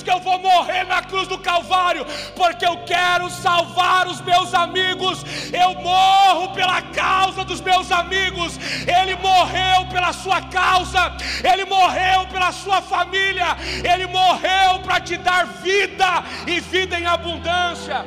Que 0.03 0.11
eu 0.11 0.21
vou 0.21 0.39
morrer 0.39 0.85
na 0.85 1.03
cruz 1.03 1.29
do 1.29 1.39
Calvário, 1.39 2.05
porque 2.35 2.65
eu 2.65 2.79
quero 2.85 3.31
salvar 3.31 4.07
os 4.07 4.21
meus 4.21 4.55
amigos. 4.55 5.25
Eu 5.53 5.75
morro 5.83 6.55
pela 6.55 6.83
causa 6.83 7.45
dos 7.45 7.61
meus 7.61 7.91
amigos. 7.93 8.59
Ele 8.87 9.15
morreu 9.17 9.87
pela 9.91 10.13
sua 10.13 10.41
causa, 10.43 11.13
Ele 11.45 11.65
morreu 11.65 12.27
pela 12.29 12.53
sua 12.53 12.81
família, 12.81 13.57
Ele 13.85 14.07
morreu 14.07 14.81
para 14.83 15.01
te 15.01 15.17
dar 15.17 15.47
vida 15.47 16.25
e 16.47 16.61
vida 16.61 16.99
em 16.99 17.07
abundância. 17.07 18.05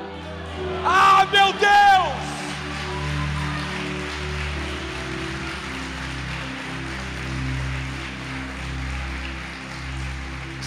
Ah, 0.86 1.26
meu 1.32 1.54
Deus! 1.54 2.33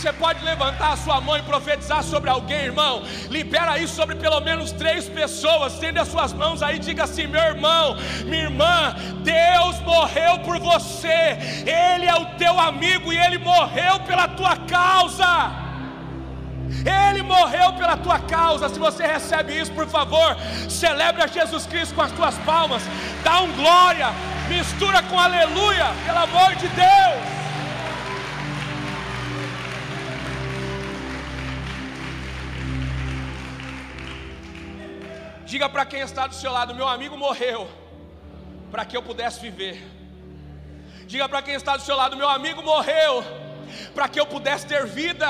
Você 0.06 0.12
pode 0.12 0.44
levantar 0.44 0.92
a 0.92 0.96
sua 0.96 1.20
mão 1.20 1.36
e 1.36 1.42
profetizar 1.42 2.00
sobre 2.00 2.30
alguém, 2.30 2.66
irmão. 2.66 3.02
Libera 3.28 3.76
isso 3.76 3.96
sobre 3.96 4.14
pelo 4.14 4.38
menos 4.40 4.70
três 4.70 5.08
pessoas. 5.08 5.72
Estende 5.72 5.98
as 5.98 6.06
suas 6.06 6.32
mãos 6.32 6.62
aí 6.62 6.76
e 6.76 6.78
diga 6.78 7.02
assim: 7.02 7.26
meu 7.26 7.42
irmão, 7.42 7.96
minha 8.24 8.44
irmã, 8.44 8.94
Deus 9.24 9.80
morreu 9.80 10.38
por 10.44 10.60
você. 10.60 11.36
Ele 11.66 12.06
é 12.06 12.14
o 12.14 12.24
teu 12.38 12.56
amigo 12.60 13.12
e 13.12 13.18
ele 13.18 13.38
morreu 13.38 13.98
pela 14.06 14.28
tua 14.28 14.56
causa. 14.58 15.50
Ele 17.10 17.24
morreu 17.24 17.72
pela 17.72 17.96
tua 17.96 18.20
causa. 18.20 18.68
Se 18.68 18.78
você 18.78 19.04
recebe 19.04 19.58
isso, 19.58 19.72
por 19.72 19.88
favor, 19.88 20.36
celebre 20.70 21.26
Jesus 21.26 21.66
Cristo 21.66 21.96
com 21.96 22.02
as 22.02 22.12
tuas 22.12 22.38
palmas. 22.50 22.80
Dá 23.24 23.40
um 23.40 23.50
glória, 23.54 24.10
mistura 24.48 25.02
com 25.02 25.18
aleluia, 25.18 25.86
pelo 26.06 26.18
amor 26.18 26.54
de 26.54 26.68
Deus. 26.68 27.45
Diga 35.46 35.68
para 35.68 35.86
quem 35.86 36.00
está 36.00 36.26
do 36.26 36.34
seu 36.34 36.52
lado: 36.52 36.74
meu 36.74 36.88
amigo 36.88 37.16
morreu 37.16 37.68
para 38.70 38.84
que 38.84 38.96
eu 38.96 39.02
pudesse 39.02 39.40
viver. 39.40 39.76
Diga 41.06 41.28
para 41.28 41.40
quem 41.40 41.54
está 41.54 41.76
do 41.76 41.82
seu 41.82 41.96
lado: 41.96 42.16
meu 42.16 42.28
amigo 42.28 42.62
morreu 42.62 43.24
para 43.94 44.08
que 44.08 44.18
eu 44.18 44.26
pudesse 44.26 44.66
ter 44.66 44.84
vida. 44.86 45.28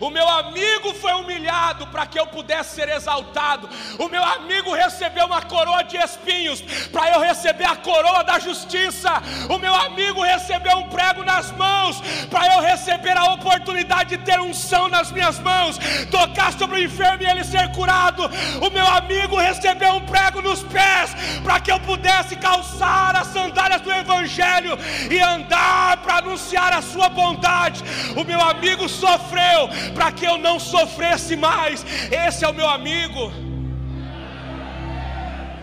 O 0.00 0.10
meu 0.10 0.28
amigo 0.28 0.94
foi 0.94 1.12
humilhado 1.12 1.86
para 1.88 2.06
que 2.06 2.18
eu 2.18 2.26
pudesse 2.26 2.74
ser 2.74 2.88
exaltado. 2.88 3.68
O 3.98 4.08
meu 4.08 4.22
amigo 4.22 4.72
recebeu 4.72 5.26
uma 5.26 5.42
coroa 5.42 5.82
de 5.82 5.96
espinhos 5.96 6.60
para 6.92 7.10
eu 7.10 7.20
receber 7.20 7.64
a 7.64 7.76
coroa 7.76 8.22
da 8.24 8.38
justiça. 8.38 9.10
O 9.48 9.58
meu 9.58 9.74
amigo 9.74 10.22
recebeu 10.22 10.76
um 10.78 10.88
prego 10.88 11.24
nas 11.24 11.50
mãos 11.52 12.00
para 12.30 12.54
eu 12.54 12.60
receber 12.60 13.16
a 13.16 13.32
oportunidade 13.32 14.16
de 14.16 14.24
ter 14.24 14.40
unção 14.40 14.88
nas 14.88 15.10
minhas 15.10 15.38
mãos, 15.38 15.78
tocar 16.10 16.52
sobre 16.52 16.80
o 16.80 16.84
enfermo 16.84 17.22
e 17.22 17.26
ele 17.26 17.44
ser 17.44 17.70
curado. 17.72 18.24
O 18.60 18.70
meu 18.70 18.86
amigo 18.86 19.36
recebeu 19.36 19.94
um 19.94 20.06
prego 20.06 20.42
nos 20.42 20.62
pés 20.62 21.14
para 21.42 21.60
que 21.60 21.70
eu 21.70 21.80
pudesse 21.80 22.36
calçar 22.36 23.16
as 23.16 23.28
sandálias 23.28 23.80
do 23.80 23.92
evangelho 23.92 24.78
e 25.10 25.18
andar 25.20 25.98
para 25.98 26.16
anunciar 26.16 26.72
a 26.72 26.82
sua 26.82 27.08
bondade. 27.08 27.82
O 28.16 28.24
meu 28.24 28.40
amigo 28.40 28.88
sofreu 28.88 29.67
para 29.94 30.12
que 30.12 30.24
eu 30.24 30.38
não 30.38 30.58
sofresse 30.58 31.36
mais. 31.36 31.84
Esse 32.10 32.44
é 32.44 32.48
o 32.48 32.54
meu 32.54 32.68
amigo. 32.68 33.32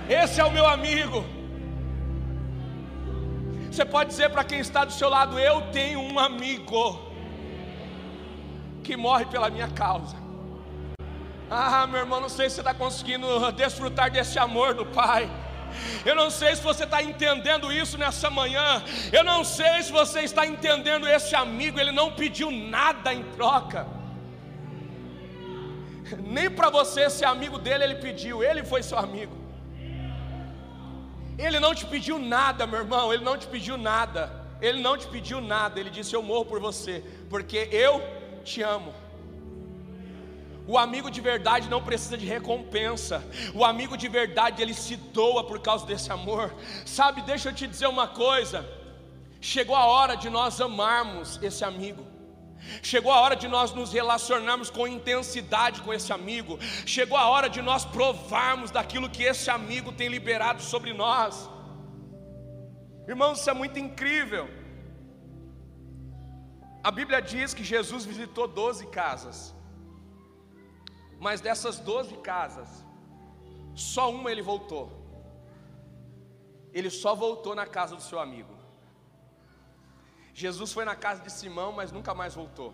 Esse 0.09 0.39
é 0.39 0.43
o 0.43 0.51
meu 0.51 0.67
amigo. 0.67 1.25
Você 3.71 3.83
pode 3.83 4.09
dizer 4.09 4.29
para 4.29 4.43
quem 4.43 4.59
está 4.59 4.85
do 4.85 4.93
seu 4.93 5.09
lado: 5.09 5.37
Eu 5.37 5.63
tenho 5.71 5.99
um 5.99 6.17
amigo 6.19 7.01
que 8.83 8.95
morre 8.95 9.25
pela 9.25 9.49
minha 9.49 9.67
causa. 9.67 10.15
Ah, 11.49 11.85
meu 11.85 11.99
irmão, 11.99 12.21
não 12.21 12.29
sei 12.29 12.49
se 12.49 12.55
você 12.55 12.61
está 12.61 12.73
conseguindo 12.73 13.51
desfrutar 13.51 14.09
desse 14.09 14.39
amor 14.39 14.73
do 14.73 14.85
Pai. 14.85 15.29
Eu 16.05 16.15
não 16.15 16.29
sei 16.29 16.55
se 16.55 16.61
você 16.61 16.83
está 16.83 17.01
entendendo 17.01 17.71
isso 17.71 17.97
nessa 17.97 18.29
manhã. 18.29 18.83
Eu 19.11 19.23
não 19.23 19.43
sei 19.43 19.83
se 19.83 19.91
você 19.91 20.21
está 20.21 20.45
entendendo 20.45 21.07
esse 21.07 21.35
amigo. 21.35 21.79
Ele 21.79 21.91
não 21.91 22.11
pediu 22.11 22.51
nada 22.51 23.13
em 23.13 23.23
troca. 23.31 23.87
Nem 26.19 26.49
para 26.49 26.69
você 26.69 27.09
ser 27.09 27.25
amigo 27.25 27.57
dele 27.57 27.83
ele 27.83 27.95
pediu, 27.95 28.43
ele 28.43 28.63
foi 28.63 28.83
seu 28.83 28.97
amigo. 28.97 29.35
Ele 31.37 31.59
não 31.59 31.73
te 31.75 31.85
pediu 31.85 32.17
nada, 32.17 32.65
meu 32.65 32.79
irmão, 32.79 33.11
ele 33.13 33.23
não 33.23 33.37
te 33.37 33.47
pediu 33.47 33.77
nada. 33.77 34.45
Ele 34.61 34.81
não 34.81 34.97
te 34.97 35.07
pediu 35.07 35.41
nada, 35.41 35.79
ele 35.79 35.89
disse: 35.89 36.15
Eu 36.15 36.23
morro 36.23 36.45
por 36.45 36.59
você, 36.59 37.03
porque 37.29 37.67
eu 37.71 38.01
te 38.43 38.61
amo. 38.61 38.93
O 40.67 40.77
amigo 40.77 41.11
de 41.11 41.21
verdade 41.21 41.69
não 41.69 41.81
precisa 41.81 42.17
de 42.17 42.25
recompensa. 42.25 43.23
O 43.53 43.63
amigo 43.63 43.95
de 43.95 44.07
verdade 44.07 44.61
ele 44.61 44.73
se 44.73 44.95
doa 44.95 45.43
por 45.43 45.59
causa 45.59 45.85
desse 45.85 46.11
amor. 46.11 46.53
Sabe, 46.85 47.21
deixa 47.21 47.49
eu 47.49 47.53
te 47.53 47.67
dizer 47.67 47.87
uma 47.87 48.07
coisa. 48.07 48.67
Chegou 49.39 49.75
a 49.75 49.85
hora 49.85 50.15
de 50.15 50.29
nós 50.29 50.59
amarmos 50.59 51.39
esse 51.41 51.63
amigo. 51.63 52.05
Chegou 52.81 53.11
a 53.11 53.21
hora 53.21 53.35
de 53.35 53.47
nós 53.47 53.73
nos 53.73 53.93
relacionarmos 53.93 54.71
com 54.71 54.87
intensidade 54.87 55.81
com 55.81 55.93
esse 55.93 56.11
amigo. 56.11 56.57
Chegou 56.85 57.17
a 57.17 57.27
hora 57.29 57.47
de 57.47 57.61
nós 57.61 57.85
provarmos 57.85 58.71
daquilo 58.71 59.09
que 59.09 59.23
esse 59.23 59.51
amigo 59.51 59.91
tem 59.91 60.07
liberado 60.07 60.63
sobre 60.63 60.93
nós. 60.93 61.47
Irmãos, 63.07 63.39
isso 63.39 63.49
é 63.51 63.53
muito 63.53 63.77
incrível. 63.77 64.49
A 66.83 66.89
Bíblia 66.89 67.21
diz 67.21 67.53
que 67.53 67.63
Jesus 67.63 68.03
visitou 68.03 68.47
12 68.47 68.87
casas. 68.87 69.54
Mas 71.19 71.41
dessas 71.41 71.79
12 71.79 72.17
casas, 72.17 72.83
só 73.73 74.11
uma 74.11 74.31
ele 74.31 74.41
voltou. 74.41 74.91
Ele 76.73 76.89
só 76.89 77.15
voltou 77.15 77.55
na 77.55 77.65
casa 77.65 77.95
do 77.95 78.01
seu 78.01 78.19
amigo. 78.19 78.53
Jesus 80.33 80.73
foi 80.73 80.83
na 80.83 80.95
casa 80.95 81.21
de 81.21 81.31
Simão, 81.31 81.71
mas 81.71 81.91
nunca 81.91 82.13
mais 82.13 82.33
voltou. 82.35 82.73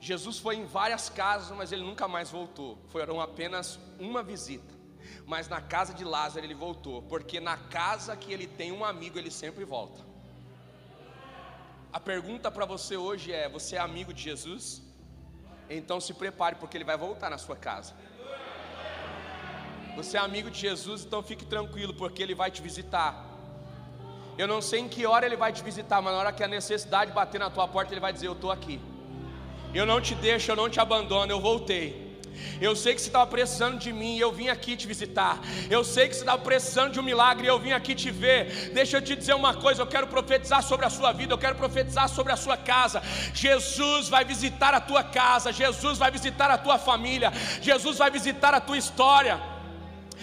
Jesus 0.00 0.38
foi 0.38 0.56
em 0.56 0.64
várias 0.64 1.08
casas, 1.08 1.56
mas 1.56 1.72
ele 1.72 1.82
nunca 1.82 2.06
mais 2.06 2.30
voltou. 2.30 2.78
Foram 2.88 3.20
apenas 3.20 3.78
uma 3.98 4.22
visita. 4.22 4.74
Mas 5.26 5.48
na 5.48 5.60
casa 5.60 5.92
de 5.92 6.04
Lázaro 6.04 6.44
ele 6.46 6.54
voltou, 6.54 7.02
porque 7.02 7.40
na 7.40 7.56
casa 7.56 8.16
que 8.16 8.32
ele 8.32 8.46
tem 8.46 8.72
um 8.72 8.84
amigo, 8.84 9.18
ele 9.18 9.30
sempre 9.30 9.64
volta. 9.64 10.04
A 11.92 12.00
pergunta 12.00 12.50
para 12.50 12.64
você 12.64 12.96
hoje 12.96 13.32
é: 13.32 13.48
você 13.48 13.76
é 13.76 13.78
amigo 13.78 14.12
de 14.12 14.22
Jesus? 14.22 14.82
Então 15.68 16.00
se 16.00 16.12
prepare, 16.14 16.56
porque 16.56 16.76
ele 16.76 16.84
vai 16.84 16.96
voltar 16.96 17.30
na 17.30 17.38
sua 17.38 17.56
casa. 17.56 17.94
Você 19.96 20.16
é 20.16 20.20
amigo 20.20 20.50
de 20.50 20.58
Jesus, 20.58 21.04
então 21.04 21.22
fique 21.22 21.44
tranquilo, 21.44 21.94
porque 21.94 22.22
ele 22.22 22.34
vai 22.34 22.50
te 22.50 22.62
visitar. 22.62 23.26
Eu 24.38 24.46
não 24.46 24.62
sei 24.62 24.80
em 24.80 24.88
que 24.88 25.04
hora 25.06 25.26
ele 25.26 25.36
vai 25.36 25.52
te 25.52 25.62
visitar, 25.62 26.00
mas 26.00 26.12
na 26.12 26.18
hora 26.18 26.32
que 26.32 26.42
a 26.42 26.48
necessidade 26.48 27.12
bater 27.12 27.38
na 27.38 27.50
tua 27.50 27.68
porta, 27.68 27.92
ele 27.92 28.00
vai 28.00 28.12
dizer: 28.12 28.28
Eu 28.28 28.32
estou 28.32 28.50
aqui. 28.50 28.80
Eu 29.74 29.86
não 29.86 30.00
te 30.00 30.14
deixo, 30.14 30.50
eu 30.50 30.56
não 30.56 30.68
te 30.68 30.80
abandono, 30.80 31.30
eu 31.30 31.40
voltei. 31.40 32.11
Eu 32.60 32.74
sei 32.74 32.94
que 32.94 33.00
você 33.00 33.08
estava 33.08 33.26
precisando 33.26 33.78
de 33.78 33.92
mim 33.92 34.16
e 34.16 34.20
eu 34.20 34.32
vim 34.32 34.48
aqui 34.48 34.76
te 34.76 34.86
visitar. 34.86 35.40
Eu 35.70 35.84
sei 35.84 36.08
que 36.08 36.14
você 36.14 36.20
estava 36.20 36.42
precisando 36.42 36.92
de 36.92 37.00
um 37.00 37.02
milagre 37.02 37.46
e 37.46 37.48
eu 37.48 37.58
vim 37.58 37.72
aqui 37.72 37.94
te 37.94 38.10
ver. 38.10 38.70
Deixa 38.72 38.96
eu 38.96 39.02
te 39.02 39.14
dizer 39.16 39.34
uma 39.34 39.54
coisa: 39.54 39.82
eu 39.82 39.86
quero 39.86 40.06
profetizar 40.06 40.62
sobre 40.62 40.86
a 40.86 40.90
sua 40.90 41.12
vida, 41.12 41.32
eu 41.34 41.38
quero 41.38 41.56
profetizar 41.56 42.08
sobre 42.08 42.32
a 42.32 42.36
sua 42.36 42.56
casa. 42.56 43.02
Jesus 43.34 44.08
vai 44.08 44.24
visitar 44.24 44.74
a 44.74 44.80
tua 44.80 45.02
casa, 45.02 45.52
Jesus 45.52 45.98
vai 45.98 46.10
visitar 46.10 46.50
a 46.50 46.58
tua 46.58 46.78
família, 46.78 47.32
Jesus 47.60 47.98
vai 47.98 48.10
visitar 48.10 48.54
a 48.54 48.60
tua 48.60 48.78
história. 48.78 49.51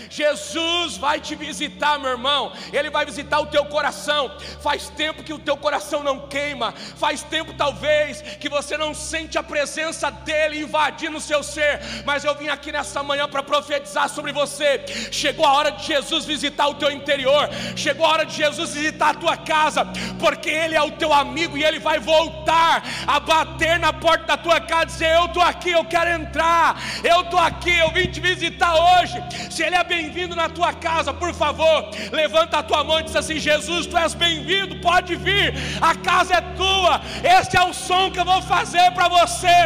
Jesus 0.09 0.97
vai 0.97 1.19
te 1.19 1.35
visitar, 1.35 1.99
meu 1.99 2.11
irmão. 2.11 2.51
Ele 2.71 2.89
vai 2.89 3.05
visitar 3.05 3.39
o 3.39 3.47
teu 3.47 3.65
coração. 3.65 4.31
Faz 4.61 4.89
tempo 4.89 5.23
que 5.23 5.33
o 5.33 5.39
teu 5.39 5.57
coração 5.57 6.03
não 6.03 6.27
queima. 6.27 6.73
Faz 6.73 7.23
tempo, 7.23 7.53
talvez, 7.53 8.21
que 8.21 8.49
você 8.49 8.77
não 8.77 8.93
sente 8.93 9.37
a 9.37 9.43
presença 9.43 10.09
dele 10.09 10.61
invadindo 10.61 11.17
o 11.17 11.21
seu 11.21 11.43
ser. 11.43 11.79
Mas 12.05 12.23
eu 12.23 12.35
vim 12.35 12.49
aqui 12.49 12.71
nessa 12.71 13.03
manhã 13.03 13.27
para 13.27 13.43
profetizar 13.43 14.09
sobre 14.09 14.31
você. 14.31 14.85
Chegou 15.11 15.45
a 15.45 15.53
hora 15.53 15.71
de 15.71 15.85
Jesus 15.85 16.25
visitar 16.25 16.67
o 16.67 16.75
teu 16.75 16.91
interior. 16.91 17.49
Chegou 17.75 18.05
a 18.05 18.09
hora 18.09 18.25
de 18.25 18.35
Jesus 18.35 18.73
visitar 18.73 19.09
a 19.09 19.13
tua 19.13 19.37
casa. 19.37 19.85
Porque 20.19 20.49
ele 20.49 20.75
é 20.75 20.81
o 20.81 20.91
teu 20.91 21.13
amigo 21.13 21.57
e 21.57 21.63
ele 21.63 21.79
vai 21.79 21.99
voltar 21.99 22.83
a 23.07 23.19
bater 23.19 23.79
na 23.79 23.93
porta 23.93 24.25
da 24.25 24.37
tua 24.37 24.59
casa 24.59 24.83
e 24.83 24.87
dizer: 24.87 25.15
Eu 25.15 25.25
estou 25.25 25.43
aqui, 25.43 25.71
eu 25.71 25.85
quero 25.85 26.09
entrar. 26.09 26.81
Eu 27.03 27.21
estou 27.21 27.39
aqui, 27.39 27.77
eu 27.77 27.91
vim 27.91 28.07
te 28.07 28.19
visitar 28.19 28.75
hoje. 28.75 29.21
Se 29.49 29.63
ele 29.63 29.75
é 29.80 29.84
bem-vindo 29.84 30.36
na 30.36 30.47
tua 30.49 30.71
casa, 30.73 31.13
por 31.13 31.34
favor, 31.34 31.77
levanta 32.11 32.57
a 32.59 32.63
tua 32.63 32.84
mão 32.84 32.99
e 32.99 33.03
diz 33.03 33.15
assim: 33.15 33.39
Jesus, 33.39 33.88
tu 33.88 33.97
és 33.97 34.13
bem-vindo, 34.13 34.75
pode 34.89 35.15
vir, 35.15 35.53
a 35.82 35.93
casa 35.95 36.36
é 36.36 36.41
tua. 36.61 37.01
Este 37.39 37.57
é 37.57 37.63
o 37.63 37.73
som 37.73 38.11
que 38.11 38.19
eu 38.19 38.25
vou 38.25 38.41
fazer 38.41 38.91
para 38.97 39.07
você. 39.07 39.57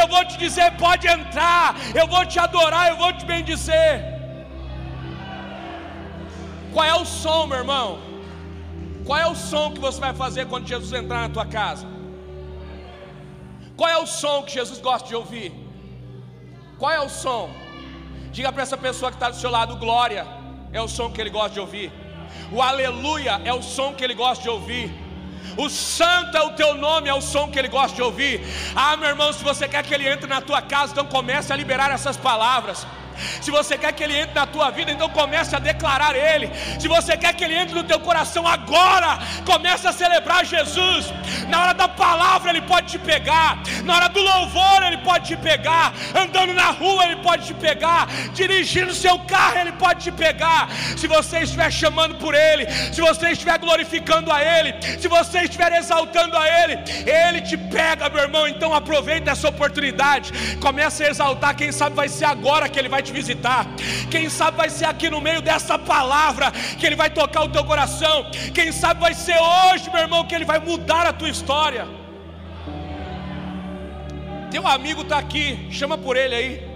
Eu 0.00 0.06
vou 0.08 0.24
te 0.24 0.36
dizer: 0.38 0.68
pode 0.72 1.06
entrar, 1.06 1.76
eu 1.94 2.06
vou 2.06 2.24
te 2.26 2.38
adorar, 2.38 2.88
eu 2.88 2.96
vou 2.96 3.12
te 3.12 3.24
bendizer. 3.24 3.92
Qual 6.72 6.84
é 6.84 6.94
o 6.94 7.04
som, 7.04 7.46
meu 7.46 7.58
irmão? 7.58 7.88
Qual 9.06 9.18
é 9.18 9.26
o 9.26 9.34
som 9.34 9.72
que 9.72 9.80
você 9.80 10.00
vai 10.00 10.14
fazer 10.14 10.46
quando 10.46 10.66
Jesus 10.66 10.92
entrar 10.92 11.22
na 11.22 11.30
tua 11.36 11.46
casa? 11.46 11.86
Qual 13.76 13.88
é 13.88 13.98
o 13.98 14.06
som 14.06 14.42
que 14.42 14.52
Jesus 14.52 14.80
gosta 14.80 15.08
de 15.08 15.14
ouvir? 15.14 15.52
Qual 16.78 16.92
é 16.92 17.00
o 17.00 17.08
som? 17.08 17.50
Diga 18.32 18.52
para 18.52 18.62
essa 18.62 18.76
pessoa 18.76 19.10
que 19.10 19.16
está 19.16 19.28
do 19.30 19.36
seu 19.36 19.50
lado: 19.50 19.76
glória 19.76 20.26
é 20.72 20.80
o 20.80 20.88
som 20.88 21.10
que 21.10 21.20
ele 21.20 21.30
gosta 21.30 21.50
de 21.50 21.60
ouvir, 21.60 21.92
o 22.52 22.62
aleluia 22.62 23.40
é 23.44 23.52
o 23.52 23.62
som 23.62 23.92
que 23.92 24.04
ele 24.04 24.14
gosta 24.14 24.42
de 24.42 24.50
ouvir. 24.50 25.10
O 25.56 25.68
santo 25.68 26.36
é 26.36 26.42
o 26.42 26.50
teu 26.50 26.74
nome, 26.74 27.08
é 27.08 27.14
o 27.14 27.20
som 27.20 27.50
que 27.50 27.58
ele 27.58 27.68
gosta 27.68 27.96
de 27.96 28.02
ouvir. 28.02 28.40
Ah, 28.74 28.96
meu 28.96 29.08
irmão, 29.08 29.32
se 29.32 29.42
você 29.42 29.66
quer 29.66 29.82
que 29.82 29.92
ele 29.92 30.08
entre 30.08 30.28
na 30.28 30.40
tua 30.40 30.62
casa, 30.62 30.92
então 30.92 31.06
comece 31.06 31.52
a 31.52 31.56
liberar 31.56 31.90
essas 31.90 32.16
palavras. 32.16 32.86
Se 33.40 33.50
você 33.50 33.76
quer 33.76 33.92
que 33.92 34.02
Ele 34.02 34.16
entre 34.16 34.34
na 34.34 34.46
tua 34.46 34.70
vida, 34.70 34.90
então 34.90 35.08
comece 35.08 35.54
a 35.54 35.58
declarar 35.58 36.14
Ele. 36.14 36.50
Se 36.78 36.88
você 36.88 37.16
quer 37.16 37.34
que 37.34 37.44
Ele 37.44 37.54
entre 37.54 37.74
no 37.74 37.84
teu 37.84 38.00
coração 38.00 38.46
agora, 38.46 39.18
comece 39.44 39.86
a 39.86 39.92
celebrar 39.92 40.44
Jesus. 40.44 41.12
Na 41.48 41.62
hora 41.62 41.74
da 41.74 41.88
palavra 41.88 42.50
Ele 42.50 42.62
pode 42.62 42.88
te 42.88 42.98
pegar, 42.98 43.58
na 43.84 43.96
hora 43.96 44.08
do 44.08 44.20
louvor 44.20 44.82
Ele 44.82 44.98
pode 44.98 45.26
te 45.28 45.36
pegar, 45.36 45.92
andando 46.14 46.52
na 46.54 46.70
rua 46.70 47.04
Ele 47.04 47.16
pode 47.16 47.46
te 47.46 47.54
pegar, 47.54 48.06
dirigindo 48.32 48.94
seu 48.94 49.18
carro 49.20 49.58
Ele 49.58 49.72
pode 49.72 50.04
te 50.04 50.12
pegar. 50.12 50.68
Se 50.96 51.06
você 51.06 51.40
estiver 51.40 51.70
chamando 51.70 52.16
por 52.16 52.34
Ele, 52.34 52.66
se 52.92 53.00
você 53.00 53.30
estiver 53.30 53.58
glorificando 53.58 54.32
a 54.32 54.42
Ele, 54.42 54.74
se 55.00 55.08
você 55.08 55.40
estiver 55.40 55.72
exaltando 55.72 56.36
a 56.36 56.46
Ele, 56.46 56.78
Ele 57.06 57.40
te 57.40 57.56
pega, 57.56 58.08
meu 58.08 58.22
irmão. 58.22 58.46
Então 58.46 58.74
aproveita 58.74 59.30
essa 59.30 59.48
oportunidade, 59.48 60.32
comece 60.60 61.04
a 61.04 61.08
exaltar. 61.08 61.54
Quem 61.54 61.72
sabe 61.72 61.96
vai 61.96 62.08
ser 62.08 62.26
agora 62.26 62.68
que 62.68 62.78
Ele 62.78 62.88
vai 62.88 63.02
te 63.02 63.09
te 63.10 63.12
visitar. 63.12 63.66
Quem 64.10 64.28
sabe 64.28 64.56
vai 64.56 64.70
ser 64.70 64.86
aqui 64.86 65.10
no 65.10 65.20
meio 65.20 65.42
dessa 65.42 65.78
palavra 65.78 66.50
que 66.78 66.86
Ele 66.86 66.96
vai 66.96 67.10
tocar 67.10 67.42
o 67.42 67.52
teu 67.52 67.64
coração. 67.64 68.30
Quem 68.54 68.72
sabe 68.72 69.00
vai 69.00 69.14
ser 69.14 69.38
hoje, 69.38 69.90
meu 69.90 70.00
irmão, 70.00 70.26
que 70.26 70.34
Ele 70.34 70.44
vai 70.44 70.58
mudar 70.58 71.06
a 71.06 71.12
tua 71.12 71.28
história. 71.28 71.86
Teu 74.50 74.66
amigo 74.66 75.02
está 75.02 75.18
aqui, 75.18 75.68
chama 75.70 75.96
por 75.96 76.16
ele 76.16 76.34
aí. 76.34 76.70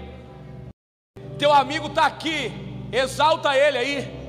Teu 1.37 1.51
amigo 1.53 1.87
está 1.87 2.05
aqui, 2.05 2.39
exalta 2.91 3.55
ele 3.57 3.77
aí. 3.77 4.25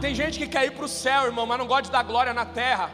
Tem 0.00 0.12
gente 0.16 0.36
que 0.36 0.48
quer 0.48 0.64
ir 0.66 0.72
para 0.72 0.84
o 0.84 0.88
céu, 0.88 1.26
irmão, 1.26 1.46
mas 1.46 1.58
não 1.58 1.66
gosta 1.66 1.84
de 1.84 1.92
dar 1.92 2.02
glória 2.02 2.34
na 2.34 2.44
terra. 2.44 2.90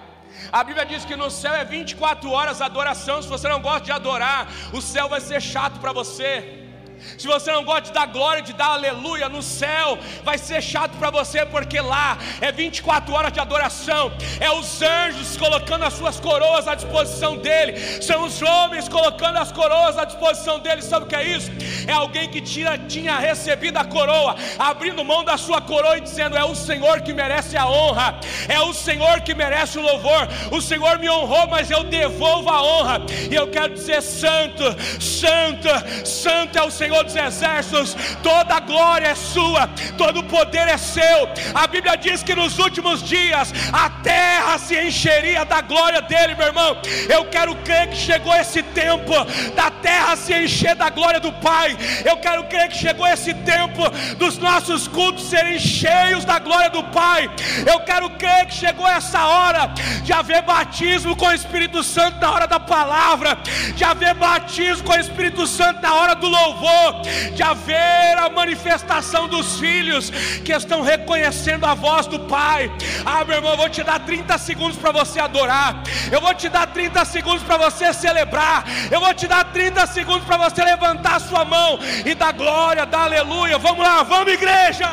A 0.52 0.62
Bíblia 0.64 0.86
diz 0.86 1.04
que 1.04 1.16
no 1.16 1.30
céu 1.30 1.54
é 1.54 1.64
24 1.64 2.30
horas 2.30 2.60
adoração. 2.60 3.22
Se 3.22 3.28
você 3.28 3.48
não 3.48 3.60
gosta 3.60 3.86
de 3.86 3.92
adorar, 3.92 4.48
o 4.72 4.80
céu 4.80 5.08
vai 5.08 5.20
ser 5.20 5.40
chato 5.40 5.80
para 5.80 5.92
você. 5.92 6.67
Se 7.16 7.26
você 7.26 7.52
não 7.52 7.64
gosta 7.64 7.82
de 7.82 7.92
dar 7.92 8.06
glória, 8.06 8.42
de 8.42 8.52
dar 8.52 8.72
aleluia 8.72 9.28
no 9.28 9.42
céu, 9.42 9.98
vai 10.24 10.38
ser 10.38 10.62
chato 10.62 10.96
para 10.98 11.10
você, 11.10 11.44
porque 11.46 11.80
lá 11.80 12.18
é 12.40 12.50
24 12.52 13.12
horas 13.14 13.32
de 13.32 13.40
adoração, 13.40 14.12
é 14.40 14.50
os 14.50 14.82
anjos 14.82 15.36
colocando 15.36 15.84
as 15.84 15.94
suas 15.94 16.18
coroas 16.20 16.66
à 16.66 16.74
disposição 16.74 17.36
dele, 17.36 18.02
são 18.02 18.24
os 18.24 18.40
homens 18.42 18.88
colocando 18.88 19.38
as 19.38 19.52
coroas 19.52 19.98
à 19.98 20.04
disposição 20.04 20.58
dele. 20.58 20.82
Sabe 20.82 21.06
o 21.06 21.08
que 21.08 21.16
é 21.16 21.24
isso? 21.24 21.50
É 21.86 21.92
alguém 21.92 22.28
que 22.28 22.40
tinha, 22.40 22.76
tinha 22.78 23.18
recebido 23.18 23.76
a 23.76 23.84
coroa, 23.84 24.36
abrindo 24.58 25.04
mão 25.04 25.24
da 25.24 25.36
sua 25.36 25.60
coroa 25.60 25.96
e 25.96 26.00
dizendo: 26.00 26.36
É 26.36 26.44
o 26.44 26.54
Senhor 26.54 27.00
que 27.00 27.12
merece 27.12 27.56
a 27.56 27.66
honra, 27.66 28.18
é 28.48 28.60
o 28.60 28.72
Senhor 28.72 29.20
que 29.20 29.34
merece 29.34 29.78
o 29.78 29.82
louvor. 29.82 30.28
O 30.50 30.60
Senhor 30.60 30.98
me 30.98 31.08
honrou, 31.08 31.46
mas 31.48 31.70
eu 31.70 31.84
devolvo 31.84 32.48
a 32.50 32.62
honra, 32.62 33.00
e 33.30 33.34
eu 33.34 33.48
quero 33.48 33.74
dizer: 33.74 34.02
Santo, 34.02 34.64
Santo, 35.00 35.68
Santo 36.04 36.58
é 36.58 36.62
o 36.62 36.70
Senhor 36.70 36.87
Senhor 36.88 37.04
dos 37.04 37.16
Exércitos, 37.16 37.94
toda 38.22 38.58
glória 38.60 39.08
é 39.08 39.14
sua, 39.14 39.68
todo 39.98 40.24
poder 40.28 40.68
é 40.68 40.76
seu. 40.76 41.28
A 41.54 41.66
Bíblia 41.66 41.96
diz 41.96 42.22
que 42.22 42.34
nos 42.34 42.58
últimos 42.58 43.02
dias 43.02 43.52
a 43.72 43.90
terra 43.90 44.58
se 44.58 44.78
encheria 44.78 45.44
da 45.44 45.60
glória 45.60 46.00
dele, 46.02 46.34
meu 46.34 46.46
irmão. 46.46 46.80
Eu 47.08 47.24
quero 47.26 47.54
crer 47.56 47.88
que 47.88 47.96
chegou 47.96 48.34
esse 48.34 48.62
tempo 48.62 49.12
da 49.54 49.70
terra 49.70 50.16
se 50.16 50.32
encher 50.34 50.74
da 50.74 50.90
glória 50.90 51.20
do 51.20 51.32
Pai. 51.32 51.76
Eu 52.04 52.16
quero 52.18 52.44
crer 52.44 52.68
que 52.68 52.76
chegou 52.76 53.06
esse 53.06 53.32
tempo 53.34 53.82
dos 54.16 54.38
nossos 54.38 54.86
cultos 54.86 55.28
serem 55.28 55.58
cheios 55.58 56.24
da 56.24 56.38
glória 56.38 56.70
do 56.70 56.84
Pai. 56.84 57.30
Eu 57.66 57.80
quero 57.80 58.10
crer 58.10 58.46
que 58.46 58.54
chegou 58.54 58.86
essa 58.86 59.26
hora 59.26 59.72
de 60.02 60.12
haver 60.12 60.42
batismo 60.42 61.16
com 61.16 61.26
o 61.26 61.32
Espírito 61.32 61.82
Santo 61.82 62.20
na 62.20 62.30
hora 62.30 62.46
da 62.46 62.60
palavra, 62.60 63.38
de 63.74 63.84
haver 63.84 64.14
batismo 64.14 64.84
com 64.84 64.92
o 64.92 65.00
Espírito 65.00 65.46
Santo 65.46 65.80
na 65.80 65.94
hora 65.94 66.14
do 66.14 66.28
louvor 66.28 67.02
de 67.34 67.42
haver 67.42 68.18
a 68.18 68.28
manifestação 68.28 69.28
dos 69.28 69.58
filhos 69.58 70.10
que 70.44 70.52
estão 70.52 70.82
reconhecendo 70.82 71.64
a 71.64 71.74
voz 71.74 72.06
do 72.06 72.20
Pai. 72.20 72.70
Ah, 73.04 73.24
meu 73.24 73.36
irmão, 73.36 73.52
eu 73.52 73.56
vou 73.56 73.68
te 73.68 73.82
dar 73.82 74.00
30 74.00 74.38
segundos 74.38 74.76
para 74.76 74.92
você 74.92 75.20
adorar, 75.20 75.82
eu 76.10 76.20
vou 76.20 76.34
te 76.34 76.48
dar 76.48 76.66
30 76.66 77.04
segundos 77.04 77.42
para 77.42 77.56
você 77.56 77.92
celebrar, 77.92 78.64
eu 78.90 79.00
vou 79.00 79.12
te 79.14 79.26
dar 79.26 79.44
30 79.44 79.86
segundos 79.86 80.24
para 80.24 80.36
você 80.36 80.64
levantar 80.64 81.16
a 81.16 81.20
sua 81.20 81.44
mão 81.44 81.78
e 82.04 82.14
dar 82.14 82.32
glória, 82.32 82.86
dar 82.86 83.02
aleluia. 83.02 83.58
Vamos 83.58 83.84
lá, 83.84 84.02
vamos, 84.02 84.32
igreja! 84.32 84.88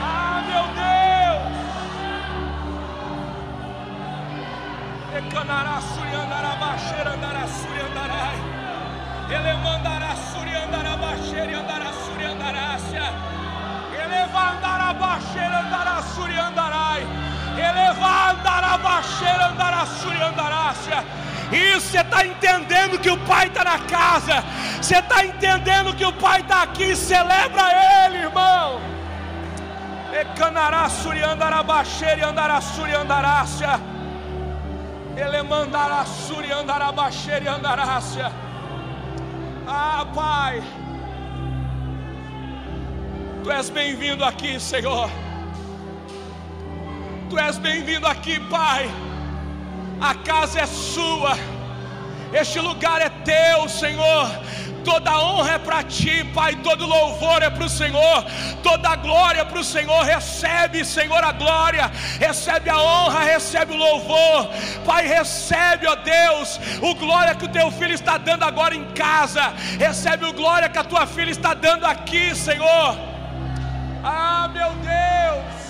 Ah, 0.00 0.42
meu 0.48 0.64
Deus! 0.74 0.92
Ecanará, 5.26 5.80
suriandará, 5.94 6.56
baixeira, 6.56 7.10
andará, 7.10 7.46
suriandarai. 7.46 8.52
Ele 9.30 9.52
mandará 9.62 10.02
andará 10.72 10.96
baixeira 10.96 11.58
andará 11.58 11.91
Isso 21.52 21.88
você 21.88 22.00
está 22.00 22.24
entendendo 22.24 22.98
que 22.98 23.10
o 23.10 23.18
Pai 23.18 23.46
está 23.48 23.62
na 23.62 23.78
casa. 23.80 24.42
Você 24.80 24.96
está 24.96 25.22
entendendo 25.24 25.94
que 25.94 26.04
o 26.04 26.12
Pai 26.14 26.40
está 26.40 26.62
aqui. 26.62 26.96
Celebra 26.96 27.64
Ele, 28.06 28.18
irmão. 28.18 28.80
Ecanará 30.18 30.88
suri 30.88 31.22
andará 31.22 31.62
baixeira 31.62 32.20
e 32.20 32.22
andará 32.24 32.58
suri 32.62 32.94
andarácia. 32.94 33.78
Ele 35.14 35.42
mandará 35.42 36.06
suri 36.06 36.50
andará 36.50 36.90
baixeira 36.90 37.44
e 37.44 37.48
andarácia. 37.48 38.32
Ah, 39.66 40.06
Pai, 40.14 40.62
Tu 43.42 43.50
és 43.50 43.68
bem-vindo 43.70 44.24
aqui, 44.24 44.60
Senhor. 44.60 45.10
Tu 47.28 47.38
és 47.38 47.58
bem-vindo 47.58 48.06
aqui, 48.06 48.38
Pai. 48.48 48.88
A 50.00 50.14
casa 50.14 50.60
é 50.60 50.66
sua, 50.66 51.36
este 52.32 52.60
lugar 52.60 53.00
é 53.00 53.08
teu, 53.08 53.68
Senhor 53.68 54.30
toda 54.84 55.16
honra 55.16 55.52
é 55.52 55.58
para 55.58 55.82
ti, 55.84 56.24
Pai, 56.34 56.56
todo 56.56 56.86
louvor 56.86 57.40
é 57.40 57.48
para 57.48 57.64
o 57.64 57.68
Senhor, 57.68 58.24
toda 58.62 58.96
glória 58.96 59.40
é 59.40 59.44
para 59.44 59.60
o 59.60 59.64
Senhor. 59.64 60.02
Recebe, 60.02 60.84
Senhor, 60.84 61.22
a 61.22 61.30
glória, 61.30 61.90
recebe 62.18 62.68
a 62.68 62.80
honra, 62.80 63.20
recebe 63.20 63.72
o 63.72 63.76
louvor, 63.76 64.50
Pai, 64.84 65.06
recebe, 65.06 65.86
ó 65.86 65.94
Deus, 65.94 66.58
o 66.80 66.94
glória 66.96 67.34
que 67.34 67.44
o 67.44 67.48
teu 67.48 67.70
filho 67.70 67.94
está 67.94 68.18
dando 68.18 68.44
agora 68.44 68.74
em 68.74 68.84
casa, 68.92 69.52
recebe 69.78 70.26
o 70.26 70.32
glória 70.32 70.68
que 70.68 70.78
a 70.78 70.84
tua 70.84 71.06
filha 71.06 71.30
está 71.30 71.54
dando 71.54 71.84
aqui, 71.84 72.34
Senhor. 72.34 73.11
Ah, 74.04 74.48
meu 74.48 74.70
Deus. 74.90 75.62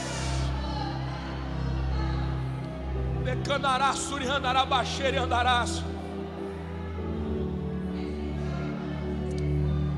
Decanará, 3.25 3.93
suriandará, 3.93 4.65
baixeira 4.65 5.17
e 5.17 5.21
andarás. 5.21 5.85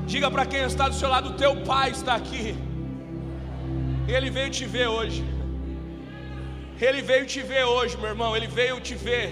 Diga 0.05 0.29
para 0.29 0.45
quem 0.45 0.61
está 0.63 0.89
do 0.89 0.95
seu 0.95 1.09
lado: 1.09 1.37
teu 1.43 1.55
pai 1.63 1.91
está 1.91 2.15
aqui. 2.15 2.57
Ele 4.07 4.29
veio 4.29 4.51
te 4.51 4.65
ver 4.65 4.87
hoje. 4.87 5.23
Ele 6.79 7.01
veio 7.01 7.25
te 7.25 7.41
ver 7.41 7.63
hoje, 7.63 7.97
meu 7.97 8.09
irmão. 8.09 8.35
Ele 8.35 8.47
veio 8.47 8.79
te 8.81 8.95
ver. 8.95 9.27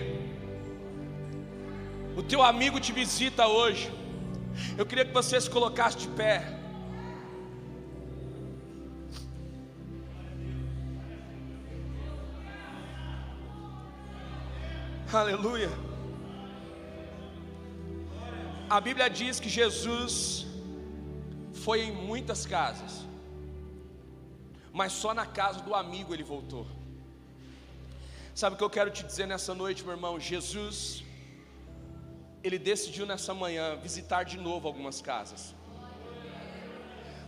O 2.16 2.24
teu 2.24 2.41
amigo 2.41 2.80
te 2.80 2.91
visita 2.93 3.47
hoje. 3.47 3.91
Eu 4.78 4.86
queria 4.86 5.06
que 5.06 5.14
você 5.14 5.39
se 5.41 5.49
colocasse 5.49 5.97
de 5.97 6.08
pé. 6.08 6.62
Aleluia. 15.22 15.70
A 18.68 18.82
Bíblia 18.82 19.07
diz 19.09 19.39
que 19.39 19.47
Jesus 19.47 20.47
foi 21.64 21.82
em 21.82 21.91
muitas 21.91 22.47
casas, 22.47 23.05
mas 24.72 24.91
só 24.91 25.14
na 25.14 25.26
casa 25.26 25.59
do 25.61 25.76
amigo 25.76 26.14
ele 26.16 26.24
voltou. 26.24 26.66
Sabe 28.34 28.55
o 28.55 28.57
que 28.57 28.64
eu 28.64 28.70
quero 28.72 28.89
te 28.89 29.03
dizer 29.03 29.28
nessa 29.28 29.53
noite, 29.53 29.84
meu 29.84 29.93
irmão? 29.93 30.20
Jesus, 30.20 31.03
ele 32.43 32.57
decidiu 32.57 33.05
nessa 33.05 33.36
manhã 33.36 33.76
visitar 33.76 34.24
de 34.24 34.39
novo 34.39 34.68
algumas 34.68 34.99
casas. 34.99 35.53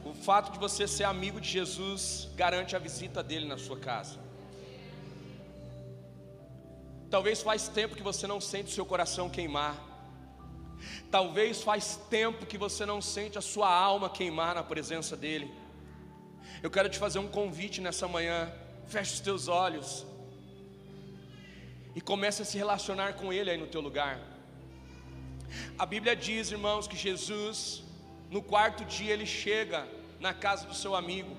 O 0.03 0.13
fato 0.15 0.51
de 0.53 0.57
você 0.57 0.87
ser 0.87 1.03
amigo 1.03 1.39
de 1.39 1.49
Jesus 1.49 2.29
garante 2.35 2.75
a 2.75 2.79
visita 2.79 3.21
dele 3.21 3.47
na 3.47 3.59
sua 3.59 3.77
casa. 3.77 4.24
Talvez 7.09 7.41
faz 7.41 7.67
tempo 7.67 7.95
que 7.95 8.03
você 8.03 8.25
não 8.27 8.41
sente 8.41 8.71
o 8.71 8.73
seu 8.73 8.85
coração 8.85 9.29
queimar. 9.29 9.75
Talvez 11.09 11.61
faz 11.61 11.99
tempo 12.09 12.45
que 12.45 12.57
você 12.57 12.85
não 12.85 13.01
sente 13.01 13.37
a 13.37 13.41
sua 13.41 13.69
alma 13.73 14.09
queimar 14.09 14.55
na 14.55 14.63
presença 14.63 15.15
dEle. 15.15 15.51
Eu 16.61 16.69
quero 16.69 16.89
te 16.89 16.97
fazer 16.97 17.19
um 17.19 17.27
convite 17.27 17.81
nessa 17.81 18.07
manhã. 18.07 18.51
Feche 18.87 19.13
os 19.13 19.19
teus 19.19 19.47
olhos 19.47 20.05
e 21.95 22.01
comece 22.01 22.41
a 22.41 22.45
se 22.45 22.57
relacionar 22.57 23.13
com 23.13 23.31
Ele 23.31 23.49
aí 23.49 23.57
no 23.57 23.67
teu 23.67 23.81
lugar. 23.81 24.19
A 25.77 25.85
Bíblia 25.85 26.15
diz, 26.15 26.51
irmãos, 26.51 26.87
que 26.87 26.97
Jesus, 26.97 27.83
no 28.29 28.41
quarto 28.41 28.83
dia, 28.83 29.13
ele 29.13 29.25
chega 29.25 29.87
na 30.19 30.33
casa 30.33 30.67
do 30.67 30.75
seu 30.75 30.93
amigo. 30.95 31.35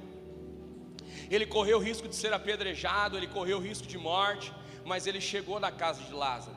Ele 1.30 1.44
correu 1.44 1.78
o 1.78 1.82
risco 1.82 2.08
de 2.08 2.16
ser 2.16 2.32
apedrejado, 2.32 3.16
ele 3.16 3.26
correu 3.26 3.58
o 3.58 3.60
risco 3.60 3.86
de 3.86 3.98
morte, 3.98 4.52
mas 4.87 5.07
ele 5.07 5.20
chegou 5.20 5.59
na 5.59 5.72
casa 5.72 6.03
de 6.05 6.12
Lázaro. 6.12 6.57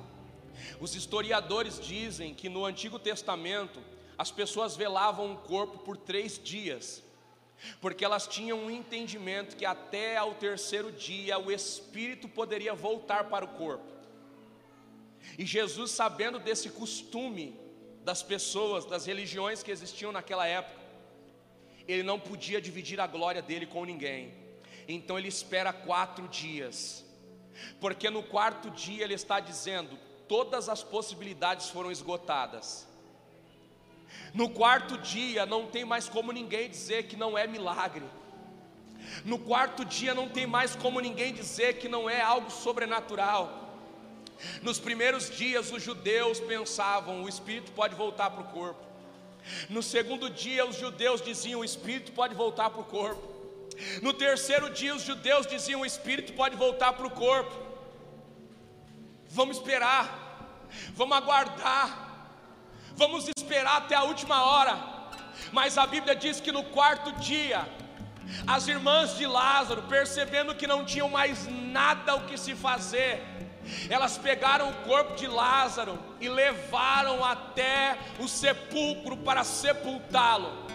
Os 0.80 0.96
historiadores 0.96 1.80
dizem 1.84 2.34
que 2.34 2.48
no 2.48 2.64
Antigo 2.64 3.00
Testamento 3.00 3.82
as 4.18 4.30
pessoas 4.30 4.76
velavam 4.76 5.34
o 5.34 5.38
corpo 5.38 5.80
por 5.80 5.98
três 5.98 6.40
dias, 6.42 7.02
porque 7.82 8.06
elas 8.06 8.28
tinham 8.28 8.60
um 8.60 8.70
entendimento 8.70 9.58
que 9.58 9.66
até 9.66 10.16
ao 10.16 10.36
terceiro 10.36 10.92
dia 10.92 11.40
o 11.40 11.52
espírito 11.52 12.28
poderia 12.30 12.74
voltar 12.74 13.26
para 13.26 13.44
o 13.44 13.48
corpo. 13.48 13.90
E 15.38 15.46
Jesus, 15.46 15.90
sabendo 15.92 16.38
desse 16.38 16.70
costume 16.70 17.60
das 18.04 18.22
pessoas, 18.22 18.86
das 18.86 19.06
religiões 19.08 19.64
que 19.64 19.72
existiam 19.72 20.12
naquela 20.12 20.46
época, 20.46 20.80
ele 21.88 22.04
não 22.04 22.20
podia 22.20 22.62
dividir 22.62 23.00
a 23.00 23.08
glória 23.08 23.42
dele 23.42 23.66
com 23.66 23.84
ninguém. 23.84 24.34
Então 24.88 25.18
ele 25.18 25.28
espera 25.28 25.74
quatro 25.74 26.28
dias, 26.28 27.06
porque 27.80 28.10
no 28.10 28.24
quarto 28.24 28.70
dia 28.70 29.03
ele 29.03 29.14
está 29.14 29.39
dizendo: 29.39 29.97
todas 30.28 30.70
as 30.70 30.84
possibilidades 30.84 31.70
foram 31.70 31.91
esgotadas. 31.91 32.88
No 34.34 34.49
quarto 34.49 34.97
dia 34.97 35.45
não 35.45 35.68
tem 35.68 35.86
mais 35.86 36.10
como 36.10 36.32
ninguém 36.32 36.70
dizer 36.70 37.03
que 37.03 37.16
não 37.16 37.38
é 37.38 37.47
milagre. 37.47 38.05
No 39.24 39.39
quarto 39.39 39.86
dia 39.86 40.14
não 40.14 40.28
tem 40.28 40.45
mais 40.45 40.76
como 40.76 40.99
ninguém 40.99 41.34
dizer 41.34 41.80
que 41.80 41.88
não 41.88 42.10
é 42.10 42.22
algo 42.22 42.51
sobrenatural. 42.51 43.70
Nos 44.62 44.80
primeiros 44.80 45.30
dias 45.30 45.72
os 45.72 45.82
judeus 45.82 46.39
pensavam, 46.39 47.24
o 47.24 47.30
espírito 47.30 47.72
pode 47.72 47.95
voltar 47.95 48.30
para 48.30 48.41
o 48.41 48.47
corpo. 48.47 48.86
No 49.70 49.82
segundo 49.82 50.30
dia 50.30 50.66
os 50.66 50.76
judeus 50.76 51.22
diziam, 51.22 51.62
o 51.62 51.66
espírito 51.66 52.12
pode 52.12 52.36
voltar 52.36 52.70
para 52.70 52.82
o 52.82 52.86
corpo. 52.86 53.39
No 54.02 54.14
terceiro 54.14 54.70
dia 54.70 54.96
os 54.96 55.04
judeus 55.04 55.48
diziam, 55.48 55.82
o 55.82 55.86
espírito 55.86 56.34
pode 56.34 56.56
voltar 56.56 56.94
para 56.94 57.08
o 57.08 57.12
corpo. 57.12 57.56
Vamos 59.30 59.58
esperar, 59.58 60.68
vamos 60.94 61.16
aguardar, 61.16 61.88
vamos 62.96 63.28
esperar 63.28 63.78
até 63.78 63.96
a 63.96 64.04
última 64.04 64.44
hora. 64.44 64.78
Mas 65.52 65.78
a 65.78 65.86
Bíblia 65.86 66.16
diz 66.16 66.42
que 66.42 66.52
no 66.52 66.64
quarto 66.66 67.12
dia, 67.14 67.68
as 68.46 68.68
irmãs 68.68 69.18
de 69.18 69.26
Lázaro, 69.26 69.84
percebendo 69.84 70.56
que 70.56 70.68
não 70.68 70.84
tinham 70.84 71.10
mais 71.10 71.48
nada 71.48 72.16
o 72.16 72.26
que 72.26 72.38
se 72.38 72.56
fazer, 72.56 73.24
elas 73.90 74.18
pegaram 74.18 74.70
o 74.70 74.74
corpo 74.84 75.16
de 75.16 75.28
Lázaro 75.28 76.00
e 76.20 76.28
levaram 76.28 77.24
até 77.24 77.98
o 78.20 78.28
sepulcro 78.28 79.18
para 79.18 79.44
sepultá-lo. 79.44 80.69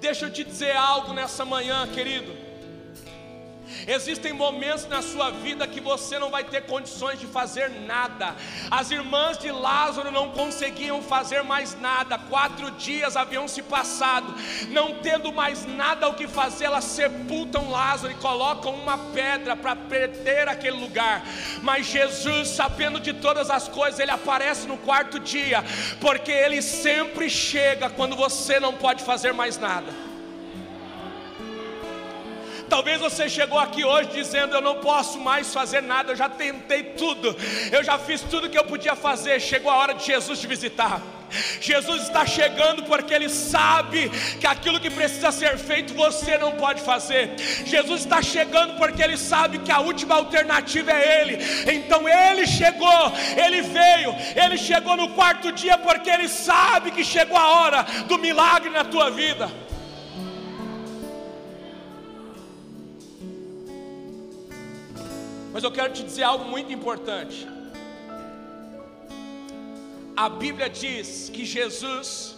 Deixa 0.00 0.26
eu 0.26 0.32
te 0.32 0.44
dizer 0.44 0.76
algo 0.76 1.12
nessa 1.12 1.44
manhã, 1.44 1.86
querido. 1.88 2.45
Existem 3.86 4.32
momentos 4.32 4.86
na 4.86 5.02
sua 5.02 5.30
vida 5.30 5.66
que 5.66 5.80
você 5.80 6.18
não 6.18 6.30
vai 6.30 6.44
ter 6.44 6.62
condições 6.66 7.18
de 7.18 7.26
fazer 7.26 7.70
nada. 7.70 8.34
As 8.70 8.90
irmãs 8.90 9.38
de 9.38 9.50
Lázaro 9.50 10.10
não 10.10 10.30
conseguiam 10.30 11.02
fazer 11.02 11.42
mais 11.42 11.78
nada. 11.80 12.18
Quatro 12.18 12.70
dias 12.72 13.16
haviam 13.16 13.46
se 13.48 13.62
passado, 13.62 14.34
não 14.68 14.94
tendo 15.00 15.32
mais 15.32 15.64
nada 15.66 16.08
o 16.08 16.14
que 16.14 16.26
fazer, 16.26 16.66
elas 16.66 16.84
sepultam 16.84 17.70
Lázaro 17.70 18.12
e 18.12 18.16
colocam 18.16 18.74
uma 18.74 18.98
pedra 19.12 19.56
para 19.56 19.76
perder 19.76 20.48
aquele 20.48 20.78
lugar. 20.78 21.24
Mas 21.62 21.86
Jesus, 21.86 22.48
sabendo 22.48 23.00
de 23.00 23.12
todas 23.12 23.50
as 23.50 23.68
coisas, 23.68 24.00
ele 24.00 24.10
aparece 24.10 24.66
no 24.66 24.76
quarto 24.78 25.18
dia, 25.18 25.64
porque 26.00 26.32
ele 26.32 26.62
sempre 26.62 27.28
chega 27.28 27.90
quando 27.90 28.16
você 28.16 28.58
não 28.60 28.74
pode 28.74 29.04
fazer 29.04 29.32
mais 29.32 29.58
nada. 29.58 30.15
Talvez 32.68 33.00
você 33.00 33.28
chegou 33.28 33.58
aqui 33.58 33.84
hoje 33.84 34.10
dizendo: 34.10 34.54
Eu 34.54 34.60
não 34.60 34.76
posso 34.76 35.18
mais 35.20 35.52
fazer 35.52 35.80
nada, 35.80 36.12
eu 36.12 36.16
já 36.16 36.28
tentei 36.28 36.82
tudo, 36.82 37.36
eu 37.70 37.82
já 37.82 37.98
fiz 37.98 38.20
tudo 38.22 38.50
que 38.50 38.58
eu 38.58 38.64
podia 38.64 38.96
fazer. 38.96 39.40
Chegou 39.40 39.70
a 39.70 39.76
hora 39.76 39.94
de 39.94 40.04
Jesus 40.04 40.40
te 40.40 40.46
visitar. 40.46 41.00
Jesus 41.60 42.02
está 42.02 42.24
chegando 42.24 42.84
porque 42.84 43.12
Ele 43.12 43.28
sabe 43.28 44.08
que 44.40 44.46
aquilo 44.46 44.80
que 44.80 44.90
precisa 44.90 45.32
ser 45.32 45.58
feito 45.58 45.94
você 45.94 46.38
não 46.38 46.52
pode 46.52 46.80
fazer. 46.82 47.34
Jesus 47.64 48.02
está 48.02 48.22
chegando 48.22 48.76
porque 48.76 49.02
Ele 49.02 49.16
sabe 49.16 49.58
que 49.58 49.72
a 49.72 49.80
última 49.80 50.14
alternativa 50.14 50.92
é 50.92 51.20
Ele. 51.20 51.38
Então 51.72 52.08
Ele 52.08 52.46
chegou, 52.46 53.12
Ele 53.36 53.62
veio, 53.62 54.14
Ele 54.34 54.56
chegou 54.56 54.96
no 54.96 55.10
quarto 55.10 55.50
dia 55.52 55.76
porque 55.78 56.10
Ele 56.10 56.28
sabe 56.28 56.90
que 56.90 57.04
chegou 57.04 57.36
a 57.36 57.48
hora 57.48 57.82
do 58.06 58.18
milagre 58.18 58.70
na 58.70 58.84
tua 58.84 59.10
vida. 59.10 59.65
Mas 65.56 65.64
eu 65.64 65.70
quero 65.70 65.90
te 65.90 66.02
dizer 66.02 66.22
algo 66.22 66.44
muito 66.44 66.70
importante. 66.70 67.48
A 70.14 70.28
Bíblia 70.28 70.68
diz 70.68 71.30
que 71.32 71.46
Jesus, 71.46 72.36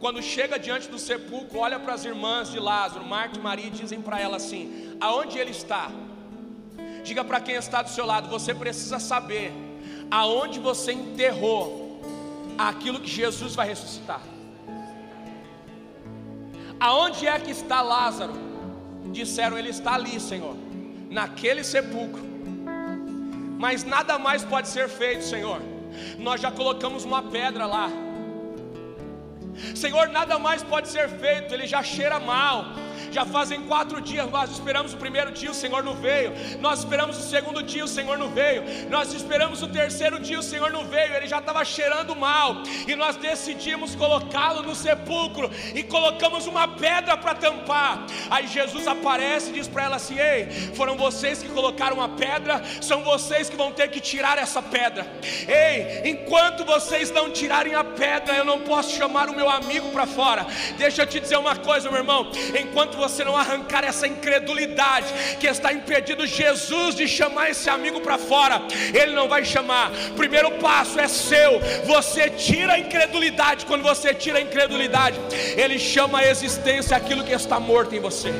quando 0.00 0.20
chega 0.20 0.58
diante 0.58 0.88
do 0.88 0.98
sepulcro, 0.98 1.60
olha 1.60 1.78
para 1.78 1.94
as 1.94 2.04
irmãs 2.04 2.50
de 2.50 2.58
Lázaro, 2.58 3.04
Marta 3.04 3.38
e 3.38 3.40
Maria, 3.40 3.68
e 3.68 3.70
dizem 3.70 4.02
para 4.02 4.20
ela 4.20 4.38
assim: 4.38 4.96
aonde 5.00 5.38
ele 5.38 5.52
está? 5.52 5.92
Diga 7.04 7.22
para 7.22 7.40
quem 7.40 7.54
está 7.54 7.82
do 7.82 7.88
seu 7.88 8.04
lado, 8.04 8.28
você 8.28 8.52
precisa 8.52 8.98
saber 8.98 9.52
aonde 10.10 10.58
você 10.58 10.90
enterrou 10.90 12.02
aquilo 12.58 12.98
que 12.98 13.12
Jesus 13.22 13.54
vai 13.54 13.68
ressuscitar. 13.68 14.22
Aonde 16.80 17.28
é 17.28 17.38
que 17.38 17.52
está 17.52 17.80
Lázaro? 17.80 18.34
Disseram, 19.12 19.56
ele 19.56 19.68
está 19.68 19.94
ali, 19.94 20.18
Senhor, 20.18 20.56
naquele 21.08 21.62
sepulcro 21.62 22.34
mas 23.58 23.84
nada 23.84 24.18
mais 24.18 24.44
pode 24.44 24.68
ser 24.68 24.88
feito, 24.88 25.24
Senhor. 25.24 25.60
Nós 26.18 26.40
já 26.40 26.50
colocamos 26.50 27.04
uma 27.04 27.22
pedra 27.22 27.66
lá. 27.66 27.90
Senhor, 29.74 30.08
nada 30.08 30.38
mais 30.38 30.62
pode 30.62 30.88
ser 30.88 31.08
feito, 31.08 31.54
ele 31.54 31.66
já 31.66 31.82
cheira 31.82 32.20
mal. 32.20 32.66
Já 33.10 33.24
fazem 33.24 33.62
quatro 33.62 34.00
dias, 34.00 34.30
nós 34.30 34.50
esperamos 34.50 34.94
o 34.94 34.96
primeiro 34.96 35.30
dia, 35.32 35.50
o 35.50 35.54
Senhor 35.54 35.82
não 35.82 35.94
veio. 35.94 36.32
Nós 36.60 36.80
esperamos 36.80 37.18
o 37.18 37.22
segundo 37.22 37.62
dia, 37.62 37.84
o 37.84 37.88
Senhor 37.88 38.18
não 38.18 38.30
veio. 38.30 38.62
Nós 38.90 39.12
esperamos 39.12 39.62
o 39.62 39.68
terceiro 39.68 40.18
dia, 40.18 40.38
o 40.38 40.42
Senhor 40.42 40.70
não 40.70 40.84
veio. 40.84 41.14
Ele 41.14 41.26
já 41.26 41.38
estava 41.38 41.64
cheirando 41.64 42.14
mal. 42.14 42.62
E 42.86 42.94
nós 42.94 43.16
decidimos 43.16 43.94
colocá-lo 43.94 44.62
no 44.62 44.74
sepulcro 44.74 45.50
e 45.74 45.82
colocamos 45.82 46.46
uma 46.46 46.68
pedra 46.68 47.16
para 47.16 47.34
tampar. 47.34 48.06
Aí 48.30 48.46
Jesus 48.46 48.86
aparece 48.86 49.50
e 49.50 49.54
diz 49.54 49.68
para 49.68 49.84
ela 49.84 49.96
assim: 49.96 50.18
Ei, 50.18 50.46
foram 50.74 50.96
vocês 50.96 51.42
que 51.42 51.48
colocaram 51.48 52.00
a 52.00 52.08
pedra, 52.08 52.62
são 52.80 53.02
vocês 53.02 53.48
que 53.48 53.56
vão 53.56 53.72
ter 53.72 53.88
que 53.88 54.00
tirar 54.00 54.38
essa 54.38 54.62
pedra. 54.62 55.06
Ei, 55.48 56.10
enquanto 56.10 56.64
vocês 56.64 57.10
não 57.10 57.30
tirarem 57.30 57.74
a 57.74 57.84
pedra, 57.84 58.34
eu 58.34 58.44
não 58.44 58.60
posso 58.60 58.96
chamar 58.96 59.28
o 59.28 59.36
meu 59.36 59.48
amigo 59.48 59.90
para 59.90 60.06
fora. 60.06 60.46
Deixa 60.76 61.02
eu 61.02 61.06
te 61.06 61.20
dizer 61.20 61.36
uma 61.36 61.56
coisa, 61.56 61.90
meu 61.90 61.98
irmão. 61.98 62.30
Enquanto 62.58 62.95
enquanto 62.96 63.08
você 63.08 63.22
não 63.22 63.36
arrancar 63.36 63.84
essa 63.84 64.06
incredulidade 64.06 65.12
que 65.38 65.46
está 65.46 65.72
impedindo 65.72 66.26
Jesus 66.26 66.94
de 66.94 67.06
chamar 67.06 67.50
esse 67.50 67.68
amigo 67.68 68.00
para 68.00 68.18
fora, 68.18 68.62
ele 68.92 69.12
não 69.12 69.28
vai 69.28 69.44
chamar. 69.44 69.90
Primeiro 70.16 70.52
passo 70.52 70.98
é 70.98 71.06
seu. 71.06 71.60
Você 71.84 72.30
tira 72.30 72.74
a 72.74 72.78
incredulidade. 72.78 73.66
Quando 73.66 73.82
você 73.82 74.14
tira 74.14 74.38
a 74.38 74.42
incredulidade, 74.42 75.18
ele 75.56 75.78
chama 75.78 76.20
a 76.20 76.26
existência 76.26 76.96
aquilo 76.96 77.22
que 77.22 77.32
está 77.32 77.60
morto 77.60 77.94
em 77.94 78.00
você. 78.00 78.32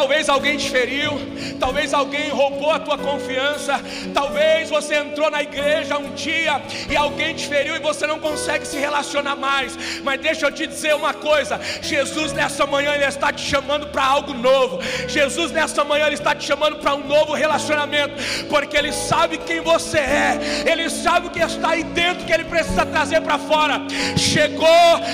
Talvez 0.00 0.30
alguém 0.30 0.56
te 0.56 0.70
feriu, 0.70 1.12
talvez 1.60 1.92
alguém 1.92 2.30
roubou 2.30 2.70
a 2.70 2.80
tua 2.80 2.96
confiança, 2.96 3.78
talvez 4.14 4.70
você 4.70 4.94
entrou 4.94 5.30
na 5.30 5.42
igreja 5.42 5.98
um 5.98 6.14
dia 6.14 6.62
e 6.88 6.96
alguém 6.96 7.34
te 7.34 7.46
feriu 7.46 7.76
e 7.76 7.80
você 7.80 8.06
não 8.06 8.18
consegue 8.18 8.66
se 8.66 8.78
relacionar 8.78 9.36
mais. 9.36 9.76
Mas 10.02 10.18
deixa 10.18 10.46
eu 10.46 10.50
te 10.50 10.66
dizer 10.66 10.94
uma 10.94 11.12
coisa: 11.12 11.60
Jesus 11.82 12.32
nessa 12.32 12.66
manhã 12.66 12.94
ele 12.94 13.04
está 13.04 13.30
te 13.30 13.42
chamando 13.42 13.88
para 13.88 14.02
algo 14.02 14.32
novo. 14.32 14.80
Jesus 15.06 15.52
nessa 15.52 15.84
manhã 15.84 16.06
ele 16.06 16.14
está 16.14 16.34
te 16.34 16.46
chamando 16.46 16.76
para 16.76 16.94
um 16.94 17.06
novo 17.06 17.34
relacionamento, 17.34 18.14
porque 18.48 18.78
ele 18.78 18.92
sabe 18.94 19.36
quem 19.36 19.60
você 19.60 19.98
é. 19.98 20.64
Ele 20.64 20.88
sabe 20.88 21.26
o 21.26 21.30
que 21.30 21.40
está 21.40 21.72
aí 21.72 21.84
dentro 21.84 22.24
que 22.24 22.32
ele 22.32 22.44
precisa 22.44 22.86
trazer 22.86 23.20
para 23.20 23.38
fora. 23.38 23.82
Chegou 24.16 24.66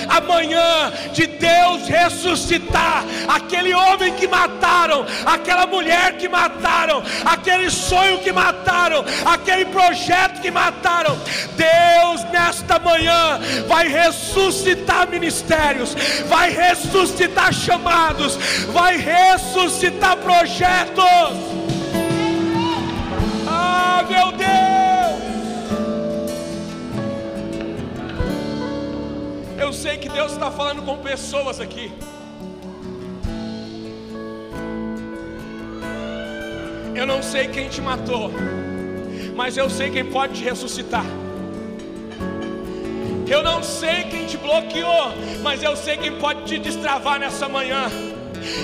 a 0.07 0.21
manhã 0.21 0.93
de 1.11 1.27
Deus 1.27 1.89
ressuscitar 1.89 3.03
aquele 3.27 3.73
homem 3.73 4.13
que 4.13 4.29
matou 4.29 4.76
mataram, 4.77 5.05
aquela 5.25 5.65
mulher 5.65 6.17
que 6.17 6.29
mataram, 6.29 7.01
aquele 7.25 7.69
sonho 7.71 8.19
que 8.19 8.31
mataram, 8.31 9.03
aquele 9.25 9.65
projeto 9.65 10.41
que 10.41 10.51
mataram. 10.51 11.17
Deus, 11.55 12.23
nesta 12.31 12.77
manhã, 12.77 13.39
vai 13.67 13.87
ressuscitar 13.87 15.09
ministérios, 15.09 15.95
vai 16.27 16.51
ressuscitar 16.51 17.51
chamados, 17.53 18.37
vai 18.67 18.97
ressuscitar 18.97 20.17
projetos. 20.17 21.03
Ah, 23.47 24.03
meu 24.07 24.31
Deus! 24.31 24.47
Eu 29.57 29.73
sei 29.73 29.97
que 29.97 30.07
Deus 30.07 30.33
está 30.33 30.51
falando 30.51 30.83
com 30.83 30.97
pessoas 30.97 31.59
aqui. 31.59 31.91
Eu 36.97 37.05
não 37.05 37.21
sei 37.21 37.47
quem 37.47 37.69
te 37.69 37.79
matou, 37.79 38.31
mas 39.35 39.55
eu 39.55 39.69
sei 39.69 39.91
quem 39.91 40.03
pode 40.03 40.33
te 40.33 40.43
ressuscitar. 40.43 41.05
Eu 43.27 43.43
não 43.43 43.61
sei 43.61 44.05
quem 44.05 44.25
te 44.25 44.35
bloqueou, 44.35 45.13
mas 45.43 45.61
eu 45.61 45.75
sei 45.75 45.97
quem 45.97 46.13
pode 46.13 46.45
te 46.45 46.57
destravar 46.57 47.19
nessa 47.19 47.47
manhã. 47.47 47.87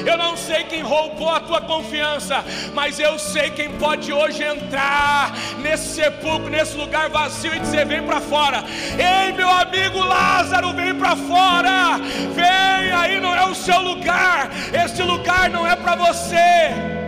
Eu 0.04 0.18
não 0.18 0.36
sei 0.36 0.64
quem 0.64 0.82
roubou 0.82 1.30
a 1.30 1.42
tua 1.42 1.62
confiança, 1.62 2.44
mas 2.74 2.98
eu 2.98 3.20
sei 3.20 3.52
quem 3.52 3.70
pode 3.74 4.12
hoje 4.12 4.42
entrar 4.44 5.32
nesse 5.60 5.94
sepulcro, 5.94 6.50
nesse 6.50 6.76
lugar 6.76 7.10
vazio 7.10 7.54
e 7.54 7.60
dizer: 7.60 7.86
vem 7.86 8.02
para 8.02 8.20
fora. 8.20 8.64
Ei, 8.98 9.32
meu 9.34 9.48
amigo 9.48 10.00
Lázaro, 10.00 10.74
vem 10.74 10.96
para 10.96 11.16
fora. 11.16 12.00
Vem, 12.34 12.92
aí 12.92 13.22
não 13.22 13.36
é 13.36 13.46
o 13.46 13.54
seu 13.54 13.80
lugar. 13.80 14.50
Esse 14.74 15.04
lugar 15.04 15.52
não 15.52 15.68
é 15.68 15.76
para 15.76 15.96
você 15.96 17.03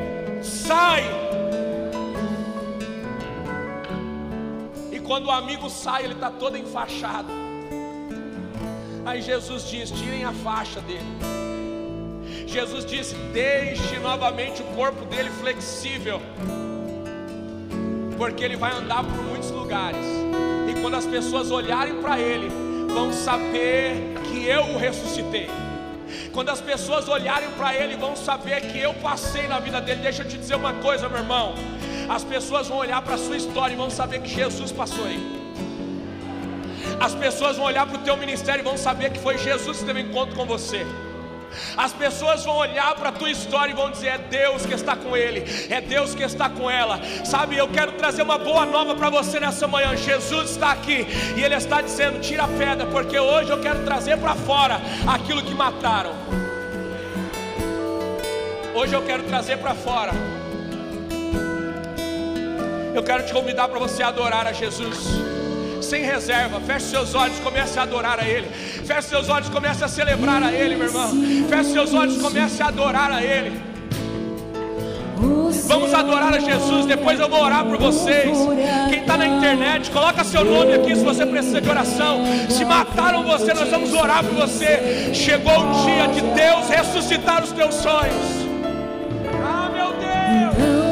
sai. 0.66 1.03
E 4.91 4.99
quando 4.99 5.28
o 5.28 5.32
amigo 5.32 5.70
sai, 5.70 6.03
ele 6.03 6.13
está 6.13 6.30
todo 6.30 6.57
enfaixado. 6.57 7.32
Aí 9.05 9.22
Jesus 9.22 9.70
diz: 9.70 9.91
tirem 9.91 10.26
a 10.26 10.32
faixa 10.32 10.82
dele. 10.82 11.05
Jesus 12.47 12.86
disse: 12.86 13.16
deixe 13.34 13.99
novamente 13.99 14.61
o 14.61 14.66
corpo 14.76 15.05
dele 15.05 15.30
flexível, 15.41 16.22
porque 18.18 18.43
ele 18.43 18.55
vai 18.55 18.72
andar 18.72 19.03
por 19.03 19.24
muitos 19.24 19.51
lugares, 19.51 20.05
e 20.70 20.82
quando 20.82 20.95
as 20.95 21.05
pessoas 21.05 21.51
olharem 21.51 22.01
para 22.01 22.20
ele, 22.20 22.49
vão 22.93 23.11
saber 23.11 24.16
que 24.24 24.47
eu 24.47 24.63
o 24.63 24.78
ressuscitei. 24.78 25.64
Quando 26.36 26.49
as 26.49 26.59
pessoas 26.59 27.07
olharem 27.07 27.49
para 27.51 27.73
ele, 27.73 27.95
vão 27.95 28.13
saber 28.13 28.59
que 28.59 28.77
eu 28.77 28.93
passei 28.95 29.47
na 29.47 29.57
vida 29.57 29.79
dele. 29.79 30.01
Deixa 30.01 30.21
eu 30.21 30.27
te 30.27 30.38
dizer 30.38 30.55
uma 30.55 30.73
coisa, 30.73 31.07
meu 31.07 31.19
irmão. 31.19 31.55
As 32.09 32.25
pessoas 32.25 32.67
vão 32.67 32.79
olhar 32.79 33.01
para 33.01 33.15
a 33.15 33.17
sua 33.17 33.38
história 33.38 33.73
e 33.73 33.77
vão 33.77 33.89
saber 33.89 34.19
que 34.21 34.27
Jesus 34.27 34.69
passou 34.69 35.05
aí. 35.05 35.17
As 36.99 37.15
pessoas 37.15 37.55
vão 37.55 37.65
olhar 37.65 37.88
para 37.88 37.97
o 37.97 38.03
teu 38.03 38.17
ministério 38.17 38.61
e 38.61 38.65
vão 38.65 38.77
saber 38.77 39.11
que 39.13 39.19
foi 39.19 39.38
Jesus 39.38 39.79
que 39.79 39.86
teve 39.86 40.01
encontro 40.01 40.36
com 40.36 40.45
você. 40.45 40.86
As 41.77 41.93
pessoas 41.93 42.43
vão 42.43 42.55
olhar 42.57 42.95
para 42.95 43.09
a 43.09 43.11
tua 43.11 43.29
história 43.29 43.71
e 43.71 43.75
vão 43.75 43.91
dizer: 43.91 44.07
é 44.07 44.17
Deus 44.17 44.65
que 44.65 44.73
está 44.73 44.95
com 44.95 45.15
ele, 45.15 45.43
é 45.69 45.81
Deus 45.81 46.15
que 46.15 46.23
está 46.23 46.49
com 46.49 46.69
ela. 46.69 46.99
Sabe, 47.23 47.57
eu 47.57 47.67
quero 47.67 47.93
trazer 47.93 48.21
uma 48.21 48.37
boa 48.37 48.65
nova 48.65 48.95
para 48.95 49.09
você 49.09 49.39
nessa 49.39 49.67
manhã. 49.67 49.95
Jesus 49.95 50.51
está 50.51 50.71
aqui 50.71 51.05
e 51.35 51.43
Ele 51.43 51.55
está 51.55 51.81
dizendo: 51.81 52.19
tira 52.19 52.43
a 52.43 52.47
pedra, 52.47 52.85
porque 52.87 53.17
hoje 53.19 53.49
eu 53.49 53.59
quero 53.59 53.83
trazer 53.83 54.17
para 54.17 54.35
fora 54.35 54.79
aquilo 55.07 55.41
que 55.41 55.53
mataram. 55.53 56.13
Hoje 58.73 58.93
eu 58.93 59.03
quero 59.03 59.23
trazer 59.23 59.57
para 59.57 59.73
fora. 59.73 60.11
Eu 62.93 63.03
quero 63.03 63.25
te 63.25 63.33
convidar 63.33 63.67
para 63.67 63.79
você 63.79 64.03
adorar 64.03 64.47
a 64.47 64.53
Jesus 64.53 65.34
sem 65.86 66.03
reserva. 66.03 66.59
Feche 66.61 66.88
seus 66.88 67.15
olhos, 67.15 67.39
comece 67.39 67.79
a 67.79 67.83
adorar 67.83 68.19
a 68.19 68.27
Ele. 68.27 68.47
Feche 68.49 69.09
seus 69.09 69.29
olhos, 69.29 69.49
comece 69.49 69.83
a 69.83 69.88
celebrar 69.88 70.43
a 70.43 70.51
Ele, 70.51 70.75
meu 70.75 70.88
irmão. 70.88 71.09
Feche 71.49 71.71
seus 71.71 71.93
olhos, 71.93 72.21
comece 72.21 72.61
a 72.61 72.67
adorar 72.67 73.11
a 73.11 73.23
Ele. 73.23 73.75
Vamos 75.67 75.93
adorar 75.93 76.33
a 76.33 76.39
Jesus. 76.39 76.86
Depois 76.86 77.19
eu 77.19 77.29
vou 77.29 77.41
orar 77.41 77.65
por 77.65 77.77
vocês. 77.77 78.38
Quem 78.89 78.99
está 78.99 79.17
na 79.17 79.27
internet, 79.27 79.89
coloca 79.91 80.23
seu 80.23 80.43
nome 80.43 80.73
aqui 80.73 80.95
se 80.95 81.03
você 81.03 81.25
precisa 81.25 81.61
de 81.61 81.69
oração. 81.69 82.23
Se 82.49 82.63
mataram 82.65 83.23
você, 83.23 83.53
nós 83.53 83.69
vamos 83.69 83.93
orar 83.93 84.23
por 84.23 84.33
você. 84.33 85.11
Chegou 85.13 85.53
o 85.53 85.86
dia 85.86 86.07
de 86.07 86.21
Deus 86.21 86.69
ressuscitar 86.69 87.43
os 87.43 87.51
teus 87.51 87.75
sonhos. 87.75 88.45
Ah, 89.43 89.69
meu 89.73 89.93
Deus. 89.93 90.84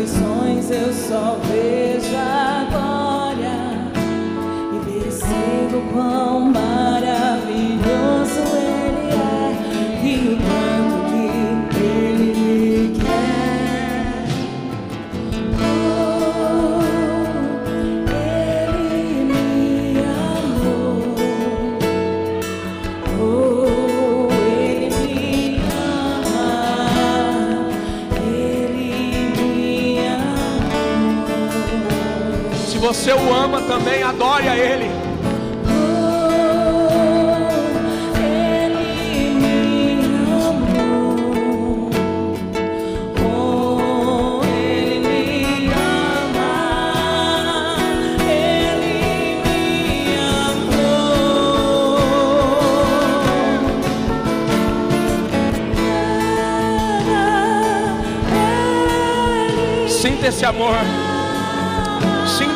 Aflições, 0.00 0.70
eu 0.70 0.92
só 0.92 1.38
vejo 1.44 2.16
a 2.16 2.66
glória 2.70 3.58
e 4.72 5.02
percebo 5.02 5.82
quão 5.92 6.40
maravilhoso 6.40 7.79
você 32.92 33.12
o 33.12 33.32
ama 33.32 33.62
também, 33.62 34.02
adore 34.02 34.48
a 34.48 34.56
Ele. 34.56 34.90
Oh, 43.24 44.42
Ele 44.44 45.10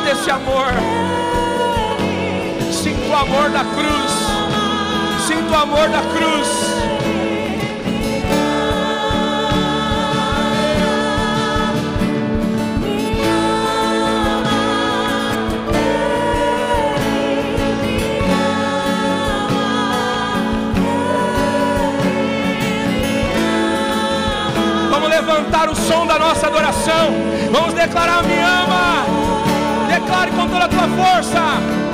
Sinta 0.05 0.19
esse 0.19 0.29
amor. 0.29 0.67
Sinta 2.71 3.07
o 3.07 3.15
amor 3.15 3.49
da 3.49 3.63
cruz. 3.63 4.11
Sinta 5.25 5.51
o 5.51 5.55
amor 5.55 5.89
da 5.89 6.01
cruz. 6.13 6.47
Vamos 24.91 25.09
levantar 25.09 25.67
o 25.67 25.75
som 25.75 26.05
da 26.05 26.19
nossa 26.19 26.45
adoração. 26.45 27.11
Vamos 27.51 27.73
declarar: 27.73 28.23
Me 28.23 28.39
ama. 28.39 29.24
Declare 30.15 30.31
com 30.31 30.47
toda 30.47 30.63
a 30.63 30.69
tua 30.69 30.87
força. 30.87 31.84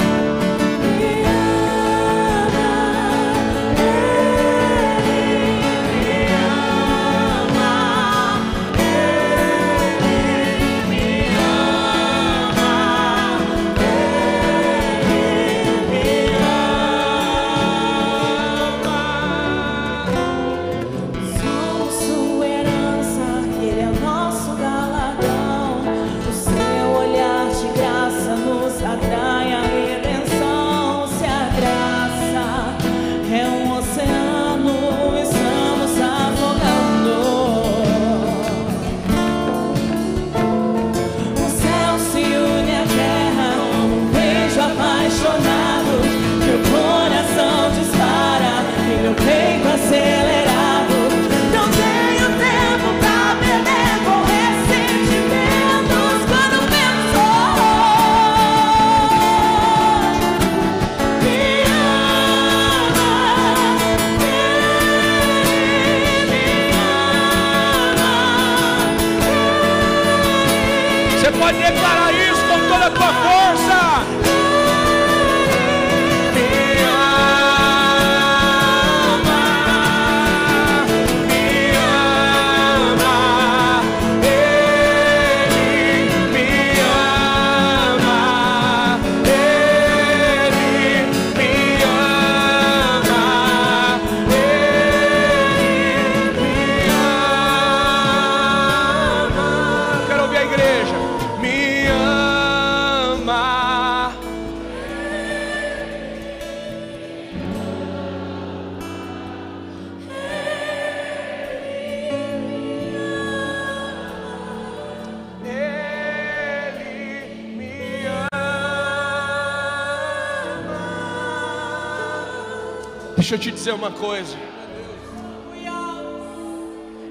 Dizer 123.62 123.76
uma 123.76 123.92
coisa. 123.92 124.36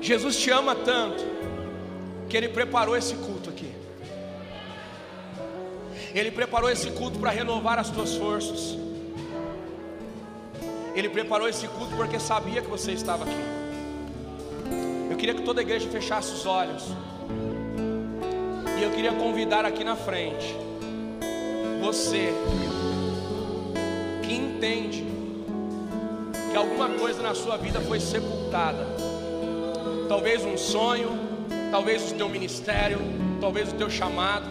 Jesus 0.03 0.37
te 0.37 0.51
ama 0.51 0.75
tanto 0.75 1.23
que 2.29 2.37
Ele 2.37 2.49
preparou 2.49 2.97
esse 2.97 3.15
culto 3.15 3.51
aqui. 3.51 3.73
Ele 6.13 6.33
preparou 6.33 6.69
esse 6.69 6.91
culto 6.91 7.21
para 7.21 7.31
renovar 7.31 7.79
as 7.79 7.89
tuas 7.89 8.17
forças. 8.17 8.77
Ele 10.97 11.09
preparou 11.09 11.49
esse 11.49 11.69
culto 11.69 11.95
porque 11.95 12.19
sabia 12.19 12.61
que 12.61 12.69
você 12.69 12.91
estava 12.91 13.23
aqui. 13.23 13.45
Eu 15.09 15.17
queria 15.17 15.35
que 15.35 15.43
toda 15.43 15.61
a 15.61 15.63
igreja 15.63 15.89
fechasse 15.89 16.33
os 16.33 16.47
olhos. 16.47 16.83
E 18.77 18.83
eu 18.83 18.91
queria 18.91 19.13
convidar 19.13 19.65
aqui 19.65 19.85
na 19.85 19.95
frente 19.95 20.57
você 21.81 22.33
que 24.25 24.35
entende 24.35 25.10
que 26.51 26.57
alguma 26.57 26.89
coisa 26.89 27.23
na 27.23 27.35
sua 27.35 27.57
vida 27.57 27.81
foi 27.81 28.01
sepultada. 28.01 28.87
Talvez 30.09 30.45
um 30.45 30.57
sonho, 30.57 31.11
talvez 31.71 32.11
o 32.11 32.15
teu 32.17 32.29
ministério, 32.29 32.99
talvez 33.41 33.73
o 33.73 33.77
teu 33.77 33.89
chamado. 33.89 34.47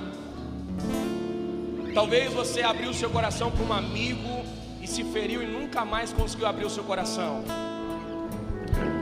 Talvez 1.94 2.34
você 2.34 2.62
abriu 2.62 2.94
seu 2.94 3.10
coração 3.10 3.52
para 3.52 3.64
um 3.66 3.74
amigo 3.74 4.46
e 4.82 4.88
se 4.88 5.04
feriu 5.04 5.44
e 5.44 5.48
nunca 5.48 5.84
mais 5.84 6.14
conseguiu 6.14 6.48
abrir 6.48 6.66
o 6.66 6.70
seu 6.70 6.84
coração. 6.84 7.44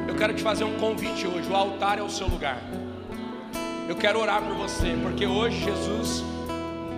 Eu 0.08 0.16
quero 0.16 0.34
te 0.34 0.42
fazer 0.42 0.64
um 0.64 0.78
convite 0.80 1.28
hoje. 1.28 1.48
O 1.50 1.56
altar 1.56 2.00
é 2.00 2.02
o 2.02 2.10
seu 2.10 2.28
lugar. 2.28 2.60
Eu 3.88 3.96
quero 3.96 4.20
orar 4.20 4.42
por 4.42 4.56
você, 4.56 4.98
porque 5.04 5.28
hoje 5.28 5.64
Jesus 5.64 6.24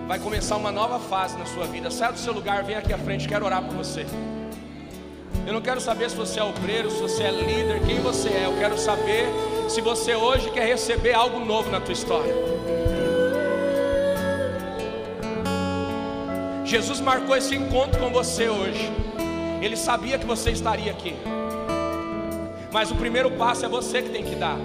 vai 0.08 0.18
começar 0.18 0.56
uma 0.56 0.72
nova 0.72 0.98
fase 0.98 1.36
na 1.36 1.44
sua 1.44 1.66
vida. 1.66 1.90
Sai 1.90 2.12
do 2.12 2.18
seu 2.18 2.32
lugar, 2.32 2.64
vem 2.64 2.76
aqui 2.76 2.92
à 2.92 2.98
frente, 2.98 3.28
quero 3.28 3.44
orar 3.44 3.62
por 3.62 3.74
você. 3.74 4.06
Eu 5.50 5.54
não 5.54 5.60
quero 5.60 5.80
saber 5.80 6.08
se 6.08 6.14
você 6.14 6.38
é 6.38 6.44
obreiro, 6.44 6.88
se 6.88 7.02
você 7.02 7.24
é 7.24 7.30
líder, 7.32 7.80
quem 7.84 7.98
você 7.98 8.28
é. 8.28 8.46
Eu 8.46 8.56
quero 8.56 8.78
saber 8.78 9.26
se 9.68 9.80
você 9.80 10.14
hoje 10.14 10.48
quer 10.50 10.64
receber 10.64 11.12
algo 11.12 11.40
novo 11.40 11.68
na 11.68 11.80
tua 11.80 11.92
história. 11.92 12.32
Jesus 16.64 17.00
marcou 17.00 17.36
esse 17.36 17.56
encontro 17.56 17.98
com 17.98 18.10
você 18.10 18.48
hoje. 18.48 18.92
Ele 19.60 19.76
sabia 19.76 20.20
que 20.20 20.24
você 20.24 20.52
estaria 20.52 20.92
aqui. 20.92 21.16
Mas 22.72 22.92
o 22.92 22.94
primeiro 22.94 23.32
passo 23.32 23.66
é 23.66 23.68
você 23.68 24.02
que 24.02 24.10
tem 24.10 24.22
que 24.22 24.36
dar. 24.36 24.56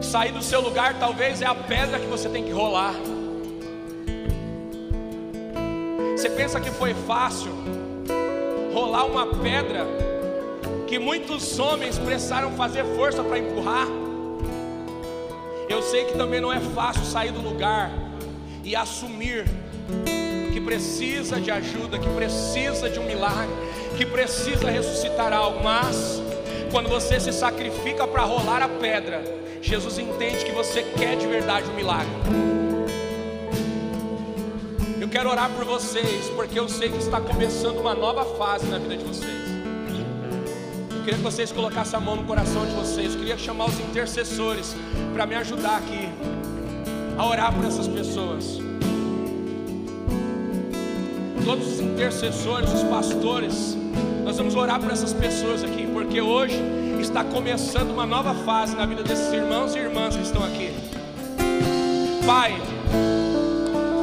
Sair 0.00 0.32
do 0.32 0.42
seu 0.42 0.62
lugar 0.62 0.98
talvez 0.98 1.42
é 1.42 1.46
a 1.46 1.54
pedra 1.54 2.00
que 2.00 2.06
você 2.06 2.26
tem 2.30 2.42
que 2.42 2.52
rolar. 2.52 2.94
Você 6.16 6.30
pensa 6.30 6.58
que 6.58 6.70
foi 6.70 6.94
fácil 6.94 7.59
rolar 8.80 9.04
uma 9.04 9.26
pedra 9.26 9.86
que 10.86 10.98
muitos 10.98 11.58
homens 11.58 11.98
precisaram 11.98 12.52
fazer 12.52 12.84
força 12.96 13.22
para 13.22 13.38
empurrar? 13.38 13.86
Eu 15.68 15.82
sei 15.82 16.06
que 16.06 16.16
também 16.16 16.40
não 16.40 16.52
é 16.52 16.58
fácil 16.58 17.04
sair 17.04 17.30
do 17.30 17.42
lugar 17.42 17.92
e 18.64 18.74
assumir 18.74 19.44
que 20.52 20.60
precisa 20.60 21.38
de 21.40 21.50
ajuda, 21.50 21.98
que 21.98 22.08
precisa 22.08 22.88
de 22.88 22.98
um 22.98 23.04
milagre, 23.04 23.54
que 23.96 24.06
precisa 24.06 24.70
ressuscitar 24.70 25.32
algo, 25.32 25.62
mas 25.62 26.20
quando 26.72 26.88
você 26.88 27.20
se 27.20 27.32
sacrifica 27.32 28.06
para 28.06 28.22
rolar 28.22 28.62
a 28.62 28.68
pedra, 28.68 29.22
Jesus 29.60 29.98
entende 29.98 30.44
que 30.44 30.52
você 30.52 30.82
quer 30.82 31.16
de 31.16 31.26
verdade 31.26 31.70
um 31.70 31.74
milagre 31.74 32.10
quero 35.20 35.32
orar 35.32 35.50
por 35.50 35.66
vocês, 35.66 36.30
porque 36.34 36.58
eu 36.58 36.66
sei 36.66 36.88
que 36.88 36.96
está 36.96 37.20
começando 37.20 37.78
uma 37.78 37.94
nova 37.94 38.24
fase 38.38 38.64
na 38.68 38.78
vida 38.78 38.96
de 38.96 39.04
vocês. 39.04 39.50
Eu 40.90 41.00
queria 41.00 41.14
que 41.14 41.22
vocês 41.22 41.52
colocassem 41.52 41.98
a 41.98 42.00
mão 42.00 42.16
no 42.16 42.24
coração 42.24 42.64
de 42.64 42.72
vocês. 42.72 43.12
Eu 43.12 43.18
queria 43.18 43.36
chamar 43.36 43.66
os 43.66 43.78
intercessores 43.78 44.74
para 45.12 45.26
me 45.26 45.34
ajudar 45.34 45.76
aqui 45.76 46.08
a 47.18 47.26
orar 47.26 47.54
por 47.54 47.66
essas 47.66 47.86
pessoas. 47.86 48.60
Todos 51.44 51.66
os 51.66 51.80
intercessores, 51.80 52.72
os 52.72 52.82
pastores, 52.84 53.76
nós 54.24 54.38
vamos 54.38 54.54
orar 54.54 54.80
por 54.80 54.90
essas 54.90 55.12
pessoas 55.12 55.62
aqui, 55.62 55.86
porque 55.92 56.22
hoje 56.22 56.58
está 56.98 57.22
começando 57.24 57.90
uma 57.90 58.06
nova 58.06 58.32
fase 58.46 58.74
na 58.74 58.86
vida 58.86 59.02
desses 59.02 59.30
irmãos 59.34 59.74
e 59.74 59.80
irmãs 59.80 60.16
que 60.16 60.22
estão 60.22 60.42
aqui. 60.42 60.72
Pai, 62.26 62.58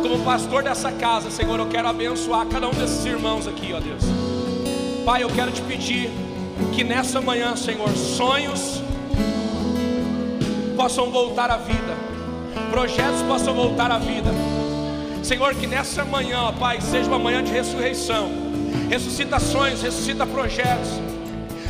como 0.08 0.24
pastor 0.24 0.64
dessa 0.64 0.90
casa, 0.90 1.30
Senhor, 1.30 1.60
eu 1.60 1.68
quero 1.68 1.86
abençoar 1.86 2.46
cada 2.46 2.70
um 2.70 2.72
desses 2.72 3.04
irmãos 3.06 3.46
aqui, 3.46 3.74
ó 3.74 3.80
Deus. 3.80 4.04
Pai, 5.04 5.22
eu 5.22 5.30
quero 5.30 5.52
te 5.52 5.62
pedir 5.62 6.10
que 6.74 6.82
nessa 6.82 7.20
manhã, 7.20 7.58
Senhor, 7.58 7.90
sonhos 7.90 8.82
possam 10.78 11.12
voltar 11.12 11.52
à 11.52 11.58
vida, 11.58 11.94
projetos 12.72 13.22
possam 13.24 13.54
voltar 13.54 13.92
à 13.92 13.98
vida. 13.98 14.30
Senhor, 15.24 15.54
que 15.56 15.68
nessa 15.68 16.06
manhã, 16.06 16.40
ó 16.44 16.52
Pai, 16.54 16.80
seja 16.80 17.10
uma 17.10 17.20
manhã 17.20 17.44
de 17.44 17.52
ressurreição, 17.52 18.32
ressuscita 18.90 19.40
sonhos, 19.42 19.82
ressuscita 19.82 20.26
projetos 20.26 20.88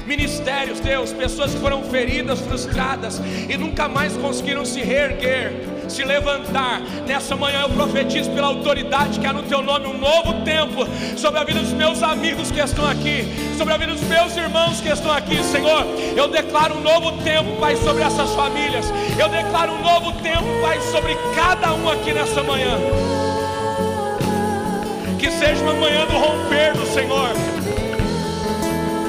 ministérios, 0.06 0.80
Deus, 0.80 1.12
pessoas 1.12 1.54
que 1.54 1.60
foram 1.60 1.84
feridas, 1.84 2.40
frustradas 2.40 3.20
e 3.50 3.58
nunca 3.58 3.90
mais 3.90 4.16
conseguiram 4.16 4.64
se 4.64 4.82
reerguer 4.82 5.67
se 5.90 6.04
levantar. 6.04 6.82
Nessa 7.06 7.36
manhã 7.36 7.62
eu 7.62 7.70
profetizo 7.70 8.30
pela 8.32 8.48
autoridade 8.48 9.20
que 9.20 9.26
há 9.26 9.34
no 9.34 9.44
teu 9.44 9.62
nome 9.62 9.88
um 9.88 9.98
novo 9.98 10.42
tempo 10.44 10.86
sobre 11.18 11.40
a 11.40 11.44
vida 11.44 11.60
dos 11.60 11.74
meus 11.74 12.04
amigos 12.04 12.52
que 12.52 12.60
estão 12.60 12.88
aqui, 12.88 13.26
sobre 13.58 13.74
a 13.74 13.78
vida 13.78 13.94
dos 13.94 14.04
meus 14.04 14.36
irmãos 14.36 14.82
que 14.82 14.90
estão 14.90 15.12
aqui, 15.12 15.44
Senhor. 15.44 15.86
Eu 16.16 16.28
declaro 16.28 16.78
um 16.78 16.82
novo 16.82 17.12
tempo, 17.24 17.56
Pai, 17.60 17.76
sobre 17.78 18.04
essas 18.04 18.34
famílias. 18.34 18.92
Eu 19.18 19.30
declaro 19.30 19.74
um 19.74 19.82
novo 19.82 20.12
tempo, 20.22 20.46
Pai, 20.62 20.80
sobre 20.82 21.16
cada 21.36 21.74
um 21.74 21.90
aqui 21.90 22.14
nessa 22.14 22.44
manhã. 22.44 22.78
Que 25.20 25.32
seja 25.32 25.62
uma 25.64 25.74
manhã 25.74 26.06
do 26.06 26.18
romper 26.18 26.74
do 26.74 26.86
Senhor. 26.86 27.30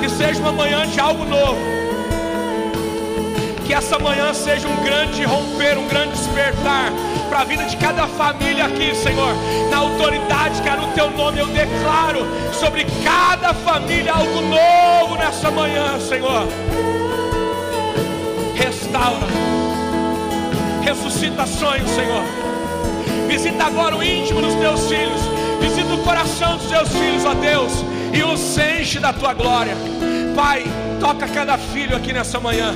Que 0.00 0.08
seja 0.08 0.40
uma 0.40 0.52
manhã 0.52 0.86
de 0.86 0.98
algo 0.98 1.24
novo 1.24 1.77
que 3.68 3.74
essa 3.74 3.98
manhã 3.98 4.32
seja 4.32 4.66
um 4.66 4.82
grande 4.82 5.22
romper, 5.24 5.76
um 5.76 5.86
grande 5.88 6.12
despertar 6.12 6.90
para 7.28 7.40
a 7.40 7.44
vida 7.44 7.66
de 7.66 7.76
cada 7.76 8.06
família 8.06 8.64
aqui, 8.64 8.94
Senhor. 8.94 9.34
Na 9.70 9.76
autoridade 9.76 10.62
que 10.62 10.68
é 10.70 10.74
no 10.74 10.86
teu 10.94 11.10
nome, 11.10 11.38
eu 11.38 11.46
declaro 11.48 12.26
sobre 12.54 12.86
cada 13.04 13.52
família 13.52 14.14
algo 14.14 14.40
novo 14.40 15.16
nessa 15.16 15.50
manhã, 15.50 16.00
Senhor. 16.00 16.48
Restaura, 18.54 19.26
ressuscita 20.80 21.46
sonhos, 21.46 21.90
Senhor. 21.90 22.24
Visita 23.28 23.64
agora 23.64 23.96
o 23.96 24.02
íntimo 24.02 24.40
dos 24.40 24.54
teus 24.54 24.88
filhos, 24.88 25.20
visita 25.60 25.92
o 25.92 25.98
coração 25.98 26.56
dos 26.56 26.68
teus 26.68 26.88
filhos, 26.88 27.22
ó 27.26 27.34
Deus, 27.34 27.84
e 28.14 28.22
os 28.22 28.56
enche 28.56 28.98
da 28.98 29.12
tua 29.12 29.34
glória. 29.34 29.76
Pai, 30.34 30.64
toca 30.98 31.28
cada 31.28 31.58
filho 31.58 31.94
aqui 31.94 32.14
nessa 32.14 32.40
manhã. 32.40 32.74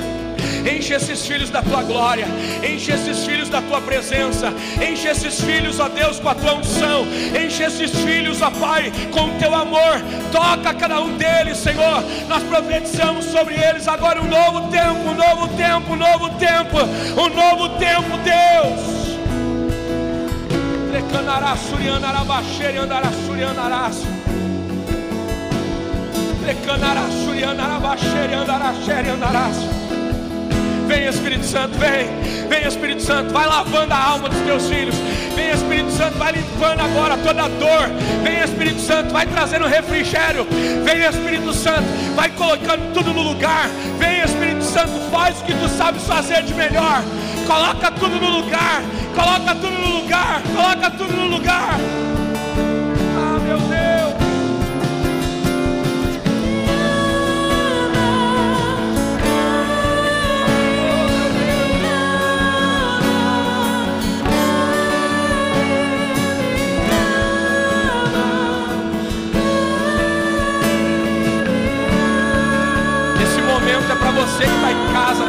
Enche 0.69 0.93
esses 0.93 1.25
filhos 1.25 1.49
da 1.49 1.61
tua 1.61 1.83
glória, 1.83 2.25
enche 2.63 2.91
esses 2.91 3.25
filhos 3.25 3.49
da 3.49 3.61
tua 3.61 3.81
presença, 3.81 4.53
enche 4.81 5.07
esses 5.07 5.41
filhos, 5.41 5.79
ó 5.79 5.89
Deus, 5.89 6.19
com 6.19 6.29
a 6.29 6.35
tua 6.35 6.55
unção, 6.55 7.05
enche 7.35 7.63
esses 7.63 7.91
filhos, 7.91 8.41
ó 8.41 8.49
Pai, 8.51 8.91
com 9.11 9.25
o 9.25 9.39
teu 9.39 9.53
amor. 9.53 10.01
Toca 10.31 10.73
cada 10.73 11.01
um 11.01 11.17
deles, 11.17 11.57
Senhor. 11.57 12.03
Nós 12.27 12.43
profetizamos 12.43 13.25
sobre 13.25 13.55
eles 13.55 13.87
agora 13.87 14.21
um 14.21 14.27
novo 14.27 14.69
tempo, 14.69 15.09
um 15.09 15.13
novo 15.13 15.47
tempo, 15.55 15.93
um 15.93 15.95
novo 15.95 16.29
tempo, 16.37 16.77
um 17.19 17.29
novo 17.29 17.69
tempo, 17.77 18.17
Deus. 18.23 18.93
Lecanará, 20.91 21.55
suriana, 21.55 22.07
arabaxere, 22.07 22.77
andará, 22.77 23.09
suriana, 23.25 23.61
araço. 23.61 24.07
Lecanará, 26.45 27.03
suriana, 27.25 27.63
arabaxere, 27.63 28.33
andará, 28.33 28.73
xere, 28.85 29.09
andarás. 29.09 29.55
Vem 30.93 31.07
Espírito 31.07 31.43
Santo, 31.43 31.75
vem, 31.79 32.47
vem 32.47 32.67
Espírito 32.67 33.01
Santo, 33.01 33.33
vai 33.33 33.47
lavando 33.47 33.91
a 33.91 33.97
alma 33.97 34.29
dos 34.29 34.39
teus 34.41 34.69
filhos. 34.69 34.93
Vem 35.35 35.49
Espírito 35.49 35.89
Santo, 35.89 36.19
vai 36.19 36.33
limpando 36.33 36.81
agora 36.81 37.17
toda 37.17 37.47
dor. 37.47 37.89
Vem 38.21 38.39
Espírito 38.43 38.79
Santo, 38.79 39.11
vai 39.11 39.25
trazendo 39.25 39.65
refrigério. 39.65 40.45
Vem 40.83 41.03
Espírito 41.03 41.51
Santo, 41.51 41.81
vai 42.15 42.29
colocando 42.29 42.93
tudo 42.93 43.11
no 43.11 43.23
lugar. 43.23 43.69
Vem 43.97 44.21
Espírito 44.21 44.63
Santo, 44.63 44.91
faz 45.09 45.41
o 45.41 45.45
que 45.45 45.55
tu 45.55 45.67
sabes 45.67 46.03
fazer 46.03 46.43
de 46.43 46.53
melhor. 46.53 47.01
Coloca 47.47 47.89
tudo 47.89 48.19
no 48.19 48.29
lugar, 48.29 48.83
coloca 49.15 49.55
tudo 49.55 49.71
no 49.71 49.99
lugar, 49.99 50.43
coloca 50.55 50.91
tudo 50.91 51.11
no 51.11 51.25
lugar. 51.25 51.79
Ah, 53.17 53.39
meu 53.39 53.57
Deus. 53.57 53.92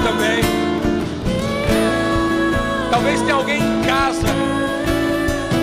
Também. 0.04 0.42
Talvez 2.90 3.20
tenha 3.22 3.34
alguém 3.34 3.60
em 3.60 3.82
casa 3.82 4.26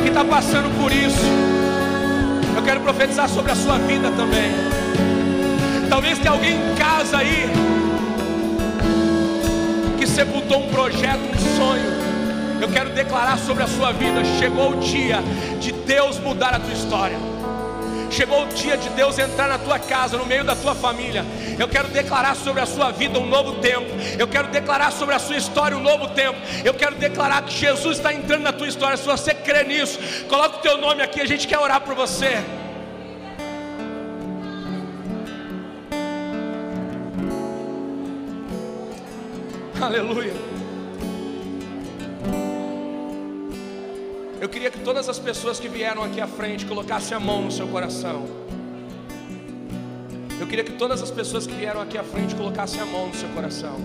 que 0.04 0.10
está 0.10 0.26
passando 0.26 0.70
por 0.80 0.92
isso. 0.92 1.26
Eu 2.56 2.64
quero 2.64 2.82
profetizar 2.82 3.30
sobre 3.30 3.52
a 3.52 3.56
sua 3.56 3.78
vida 3.78 4.12
também. 4.12 4.52
Talvez 5.89 6.20
tenha 6.20 6.32
alguém 6.32 6.56
em 6.56 6.76
casa 6.76 7.18
aí 7.18 7.50
que 9.98 10.08
sepultou 10.08 10.66
um 10.66 10.70
projeto, 10.70 11.22
um 11.22 11.58
sonho. 11.58 12.02
Eu 12.62 12.70
quero 12.70 12.89
declarar 12.92 13.38
sobre 13.38 13.64
a 13.64 13.68
sua 13.68 13.92
vida: 13.92 14.24
chegou 14.39 14.72
o 14.72 14.80
dia 14.80 15.20
de 15.60 15.72
Deus 15.72 16.20
mudar 16.20 16.56
a 16.56 16.60
tua 16.60 16.74
história. 16.74 17.31
Chegou 18.12 18.43
o 18.43 18.47
dia 18.47 18.76
de 18.76 18.89
Deus 18.89 19.18
entrar 19.18 19.47
na 19.47 19.57
tua 19.57 19.80
casa, 19.80 20.18
no 20.18 20.26
meio 20.26 20.43
da 20.43 20.53
tua 20.53 20.76
família. 20.76 21.26
Eu 21.57 21.68
quero 21.68 21.88
declarar 21.88 22.36
sobre 22.36 22.62
a 22.62 22.66
sua 22.66 22.91
vida 22.91 23.18
um 23.18 23.26
novo 23.26 23.62
tempo. 23.62 23.88
Eu 24.20 24.28
quero 24.28 24.49
declarar 24.49 24.91
sobre 24.91 25.16
a 25.16 25.20
sua 25.20 25.38
história 25.38 25.78
um 25.78 25.82
novo 25.82 26.09
tempo. 26.09 26.38
Eu 26.66 26.74
quero 26.74 26.95
declarar 26.95 27.41
que 27.43 27.53
Jesus 27.53 27.97
está 27.97 28.14
entrando 28.14 28.43
na 28.43 28.51
tua 28.51 28.68
história. 28.68 28.97
Se 28.97 29.05
você 29.05 29.34
crê 29.34 29.64
nisso, 29.64 29.97
coloca 30.28 30.57
o 30.57 30.62
teu 30.62 30.78
nome 30.78 31.01
aqui. 31.01 31.22
A 31.22 31.26
gente 31.26 31.47
quer 31.47 31.57
orar 31.57 31.80
por 31.80 31.95
você. 31.95 32.43
Aleluia. 39.82 40.51
Eu 44.42 44.50
queria 44.50 44.72
que 44.72 44.80
todas 44.80 45.08
as 45.08 45.20
pessoas 45.20 45.60
que 45.60 45.68
vieram 45.68 46.02
aqui 46.02 46.20
à 46.20 46.26
frente 46.26 46.66
colocassem 46.66 47.16
a 47.16 47.20
mão 47.20 47.44
no 47.44 47.52
seu 47.52 47.68
coração. 47.68 48.26
Eu 50.39 50.48
queria 50.48 50.64
que 50.64 50.72
todas 50.72 51.00
as 51.04 51.12
pessoas 51.12 51.46
que 51.46 51.54
vieram 51.54 51.80
aqui 51.80 51.96
à 51.96 52.04
frente 52.04 52.34
colocassem 52.34 52.82
a 52.82 52.86
mão 52.88 53.10
no 53.10 53.14
seu 53.14 53.30
coração. 53.30 53.76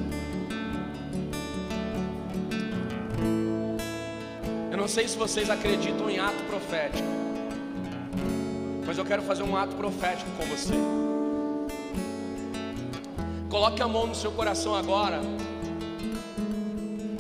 Eu 4.71 4.79
não 4.79 4.89
sei 4.89 5.07
se 5.07 5.19
vocês 5.19 5.51
acreditam 5.51 6.09
em 6.09 6.19
ato 6.19 6.43
profético, 6.45 7.07
mas 8.87 8.97
eu 8.97 9.05
quero 9.05 9.21
fazer 9.21 9.43
um 9.43 9.55
ato 9.55 9.77
profético 9.77 10.31
com 10.39 10.47
você. 10.47 10.73
Coloque 13.51 13.83
a 13.83 13.87
mão 13.87 14.07
no 14.07 14.15
seu 14.15 14.33
coração 14.33 14.75
agora, 14.75 15.21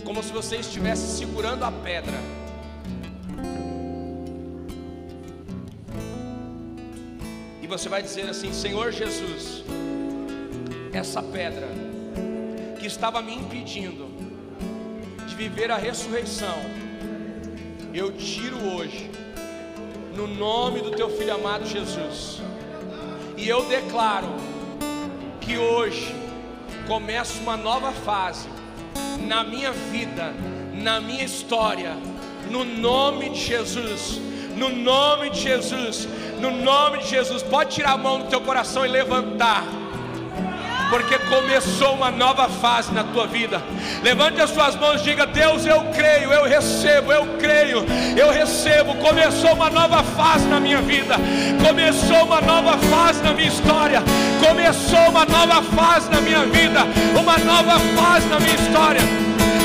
como 0.06 0.22
se 0.22 0.32
você 0.32 0.56
estivesse 0.56 1.18
segurando 1.18 1.64
a 1.64 1.70
pedra. 1.70 2.35
Você 7.76 7.90
vai 7.90 8.02
dizer 8.02 8.30
assim: 8.30 8.54
Senhor 8.54 8.90
Jesus, 8.90 9.62
essa 10.94 11.22
pedra 11.22 11.68
que 12.80 12.86
estava 12.86 13.20
me 13.20 13.34
impedindo 13.34 14.06
de 15.26 15.34
viver 15.34 15.70
a 15.70 15.76
ressurreição, 15.76 16.56
eu 17.92 18.12
tiro 18.12 18.56
hoje, 18.70 19.10
no 20.16 20.26
nome 20.26 20.80
do 20.80 20.92
teu 20.92 21.10
filho 21.10 21.34
amado 21.34 21.66
Jesus, 21.66 22.40
e 23.36 23.46
eu 23.46 23.66
declaro 23.66 24.34
que 25.42 25.58
hoje 25.58 26.14
começa 26.88 27.38
uma 27.40 27.58
nova 27.58 27.92
fase 27.92 28.48
na 29.20 29.44
minha 29.44 29.72
vida, 29.72 30.32
na 30.72 30.98
minha 30.98 31.24
história, 31.24 31.94
no 32.50 32.64
nome 32.64 33.28
de 33.28 33.40
Jesus, 33.40 34.18
no 34.56 34.70
nome 34.70 35.28
de 35.28 35.40
Jesus, 35.42 36.08
no 36.40 36.50
nome 36.50 36.98
de 36.98 37.08
Jesus. 37.08 37.42
Pode 37.42 37.74
tirar 37.74 37.92
a 37.92 37.96
mão 37.96 38.20
do 38.20 38.26
teu 38.26 38.40
coração 38.40 38.84
e 38.84 38.88
levantar. 38.88 39.64
Porque 40.88 41.18
começou 41.18 41.94
uma 41.94 42.10
nova 42.10 42.48
fase 42.48 42.92
na 42.92 43.02
tua 43.02 43.26
vida. 43.26 43.60
Levante 44.02 44.40
as 44.40 44.50
suas 44.50 44.76
mãos 44.76 45.00
e 45.00 45.04
diga: 45.04 45.26
Deus, 45.26 45.66
eu 45.66 45.82
creio, 45.94 46.32
eu 46.32 46.44
recebo, 46.44 47.12
eu 47.12 47.26
creio, 47.38 47.84
eu 48.16 48.30
recebo. 48.30 48.94
Começou 48.96 49.52
uma 49.52 49.68
nova 49.68 50.02
fase 50.02 50.46
na 50.46 50.60
minha 50.60 50.80
vida. 50.80 51.16
Começou 51.66 52.24
uma 52.24 52.40
nova 52.40 52.78
fase 52.78 53.20
na 53.22 53.32
minha 53.32 53.48
história. 53.48 54.02
Começou 54.46 55.08
uma 55.08 55.24
nova 55.24 55.62
fase 55.62 56.08
na 56.10 56.20
minha 56.20 56.44
vida. 56.46 56.80
Uma 57.18 57.36
nova 57.38 57.80
fase 57.96 58.28
na 58.28 58.38
minha 58.38 58.54
história. 58.54 59.00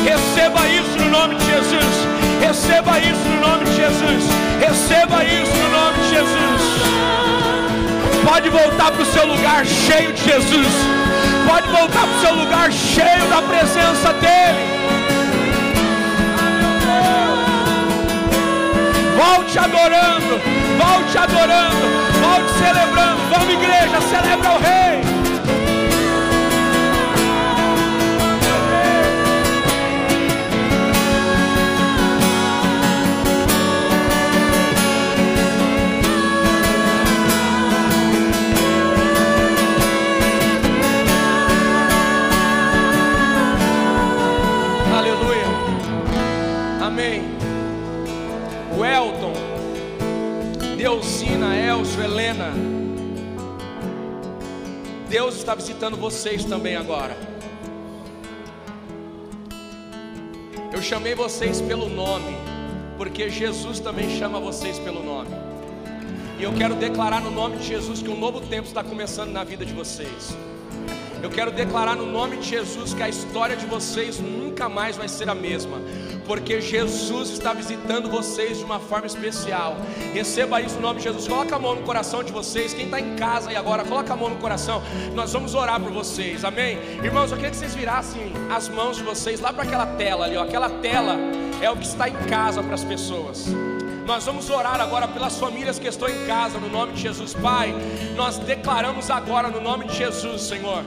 Receba 0.04 0.68
isso 0.68 0.98
no 0.98 1.10
nome 1.12 1.36
de 1.36 1.46
Jesus. 1.46 2.11
Receba 2.42 3.00
isso 3.00 3.30
no 3.30 3.48
nome 3.48 3.66
de 3.66 3.76
Jesus. 3.76 4.24
Receba 4.60 5.24
isso 5.24 5.54
no 5.56 5.70
nome 5.70 5.98
de 6.00 6.10
Jesus. 6.10 6.62
Pode 8.28 8.50
voltar 8.50 8.92
para 8.92 9.02
o 9.02 9.06
seu 9.06 9.26
lugar 9.28 9.64
cheio 9.64 10.12
de 10.12 10.24
Jesus. 10.24 10.74
Pode 11.48 11.68
voltar 11.70 12.02
para 12.02 12.18
o 12.18 12.22
seu 12.22 12.36
lugar 12.36 12.72
cheio 12.72 13.28
da 13.30 13.42
presença 13.44 14.14
dEle. 14.14 14.82
Volte 19.16 19.60
adorando, 19.60 20.42
volte 20.78 21.18
adorando, 21.18 21.86
volte 22.22 22.52
celebrando. 22.58 23.22
Vamos, 23.30 23.54
igreja, 23.54 24.02
celebra 24.10 24.52
o 24.52 24.60
Rei. 24.60 25.11
Deusina, 50.92 51.56
Elcio, 51.56 52.04
Helena. 52.04 52.52
Deus 55.08 55.38
está 55.38 55.56
visitando 55.56 55.96
vocês 55.96 56.44
também 56.44 56.76
agora. 56.76 57.16
Eu 60.74 60.82
chamei 60.82 61.16
vocês 61.16 61.62
pelo 61.62 61.88
nome, 61.88 62.36
porque 62.98 63.30
Jesus 63.30 63.80
também 63.80 64.20
chama 64.20 64.38
vocês 64.42 64.80
pelo 64.80 65.02
nome. 65.02 65.30
E 66.38 66.44
eu 66.44 66.52
quero 66.52 66.76
declarar 66.76 67.22
no 67.22 67.32
nome 67.32 67.56
de 67.56 67.68
Jesus 67.68 68.02
que 68.02 68.10
um 68.10 68.20
novo 68.20 68.42
tempo 68.42 68.68
está 68.68 68.84
começando 68.84 69.32
na 69.32 69.46
vida 69.46 69.66
de 69.66 69.74
vocês. 69.74 70.36
Eu 71.24 71.30
quero 71.30 71.52
declarar 71.52 71.96
no 71.96 72.06
nome 72.06 72.36
de 72.36 72.50
Jesus 72.50 72.94
que 72.94 73.02
a 73.02 73.08
história 73.08 73.56
de 73.56 73.66
vocês 73.66 74.20
nunca 74.20 74.68
mais 74.68 74.98
vai 74.98 75.08
ser 75.08 75.30
a 75.30 75.36
mesma, 75.36 75.78
porque 76.32 76.62
Jesus 76.62 77.30
está 77.32 77.52
visitando 77.52 78.10
vocês 78.10 78.58
de 78.58 78.64
uma 78.64 78.80
forma 78.80 79.06
especial. 79.06 79.76
Receba 80.14 80.62
isso 80.62 80.76
no 80.76 80.84
nome 80.84 81.00
de 81.00 81.04
Jesus. 81.04 81.28
Coloca 81.28 81.58
a 81.58 81.60
mão 81.60 81.76
no 81.76 81.82
coração 81.82 82.24
de 82.24 82.32
vocês. 82.32 82.74
Quem 82.74 82.86
está 82.86 83.02
em 83.02 83.18
casa 83.18 83.50
aí 83.50 83.58
agora, 83.58 83.84
coloca 83.84 84.14
a 84.14 84.16
mão 84.16 84.30
no 84.30 84.38
coração. 84.38 84.82
Nós 85.14 85.34
vamos 85.34 85.54
orar 85.54 85.82
por 85.82 85.92
vocês. 85.92 86.46
Amém? 86.46 86.78
Irmãos, 87.04 87.32
eu 87.32 87.36
queria 87.36 87.52
que 87.52 87.58
vocês 87.58 87.76
virassem 87.76 88.32
as 88.50 88.70
mãos 88.70 88.96
de 88.96 89.04
vocês 89.04 89.42
lá 89.42 89.52
para 89.52 89.64
aquela 89.64 89.86
tela 89.86 90.24
ali, 90.24 90.38
ó. 90.38 90.44
Aquela 90.44 90.70
tela 90.70 91.18
é 91.62 91.70
o 91.70 91.76
que 91.76 91.86
está 91.86 92.08
em 92.08 92.16
casa 92.30 92.64
para 92.64 92.76
as 92.76 92.84
pessoas. 92.86 93.48
Nós 94.06 94.26
vamos 94.26 94.50
orar 94.50 94.80
agora 94.80 95.10
pelas 95.10 95.38
famílias 95.38 95.80
que 95.80 95.88
estão 95.90 96.08
em 96.08 96.26
casa, 96.26 96.58
no 96.60 96.70
nome 96.70 96.94
de 96.94 97.02
Jesus, 97.02 97.34
Pai. 97.34 97.76
Nós 98.16 98.38
declaramos 98.38 99.12
agora, 99.12 99.50
no 99.50 99.60
nome 99.60 99.86
de 99.86 99.98
Jesus, 99.98 100.44
Senhor, 100.44 100.86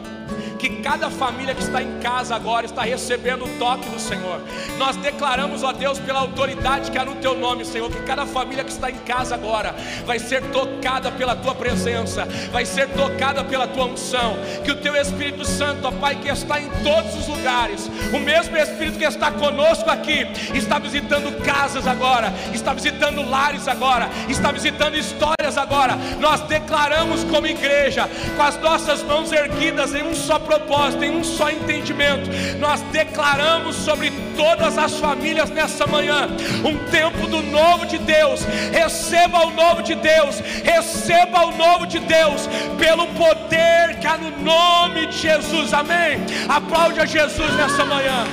que 0.59 0.83
cada 0.83 1.11
família 1.11 1.55
que 1.55 1.63
está 1.63 1.83
em 1.83 1.99
casa 2.01 2.35
agora 2.35 2.67
está 2.67 2.83
recebendo 2.83 3.45
o 3.45 3.59
toque 3.59 3.89
do 3.89 3.99
Senhor. 3.99 4.41
Nós 4.79 4.97
declaramos, 4.97 5.63
ó 5.63 5.73
Deus, 5.73 5.99
pela 5.99 6.21
autoridade 6.21 6.91
que 6.91 6.99
há 6.99 7.05
no 7.05 7.17
Teu 7.17 7.35
nome, 7.35 7.65
Senhor, 7.65 7.91
que 7.91 8.03
cada 8.03 8.27
família 8.27 8.65
que 8.65 8.71
está 8.71 8.91
em 8.91 8.99
casa 8.99 9.35
agora 9.35 9.75
vai 10.07 10.19
ser 10.19 10.43
tocada 10.51 11.11
pela 11.11 11.35
Tua 11.35 11.55
presença, 11.55 12.27
vai 12.53 12.65
ser 12.65 12.89
tocada 12.91 13.45
pela 13.45 13.67
Tua 13.67 13.87
unção. 13.87 14.37
Que 14.65 14.71
o 14.71 14.77
Teu 14.77 14.97
Espírito 14.97 15.45
Santo, 15.45 15.87
ó 15.87 15.91
Pai, 15.91 16.17
que 16.17 16.29
está 16.29 16.61
em 16.61 16.69
todos 16.83 17.15
os 17.17 17.29
lugares, 17.29 17.91
o 18.13 18.19
mesmo 18.19 18.57
Espírito 18.57 18.99
que 18.99 19.05
está 19.05 19.31
conosco 19.31 19.91
aqui, 19.91 20.27
está 20.55 20.79
visitando 20.79 21.43
casas 21.45 21.87
agora, 21.87 22.33
está 22.53 22.73
visitando 22.73 23.29
lares 23.29 23.69
agora, 23.69 24.09
está 24.29 24.53
visitando 24.53 24.97
histórias 24.97 25.57
agora. 25.57 25.97
Nós 26.21 26.41
declaramos 26.43 27.25
como 27.25 27.47
igreja, 27.47 28.09
com 28.37 28.43
as 28.43 28.59
nossas 28.61 29.03
mãos 29.03 29.33
erguidas 29.33 29.95
em 29.95 30.03
um 30.03 30.15
só 30.15 30.39
propósito, 30.45 31.05
em 31.05 31.17
um 31.17 31.25
só 31.25 31.51
entendimento. 31.51 32.31
Nós 32.59 32.81
declaramos 32.93 33.77
sobre 33.77 34.13
todas 34.37 34.79
as 34.79 34.99
famílias 34.99 35.51
nessa 35.51 35.87
manhã 35.87 36.29
um 36.65 36.77
tempo 36.91 37.27
do 37.27 37.43
novo 37.43 37.87
de 37.87 37.99
Deus. 37.99 38.45
Receba 38.73 39.47
o 39.47 39.51
novo 39.51 39.83
de 39.83 39.95
Deus, 39.95 40.41
receba 40.63 41.47
o 41.47 41.57
novo 41.57 41.87
de 41.87 41.99
Deus, 41.99 42.49
pelo 42.79 43.07
poder 43.09 43.99
que 44.01 44.07
há 44.07 44.17
no 44.17 44.31
nome 44.43 45.07
de 45.07 45.19
Jesus. 45.19 45.73
Amém. 45.73 46.19
Aplaude 46.49 47.01
a 47.01 47.07
Jesus 47.07 47.53
nessa 47.55 47.85
manhã. 47.85 48.25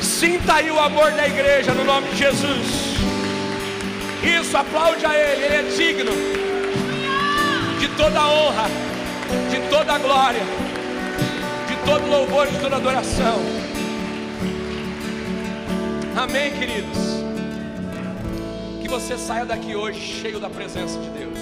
Sinta 0.00 0.54
aí 0.54 0.70
o 0.70 0.78
amor 0.78 1.12
da 1.12 1.26
igreja 1.26 1.72
no 1.72 1.84
nome 1.84 2.08
de 2.08 2.16
Jesus. 2.16 2.92
Isso, 4.22 4.56
aplaude 4.56 5.04
a 5.04 5.14
Ele, 5.14 5.44
Ele 5.44 5.54
é 5.54 5.62
digno 5.76 6.12
de 7.80 7.88
toda 7.96 8.20
honra, 8.28 8.70
de 9.50 9.60
toda 9.68 9.98
glória, 9.98 10.42
todo 11.84 12.06
louvor 12.06 12.46
e 12.48 12.58
toda 12.60 12.76
adoração. 12.76 13.38
Amém, 16.16 16.52
queridos. 16.52 16.98
Que 18.80 18.88
você 18.88 19.18
saia 19.18 19.44
daqui 19.44 19.74
hoje 19.74 20.00
cheio 20.00 20.38
da 20.38 20.48
presença 20.48 20.98
de 21.00 21.10
Deus. 21.10 21.38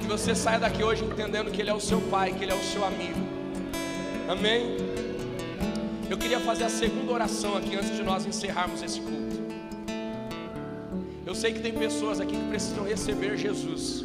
Que 0.00 0.06
você 0.06 0.34
saia 0.34 0.58
daqui 0.58 0.82
hoje 0.82 1.04
entendendo 1.04 1.50
que 1.50 1.60
Ele 1.60 1.70
é 1.70 1.74
o 1.74 1.80
seu 1.80 2.00
Pai, 2.00 2.32
que 2.32 2.44
Ele 2.44 2.52
é 2.52 2.54
o 2.54 2.62
seu 2.62 2.84
amigo. 2.84 3.20
Amém. 4.28 4.76
Eu 6.10 6.18
queria 6.18 6.40
fazer 6.40 6.64
a 6.64 6.68
segunda 6.68 7.10
oração 7.12 7.56
aqui 7.56 7.74
antes 7.76 7.96
de 7.96 8.02
nós 8.02 8.26
encerrarmos 8.26 8.82
esse 8.82 9.00
culto. 9.00 9.42
Eu 11.26 11.34
sei 11.34 11.54
que 11.54 11.60
tem 11.60 11.72
pessoas 11.72 12.20
aqui 12.20 12.36
que 12.36 12.48
precisam 12.48 12.84
receber 12.84 13.38
Jesus 13.38 14.04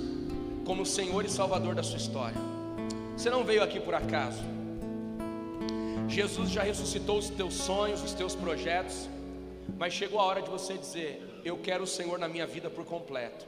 como 0.66 0.86
Senhor 0.86 1.26
e 1.26 1.30
Salvador 1.30 1.76
da 1.76 1.84
sua 1.84 1.98
história. 1.98 2.38
Você 3.18 3.30
não 3.30 3.44
veio 3.44 3.62
aqui 3.62 3.80
por 3.80 3.94
acaso. 3.94 4.59
Jesus 6.10 6.50
já 6.50 6.64
ressuscitou 6.64 7.20
os 7.20 7.30
teus 7.30 7.54
sonhos, 7.54 8.02
os 8.02 8.14
teus 8.14 8.36
projetos, 8.36 9.08
mas 9.78 9.94
chegou 9.94 10.20
a 10.20 10.24
hora 10.24 10.42
de 10.42 10.50
você 10.50 10.76
dizer: 10.76 11.42
Eu 11.46 11.58
quero 11.60 11.84
o 11.84 11.88
Senhor 11.88 12.18
na 12.18 12.28
minha 12.28 12.48
vida 12.48 12.68
por 12.68 12.84
completo. 12.84 13.46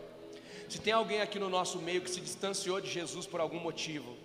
Se 0.69 0.79
tem 0.79 0.93
alguém 0.93 1.21
aqui 1.21 1.39
no 1.39 1.49
nosso 1.49 1.79
meio 1.79 2.01
que 2.01 2.09
se 2.09 2.21
distanciou 2.21 2.79
de 2.79 2.89
Jesus 2.89 3.25
por 3.25 3.41
algum 3.41 3.59
motivo, 3.59 4.15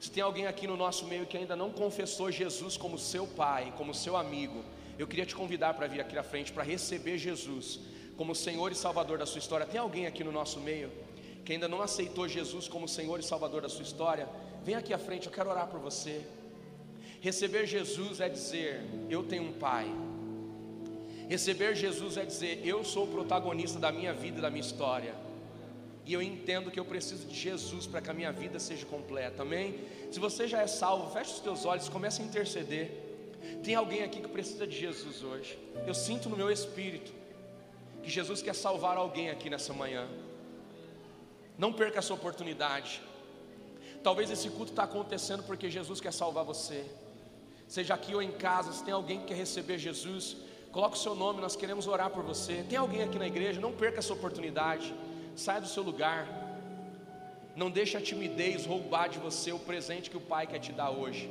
se 0.00 0.10
tem 0.10 0.22
alguém 0.22 0.46
aqui 0.48 0.66
no 0.66 0.76
nosso 0.76 1.06
meio 1.06 1.26
que 1.26 1.36
ainda 1.36 1.54
não 1.54 1.70
confessou 1.70 2.30
Jesus 2.30 2.76
como 2.76 2.98
seu 2.98 3.24
pai, 3.24 3.72
como 3.76 3.94
seu 3.94 4.16
amigo, 4.16 4.64
eu 4.98 5.06
queria 5.06 5.24
te 5.24 5.36
convidar 5.36 5.74
para 5.74 5.86
vir 5.86 6.00
aqui 6.00 6.16
na 6.16 6.24
frente 6.24 6.52
para 6.52 6.64
receber 6.64 7.16
Jesus 7.16 7.78
como 8.16 8.34
Senhor 8.34 8.72
e 8.72 8.74
Salvador 8.74 9.16
da 9.16 9.26
sua 9.26 9.38
história. 9.38 9.64
Tem 9.64 9.80
alguém 9.80 10.06
aqui 10.06 10.24
no 10.24 10.32
nosso 10.32 10.58
meio 10.58 10.90
que 11.44 11.52
ainda 11.52 11.68
não 11.68 11.80
aceitou 11.80 12.28
Jesus 12.28 12.66
como 12.66 12.88
Senhor 12.88 13.20
e 13.20 13.22
Salvador 13.22 13.62
da 13.62 13.68
sua 13.68 13.84
história? 13.84 14.28
Vem 14.64 14.74
aqui 14.74 14.92
à 14.92 14.98
frente, 14.98 15.26
eu 15.26 15.32
quero 15.32 15.48
orar 15.48 15.68
por 15.68 15.78
você. 15.78 16.26
Receber 17.26 17.66
Jesus 17.66 18.20
é 18.20 18.28
dizer: 18.28 18.84
Eu 19.10 19.24
tenho 19.24 19.42
um 19.48 19.52
Pai. 19.52 19.92
Receber 21.28 21.74
Jesus 21.74 22.16
é 22.16 22.24
dizer: 22.24 22.64
Eu 22.64 22.84
sou 22.84 23.02
o 23.02 23.08
protagonista 23.08 23.80
da 23.80 23.90
minha 23.90 24.14
vida 24.14 24.38
e 24.38 24.40
da 24.40 24.48
minha 24.48 24.60
história. 24.60 25.12
E 26.04 26.12
eu 26.12 26.22
entendo 26.22 26.70
que 26.70 26.78
eu 26.78 26.84
preciso 26.84 27.26
de 27.26 27.34
Jesus 27.34 27.84
para 27.84 28.00
que 28.00 28.08
a 28.08 28.14
minha 28.14 28.30
vida 28.30 28.60
seja 28.60 28.86
completa, 28.86 29.42
amém? 29.42 29.74
Se 30.12 30.20
você 30.20 30.46
já 30.46 30.62
é 30.62 30.68
salvo, 30.68 31.10
feche 31.10 31.32
os 31.32 31.40
teus 31.40 31.64
olhos, 31.64 31.88
comece 31.88 32.22
a 32.22 32.24
interceder. 32.24 32.92
Tem 33.64 33.74
alguém 33.74 34.04
aqui 34.04 34.20
que 34.20 34.28
precisa 34.28 34.64
de 34.64 34.78
Jesus 34.78 35.24
hoje. 35.24 35.58
Eu 35.84 35.94
sinto 35.94 36.28
no 36.28 36.36
meu 36.36 36.48
espírito 36.48 37.12
que 38.04 38.08
Jesus 38.08 38.40
quer 38.40 38.54
salvar 38.54 38.96
alguém 38.96 39.30
aqui 39.30 39.50
nessa 39.50 39.72
manhã. 39.72 40.06
Não 41.58 41.72
perca 41.72 41.98
essa 41.98 42.14
oportunidade. 42.14 43.02
Talvez 44.00 44.30
esse 44.30 44.48
culto 44.48 44.70
está 44.70 44.84
acontecendo 44.84 45.42
porque 45.42 45.68
Jesus 45.68 46.00
quer 46.00 46.12
salvar 46.12 46.44
você. 46.44 46.84
Seja 47.68 47.94
aqui 47.94 48.14
ou 48.14 48.22
em 48.22 48.32
casa, 48.32 48.72
se 48.72 48.84
tem 48.84 48.94
alguém 48.94 49.20
que 49.20 49.26
quer 49.26 49.34
receber 49.34 49.78
Jesus, 49.78 50.36
coloque 50.70 50.96
o 50.96 51.00
seu 51.00 51.14
nome, 51.14 51.40
nós 51.40 51.56
queremos 51.56 51.86
orar 51.86 52.10
por 52.10 52.22
você. 52.22 52.64
Tem 52.68 52.78
alguém 52.78 53.02
aqui 53.02 53.18
na 53.18 53.26
igreja, 53.26 53.60
não 53.60 53.72
perca 53.72 53.98
essa 53.98 54.12
oportunidade. 54.12 54.94
Saia 55.34 55.60
do 55.60 55.68
seu 55.68 55.82
lugar. 55.82 56.28
Não 57.54 57.70
deixe 57.70 57.96
a 57.96 58.00
timidez 58.00 58.66
roubar 58.66 59.08
de 59.08 59.18
você 59.18 59.52
o 59.52 59.58
presente 59.58 60.10
que 60.10 60.16
o 60.16 60.20
Pai 60.20 60.46
quer 60.46 60.58
te 60.58 60.72
dar 60.72 60.90
hoje. 60.90 61.30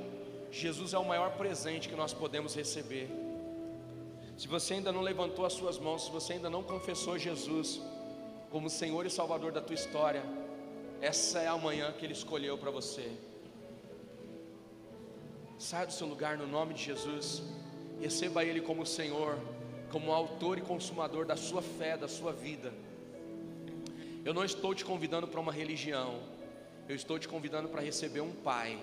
Jesus 0.51 0.93
é 0.93 0.97
o 0.97 1.05
maior 1.05 1.31
presente 1.37 1.87
que 1.87 1.95
nós 1.95 2.13
podemos 2.13 2.55
receber. 2.55 3.09
Se 4.37 4.47
você 4.47 4.75
ainda 4.75 4.91
não 4.91 5.01
levantou 5.01 5.45
as 5.45 5.53
suas 5.53 5.77
mãos, 5.77 6.05
se 6.05 6.11
você 6.11 6.33
ainda 6.33 6.49
não 6.49 6.61
confessou 6.61 7.17
Jesus 7.17 7.81
como 8.49 8.69
Senhor 8.69 9.05
e 9.05 9.09
Salvador 9.09 9.51
da 9.51 9.61
tua 9.61 9.75
história, 9.75 10.23
essa 11.01 11.39
é 11.39 11.47
a 11.47 11.57
manhã 11.57 11.91
que 11.91 12.05
Ele 12.05 12.13
escolheu 12.13 12.57
para 12.57 12.71
você. 12.71 13.11
Saia 15.57 15.85
do 15.85 15.93
seu 15.93 16.07
lugar 16.07 16.37
no 16.37 16.45
nome 16.45 16.73
de 16.73 16.83
Jesus, 16.83 17.41
receba 18.01 18.43
Ele 18.43 18.61
como 18.61 18.85
Senhor, 18.85 19.37
como 19.89 20.11
autor 20.11 20.57
e 20.57 20.61
consumador 20.61 21.25
da 21.25 21.37
sua 21.37 21.61
fé, 21.61 21.95
da 21.97 22.07
sua 22.07 22.33
vida. 22.33 22.73
Eu 24.23 24.33
não 24.33 24.43
estou 24.43 24.75
te 24.75 24.83
convidando 24.83 25.27
para 25.27 25.39
uma 25.39 25.51
religião, 25.51 26.19
eu 26.89 26.95
estou 26.95 27.17
te 27.17 27.27
convidando 27.27 27.69
para 27.69 27.81
receber 27.81 28.21
um 28.21 28.31
Pai, 28.31 28.77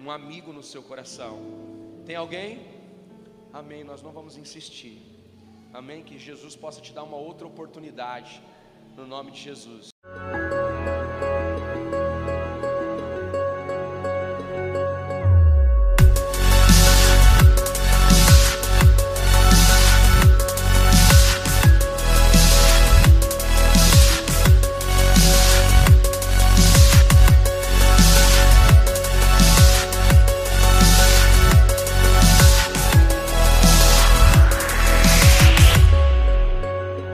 um 0.00 0.10
amigo 0.10 0.52
no 0.52 0.62
seu 0.62 0.82
coração. 0.82 1.40
Tem 2.04 2.16
alguém? 2.16 2.66
Amém. 3.52 3.84
Nós 3.84 4.02
não 4.02 4.12
vamos 4.12 4.36
insistir. 4.36 5.00
Amém. 5.72 6.02
Que 6.02 6.18
Jesus 6.18 6.54
possa 6.54 6.80
te 6.80 6.92
dar 6.92 7.04
uma 7.04 7.16
outra 7.16 7.46
oportunidade. 7.46 8.42
No 8.96 9.06
nome 9.06 9.30
de 9.30 9.40
Jesus. 9.40 9.90